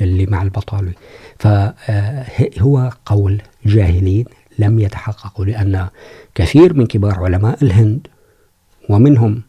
اللي 0.00 0.26
مع 0.26 0.42
البطالوي 0.42 0.92
فهو 1.38 2.92
قول 3.06 3.42
جاهلين 3.66 4.24
لم 4.58 4.78
يتحققوا، 4.78 5.44
لأن 5.44 5.88
كثير 6.34 6.74
من 6.74 6.86
كبار 6.86 7.24
علماء 7.24 7.64
الهند 7.64 8.06
ومنهم 8.88 9.42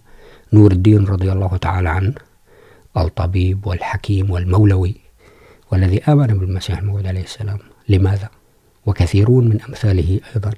نور 0.53 0.71
الدين 0.71 1.05
رضي 1.05 1.31
الله 1.31 1.57
تعالى 1.57 1.89
عنه، 1.89 2.13
الطبيب 2.97 3.67
والحكيم 3.67 4.31
والمولوي، 4.31 4.95
والذي 5.71 6.03
آمن 6.03 6.27
بالمسيح 6.27 6.77
الموعود 6.77 7.07
عليه 7.07 7.23
السلام 7.23 7.59
لماذا؟ 7.89 8.29
وكثيرون 8.85 9.47
من 9.47 9.61
أمثاله 9.69 10.19
أيضا 10.35 10.51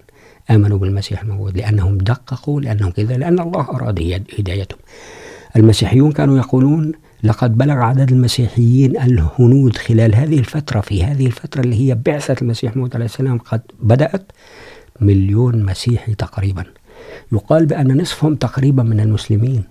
آمنوا 0.52 0.78
بالمسيح 0.78 1.22
الموعود 1.22 1.58
لأنهم 1.58 1.98
دققوا، 1.98 2.62
لأنهم 2.62 2.92
كذا 2.92 3.18
لأن 3.18 3.40
الله 3.40 3.62
أراد 3.62 4.24
هدايتهم. 4.40 4.80
المسيحيون 5.56 6.12
كانوا 6.12 6.38
يقولون 6.38 6.92
لقد 7.24 7.58
بلغ 7.58 7.74
عدد 7.74 8.12
المسيحيين 8.12 8.98
الهنود 8.98 9.78
خلال 9.78 10.16
هذه 10.16 10.40
الفترة، 10.40 10.82
في 10.82 11.04
هذه 11.04 11.26
الفترة 11.26 11.62
اللي 11.62 11.76
هي 11.76 11.96
بعثة 12.06 12.36
المسيح 12.42 12.72
الموعود 12.72 12.96
عليه 12.96 13.06
السلام 13.06 13.38
قد 13.38 13.62
بدأت 13.82 14.32
مليون 15.02 15.66
مسيحي 15.66 16.16
تقريبا. 16.16 16.64
يقال 17.32 17.66
بأن 17.66 18.02
نصفهم 18.02 18.36
تقريبا 18.36 18.84
من 18.84 19.00
المسلمين. 19.00 19.64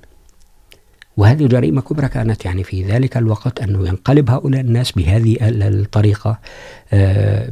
وهذه 1.17 1.47
جريمة 1.47 1.81
كبرى 1.81 2.09
كانت 2.09 2.45
يعني 2.45 2.65
في 2.65 2.85
ذلك 2.85 3.17
الوقت 3.17 3.61
أنه 3.61 3.89
ينقلب 3.89 4.31
هؤلاء 4.31 4.61
الناس 4.61 4.93
بهذه 4.93 5.37
الطريقة 5.41 6.39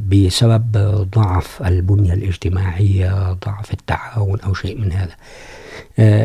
بسبب 0.07 0.77
ضعف 1.15 1.63
البنية 1.63 2.13
الاجتماعية، 2.13 3.33
ضعف 3.33 3.73
التعاون 3.73 4.39
أو 4.39 4.53
شيء 4.53 4.77
من 4.81 4.91
هذا. 4.91 5.15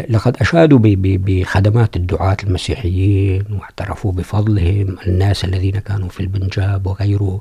لقد 0.08 0.36
أشادوا 0.40 0.78
بخدمات 1.04 1.96
الدعاة 1.96 2.36
المسيحيين 2.44 3.44
واعترفوا 3.50 4.12
بفضلهم، 4.12 4.96
الناس 5.06 5.44
الذين 5.44 5.78
كانوا 5.78 6.08
في 6.08 6.20
البنجاب 6.20 6.86
وغيره، 6.86 7.40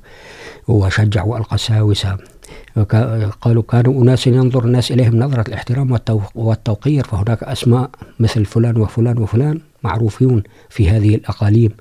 وشجعوا 0.67 1.37
القساوسة. 1.37 2.17
قالوا 3.41 3.63
كانوا 3.63 4.03
أناس 4.03 4.27
ينظر 4.27 4.65
الناس 4.65 4.91
إليهم 4.91 5.19
نظرة 5.19 5.47
الاحترام 5.47 5.99
والتوقير، 6.35 7.03
فهناك 7.03 7.43
أسماء 7.43 7.89
مثل 8.19 8.45
فلان 8.45 8.77
وفلان 8.77 9.17
وفلان 9.17 9.59
معروفون 9.83 10.43
في 10.69 10.89
هذه 10.89 11.15
الأقاليم. 11.15 11.71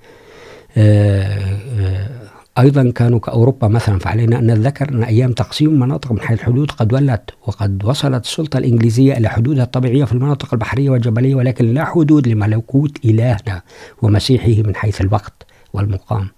أيضا 2.59 2.91
كانوا 2.91 3.19
كأوروبا 3.19 3.69
مثلا، 3.69 3.99
فعلينا 3.99 4.39
أن 4.39 4.51
نتذكر 4.51 4.89
أن 4.89 5.03
أيام 5.03 5.33
تقسيم 5.33 5.71
المناطق 5.71 6.13
من 6.13 6.21
حيث 6.21 6.41
الحدود 6.41 6.71
قد 6.71 6.93
ولت 6.93 7.31
وقد 7.47 7.85
وصلت 7.85 8.25
السلطة 8.25 8.59
الإنجليزية 8.59 9.17
إلى 9.17 9.29
حدودها 9.29 9.65
الطبيعية 9.65 10.05
في 10.05 10.13
المناطق 10.13 10.55
البحرية 10.55 10.91
والجبلية، 10.91 11.35
ولكن 11.35 11.75
لا 11.75 11.85
حدود 11.85 12.29
لملكوت 12.29 13.05
إلهنا 13.05 13.63
ومسيحه 14.03 14.63
من 14.63 14.75
حيث 14.77 15.01
الوقت 15.01 15.47
والمقام. 15.73 16.29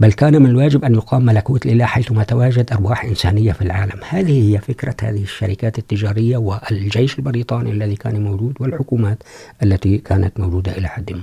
بل 0.00 0.12
كان 0.12 0.42
من 0.42 0.50
الواجب 0.50 0.84
أن 0.84 0.94
يقام 0.94 1.24
ملكوت 1.24 1.66
الإله 1.66 1.84
حيثما 1.84 2.24
تواجد 2.24 2.72
أرواح 2.72 3.04
إنسانية 3.04 3.52
في 3.52 3.62
العالم. 3.62 4.00
هذه 4.08 4.52
هي 4.54 4.58
فكرة 4.58 4.94
هذه 5.02 5.22
الشركات 5.22 5.78
التجارية 5.78 6.36
والجيش 6.36 7.18
البريطاني 7.18 7.70
الذي 7.70 7.96
كان 7.96 8.22
موجود 8.24 8.54
والحكومات 8.60 9.22
التي 9.62 9.98
كانت 9.98 10.40
موجودة 10.40 10.72
إلى 10.78 10.88
حد 10.88 11.12
ما. 11.12 11.22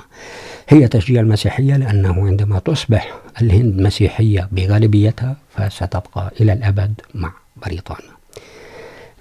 هي 0.69 0.87
تشجيع 0.87 1.21
المسيحية 1.21 1.77
لأنه 1.77 2.27
عندما 2.27 2.59
تصبح 2.59 3.13
الهند 3.41 3.81
مسيحية 3.81 4.49
بغالبيتها 4.51 5.37
فستبقى 5.55 6.31
إلى 6.41 6.53
الأبد 6.53 6.93
مع 7.15 7.33
بريطانيا. 7.65 8.11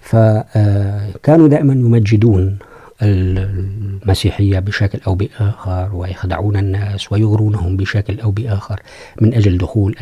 فكانوا 0.02 1.48
دائما 1.48 1.72
يمجدون 1.72 2.58
المسيحية 3.02 4.58
بشكل 4.58 5.00
أو 5.06 5.14
بآخر، 5.14 5.90
ويخدعون 5.94 6.56
الناس 6.56 7.12
ويغرونهم 7.12 7.76
بشكل 7.76 8.20
أو 8.20 8.30
بآخر 8.30 8.80
من 9.20 9.34
أجل 9.34 9.58
دخول 9.58 9.96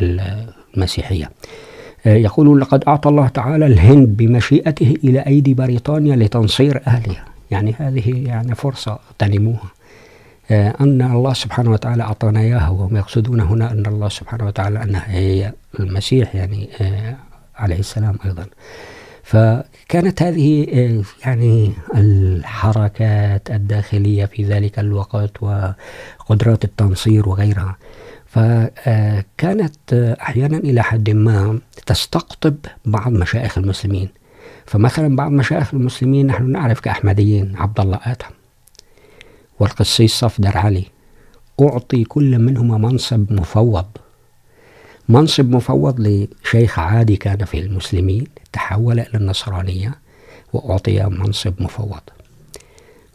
المسيحية. 0.75 1.31
يقولون 2.05 2.59
لقد 2.59 2.83
أعطى 2.87 3.09
الله 3.09 3.27
تعالى 3.27 3.65
الهند 3.65 4.17
بمشيئته 4.17 4.93
إلى 5.03 5.19
أيدي 5.19 5.53
بريطانيا 5.53 6.15
لتنصير 6.15 6.81
أهلها. 6.87 7.25
يعني 7.51 7.75
هذه 7.79 8.27
يعني 8.27 8.55
فرصة 8.55 8.99
تنموها 9.19 9.71
أن 10.51 11.01
الله 11.01 11.33
سبحانه 11.33 11.71
وتعالى 11.71 12.03
أعطانا 12.03 12.39
إياها، 12.39 12.69
وهم 12.69 12.97
يقصدون 12.97 13.39
هنا 13.39 13.71
أن 13.71 13.85
الله 13.85 14.09
سبحانه 14.09 14.45
وتعالى 14.45 14.83
أنها 14.83 15.11
هي 15.11 15.53
المسيح، 15.79 16.35
يعني 16.35 16.69
عليه 17.55 17.79
السلام 17.79 18.15
أيضا. 18.25 18.45
فكانت 19.25 20.21
هذه، 20.21 20.67
يعني 21.25 21.71
الحركات 21.95 23.51
الداخلية 23.51 24.25
في 24.25 24.43
ذلك 24.43 24.79
الوقت 24.79 25.31
وقدرات 25.43 26.63
التنصير 26.63 27.29
وغيرها. 27.29 27.77
فكانت 28.25 29.93
أحيانا 30.21 30.57
إلى 30.57 30.83
حد 30.83 31.09
ما 31.09 31.59
تستقطب 31.85 32.55
بعض 32.85 33.11
مشايخ 33.11 33.57
المسلمين. 33.57 34.09
فمثلا 34.65 35.15
بعض 35.15 35.31
مشايخ 35.31 35.73
المسلمين، 35.73 36.27
نحن 36.27 36.51
نعرف 36.51 36.79
كأحمديين، 36.79 37.55
عبد 37.55 37.79
الله 37.79 37.99
آدم 38.03 38.35
والقسيس 39.59 40.11
صفدر 40.11 40.57
علي، 40.57 40.85
أعطي 41.61 42.03
كل 42.03 42.39
منهما 42.39 42.77
منصب 42.77 43.33
مفوض. 43.33 43.85
منصب 45.09 45.55
مفوض 45.55 45.99
لشيخ 45.99 46.79
عادي 46.79 47.15
كان 47.15 47.45
في 47.45 47.59
المسلمين، 47.59 48.27
تحول 48.53 48.99
إلى 48.99 49.15
النصرانية 49.15 49.95
وأعطي 50.53 51.03
منصب 51.03 51.53
مفوض. 51.59 52.01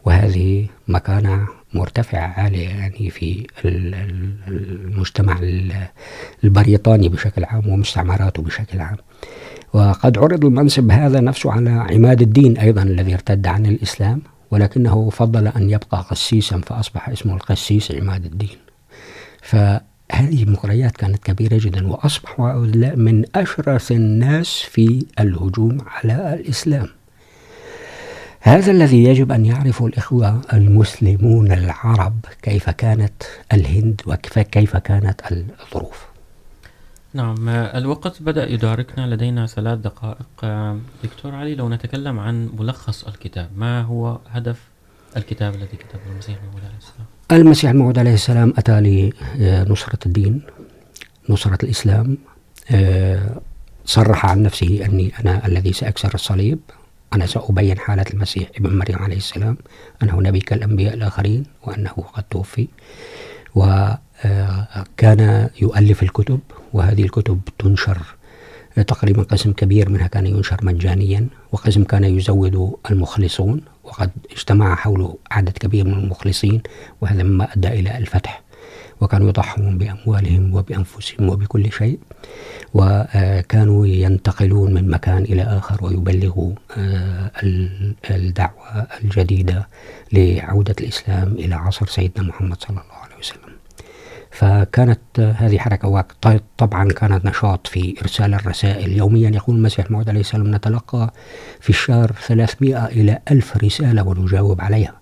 وهذه 0.05 0.67
مكانة 0.87 1.47
مرتفعة 1.73 2.27
عالية 2.27 2.69
يعني 2.69 3.09
في 3.09 3.47
المجتمع 3.65 5.39
البريطاني 6.43 7.09
بشكل 7.09 7.43
عام 7.43 7.69
ومستعمراته 7.69 8.43
بشكل 8.43 8.79
عام. 8.79 8.97
وقد 9.73 10.17
عرض 10.17 10.45
المنصب 10.45 10.91
هذا 10.91 11.19
نفسه 11.19 11.51
على 11.51 11.69
عماد 11.69 12.21
الدين 12.21 12.57
أيضا 12.57 12.83
الذي 12.83 13.13
ارتد 13.13 13.47
عن 13.47 13.65
الإسلام، 13.65 14.21
ولكنه 14.51 15.09
فضل 15.09 15.47
أن 15.47 15.69
يبقى 15.69 16.05
قسيسا 16.09 16.57
فأصبح 16.57 17.09
اسمه 17.09 17.33
القسيس 17.33 17.91
عماد 17.91 18.25
الدين. 18.25 18.57
ف 19.41 19.55
فهذه 20.11 20.43
المغريات 20.43 20.97
كانت 20.97 21.23
كبيرة 21.23 21.57
جدا 21.57 21.87
وأصبحوا 21.87 22.53
من 22.95 23.25
أشرس 23.35 23.91
الناس 23.91 24.59
في 24.59 25.05
الهجوم 25.19 25.77
على 25.87 26.33
الإسلام. 26.33 26.87
هذا 28.39 28.71
الذي 28.71 29.03
يجب 29.03 29.31
أن 29.31 29.45
يعرفه 29.45 29.85
الإخوة 29.85 30.41
المسلمون 30.53 31.51
العرب 31.51 32.25
كيف 32.41 32.69
كانت 32.69 33.23
الهند 33.53 34.01
وكيف 34.07 34.77
كانت 34.77 35.21
الظروف. 35.31 36.05
نعم، 37.13 37.49
الوقت 37.49 38.21
بدأ 38.21 38.49
يداركنا 38.49 39.15
لدينا 39.15 39.47
ثلاث 39.47 39.79
دقائق. 39.79 40.45
دكتور 41.03 41.35
علي، 41.35 41.55
لو 41.55 41.69
نتكلم 41.69 42.19
عن 42.19 42.49
ملخص 42.59 43.03
الكتاب، 43.03 43.49
ما 43.57 43.81
هو 43.81 44.19
هدف 44.29 44.59
الكتاب 45.17 45.55
الذي 45.55 45.77
كتبه 45.77 46.11
المسيح 46.11 46.37
الموعود 46.37 46.63
عليه 46.65 46.77
السلام 46.77 47.05
المسيح 47.31 47.69
الموعود 47.71 47.99
عليه 47.99 48.13
السلام 48.13 48.53
أتى 48.57 48.81
لنصرة 49.37 49.99
الدين، 50.05 50.41
نصرة 51.29 51.57
الإسلام 51.63 52.17
صرح 53.85 54.25
عن 54.25 54.43
نفسه 54.43 54.85
أني 54.85 55.11
أنا 55.19 55.47
الذي 55.47 55.73
سأكسر 55.73 56.13
الصليب، 56.13 56.59
أنا 57.13 57.25
سأبين 57.25 57.77
حالة 57.77 58.05
المسيح 58.13 58.49
ابن 58.57 58.77
مريم 58.77 58.99
عليه 58.99 59.17
السلام، 59.17 59.57
أنه 60.03 60.21
نبي 60.21 60.39
كالأنبياء 60.39 60.93
الآخرين 60.93 61.43
وأنه 61.63 61.91
قد 62.13 62.23
توفي 62.23 62.67
وكان 63.55 65.49
يؤلف 65.61 66.03
الكتب، 66.03 66.39
وهذه 66.73 67.03
الكتب 67.03 67.39
تنشر 67.59 67.97
تقريبا 68.87 69.23
قسم 69.23 69.51
كبير 69.51 69.89
منها 69.89 70.07
كان 70.07 70.27
ينشر 70.27 70.57
مجانيا 70.65 71.27
وقسم 71.51 71.83
كان 71.83 72.03
يزود 72.03 72.75
المخلصون 72.91 73.61
وقد 73.83 74.11
اجتمع 74.31 74.75
حوله 74.75 75.17
عدد 75.31 75.57
كبير 75.57 75.85
من 75.85 75.93
المخلصين، 75.93 76.61
وهذا 77.01 77.23
مما 77.23 77.53
أدى 77.53 77.67
إلى 77.67 77.97
الفتح. 77.97 78.41
وكانوا 79.01 79.29
يضحون 79.29 79.77
بأموالهم 79.77 80.55
وبأنفسهم 80.55 81.29
وبكل 81.29 81.71
شيء، 81.71 81.99
وكانوا 82.73 83.87
ينتقلون 83.87 84.73
من 84.73 84.89
مكان 84.89 85.21
إلى 85.23 85.43
آخر 85.43 85.85
ويبلغوا 85.85 86.53
الدعوة 88.09 88.87
الجديدة 89.03 89.67
لعودة 90.13 90.75
الإسلام 90.81 91.33
إلى 91.33 91.55
عصر 91.55 91.87
سيدنا 91.87 92.27
محمد 92.27 92.61
صلى 92.61 92.69
الله 92.69 92.99
عليه 93.03 93.15
وسلم. 93.19 93.51
فكانت 94.31 95.19
هذه 95.37 95.57
حركة 95.57 96.05
طبعا 96.57 96.87
كانت 96.87 97.25
نشاط 97.25 97.67
في 97.67 97.95
إرسال 98.01 98.33
الرسائل 98.33 98.97
يوميا. 98.97 99.29
يقول 99.29 99.55
المسيح 99.55 99.85
الموعود 99.85 100.09
عليه 100.09 100.19
السلام، 100.19 100.55
نتلقى 100.55 101.13
في 101.59 101.69
الشهر 101.69 102.11
300 102.27 102.85
إلى 102.85 103.19
1000 103.31 103.57
رسالة 103.57 104.07
ونجاوب 104.07 104.61
عليها 104.61 104.93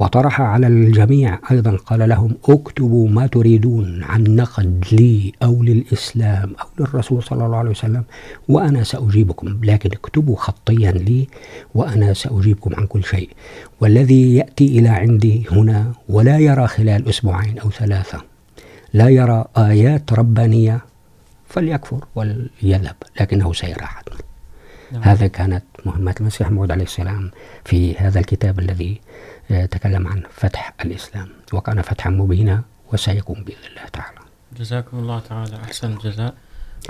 وطرح 0.00 0.40
على 0.40 0.66
الجميع. 0.66 1.38
أيضا 1.50 1.76
قال 1.76 2.08
لهم 2.08 2.34
اكتبوا 2.48 3.08
ما 3.08 3.26
تريدون 3.26 4.02
عن 4.04 4.24
نقد 4.24 4.84
لي 4.92 5.32
أو 5.42 5.62
للإسلام 5.62 6.52
أو 6.60 6.66
للرسول 6.80 7.22
صلى 7.22 7.46
الله 7.46 7.56
عليه 7.56 7.70
وسلم، 7.70 8.04
وأنا 8.48 8.82
سأجيبكم. 8.84 9.60
لكن 9.64 9.90
اكتبوا 9.92 10.36
خطيا 10.36 10.90
لي، 10.92 11.28
وأنا 11.74 12.14
سأجيبكم 12.14 12.74
عن 12.74 12.86
كل 12.86 13.04
شيء. 13.04 13.30
والذي 13.80 14.36
يأتي 14.36 14.78
إلى 14.78 14.88
عندي 14.88 15.46
هنا 15.52 15.92
ولا 16.08 16.38
يرى 16.38 16.66
خلال 16.66 17.08
أسبوعين 17.08 17.58
أو 17.58 17.70
ثلاثة. 17.70 18.37
لا 18.92 19.08
يرى 19.08 19.44
آيات 19.56 20.12
ربانية 20.12 20.80
فليكفر 21.48 22.04
وليذهب 22.14 22.96
لكنه 23.20 23.52
سيرى 23.52 23.86
حتما. 23.86 24.18
هذا 25.02 25.26
كانت 25.26 25.64
مهمة 25.86 26.14
المسيح 26.20 26.50
موعود 26.50 26.70
عليه 26.70 26.84
السلام 26.84 27.30
في 27.64 27.96
هذا 27.96 28.20
الكتاب 28.20 28.58
الذي 28.58 29.00
تكلم 29.48 30.08
عن 30.08 30.22
فتح 30.30 30.74
الإسلام 30.84 31.28
وكان 31.52 31.82
فتحا 31.82 32.10
مبينا 32.10 32.62
وسيكون 32.92 33.44
بإذن 33.44 33.64
الله 33.70 33.88
تعالى. 33.92 34.18
جزاكم 34.58 34.98
الله 34.98 35.18
تعالى. 35.20 35.56
أحسن 35.56 35.92
الجزاء. 35.92 36.34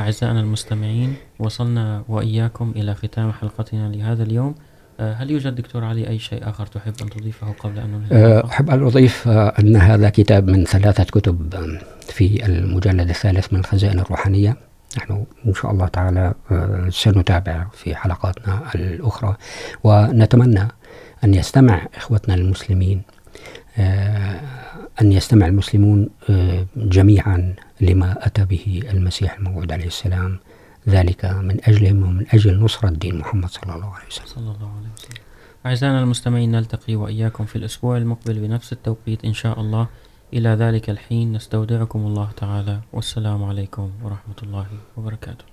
أعزائنا 0.00 0.40
المستمعين 0.40 1.16
وصلنا 1.38 2.04
وإياكم 2.08 2.72
إلى 2.76 2.94
ختام 2.94 3.32
حلقتنا 3.32 3.88
لهذا 3.88 4.22
اليوم. 4.22 4.54
هل 5.00 5.30
يوجد 5.30 5.54
دكتور 5.54 5.84
علي 5.84 6.08
أي 6.08 6.18
شيء 6.18 6.48
آخر 6.48 6.66
تحب 6.66 6.94
أن 7.02 7.10
تضيفه 7.10 7.52
قبل 7.52 7.78
أن 7.78 7.90
ننهي؟ 7.90 8.40
أحب 8.44 8.70
أن 8.70 8.82
أضيف 8.82 9.28
أن 9.28 9.76
هذا 9.76 10.10
كتاب 10.10 10.50
من 10.50 10.64
ثلاثة 10.64 11.04
كتب 11.04 11.54
في 12.00 12.46
المجلد 12.46 13.08
الثالث 13.08 13.52
من 13.52 13.60
الخزائن 13.60 13.98
الروحانية. 13.98 14.56
نحن 14.96 15.24
إن 15.46 15.54
شاء 15.54 15.70
الله 15.70 15.88
تعالى 15.88 16.34
سنتابع 16.88 17.66
في 17.72 17.94
حلقاتنا 17.94 18.74
الأخرى. 18.74 19.36
ونتمنى 19.84 20.68
أن 21.24 21.34
يستمع 21.34 21.86
إخوتنا 21.96 22.34
المسلمين 22.34 23.02
أن 25.00 25.12
يستمع 25.12 25.46
المسلمون 25.46 26.08
جميعا 26.76 27.54
لما 27.80 28.26
أتى 28.26 28.44
به 28.44 28.82
المسيح 28.90 29.38
الموعود 29.38 29.72
عليه 29.72 29.86
السلام. 29.86 30.38
ذلك 30.88 31.24
من 31.24 31.58
أجلهم 31.64 32.02
ومن 32.02 32.24
أجل 32.34 32.60
نصرة 32.60 32.88
دين 32.88 33.18
محمد 33.18 33.48
صلى 33.48 33.74
الله 33.74 33.94
عليه 33.94 34.06
وسلم. 34.06 34.26
صلى 34.26 34.38
الله 34.38 34.72
عليه 34.76 34.78
وسلم. 34.78 34.87
أعزائنا 35.66 36.00
المستمعين، 36.00 36.50
نلتقي 36.50 36.96
وإياكم 36.96 37.44
في 37.44 37.56
الأسبوع 37.56 37.96
المقبل 37.96 38.40
بنفس 38.40 38.72
التوقيت 38.72 39.24
إن 39.24 39.32
شاء 39.32 39.60
الله. 39.60 39.88
إلى 40.32 40.48
ذلك 40.48 40.90
الحين، 40.90 41.32
نستودعكم 41.32 41.98
الله 41.98 42.30
تعالى. 42.36 42.80
والسلام 42.92 43.44
عليكم 43.44 43.90
ورحمة 44.02 44.36
الله 44.42 44.66
وبركاته. 44.96 45.47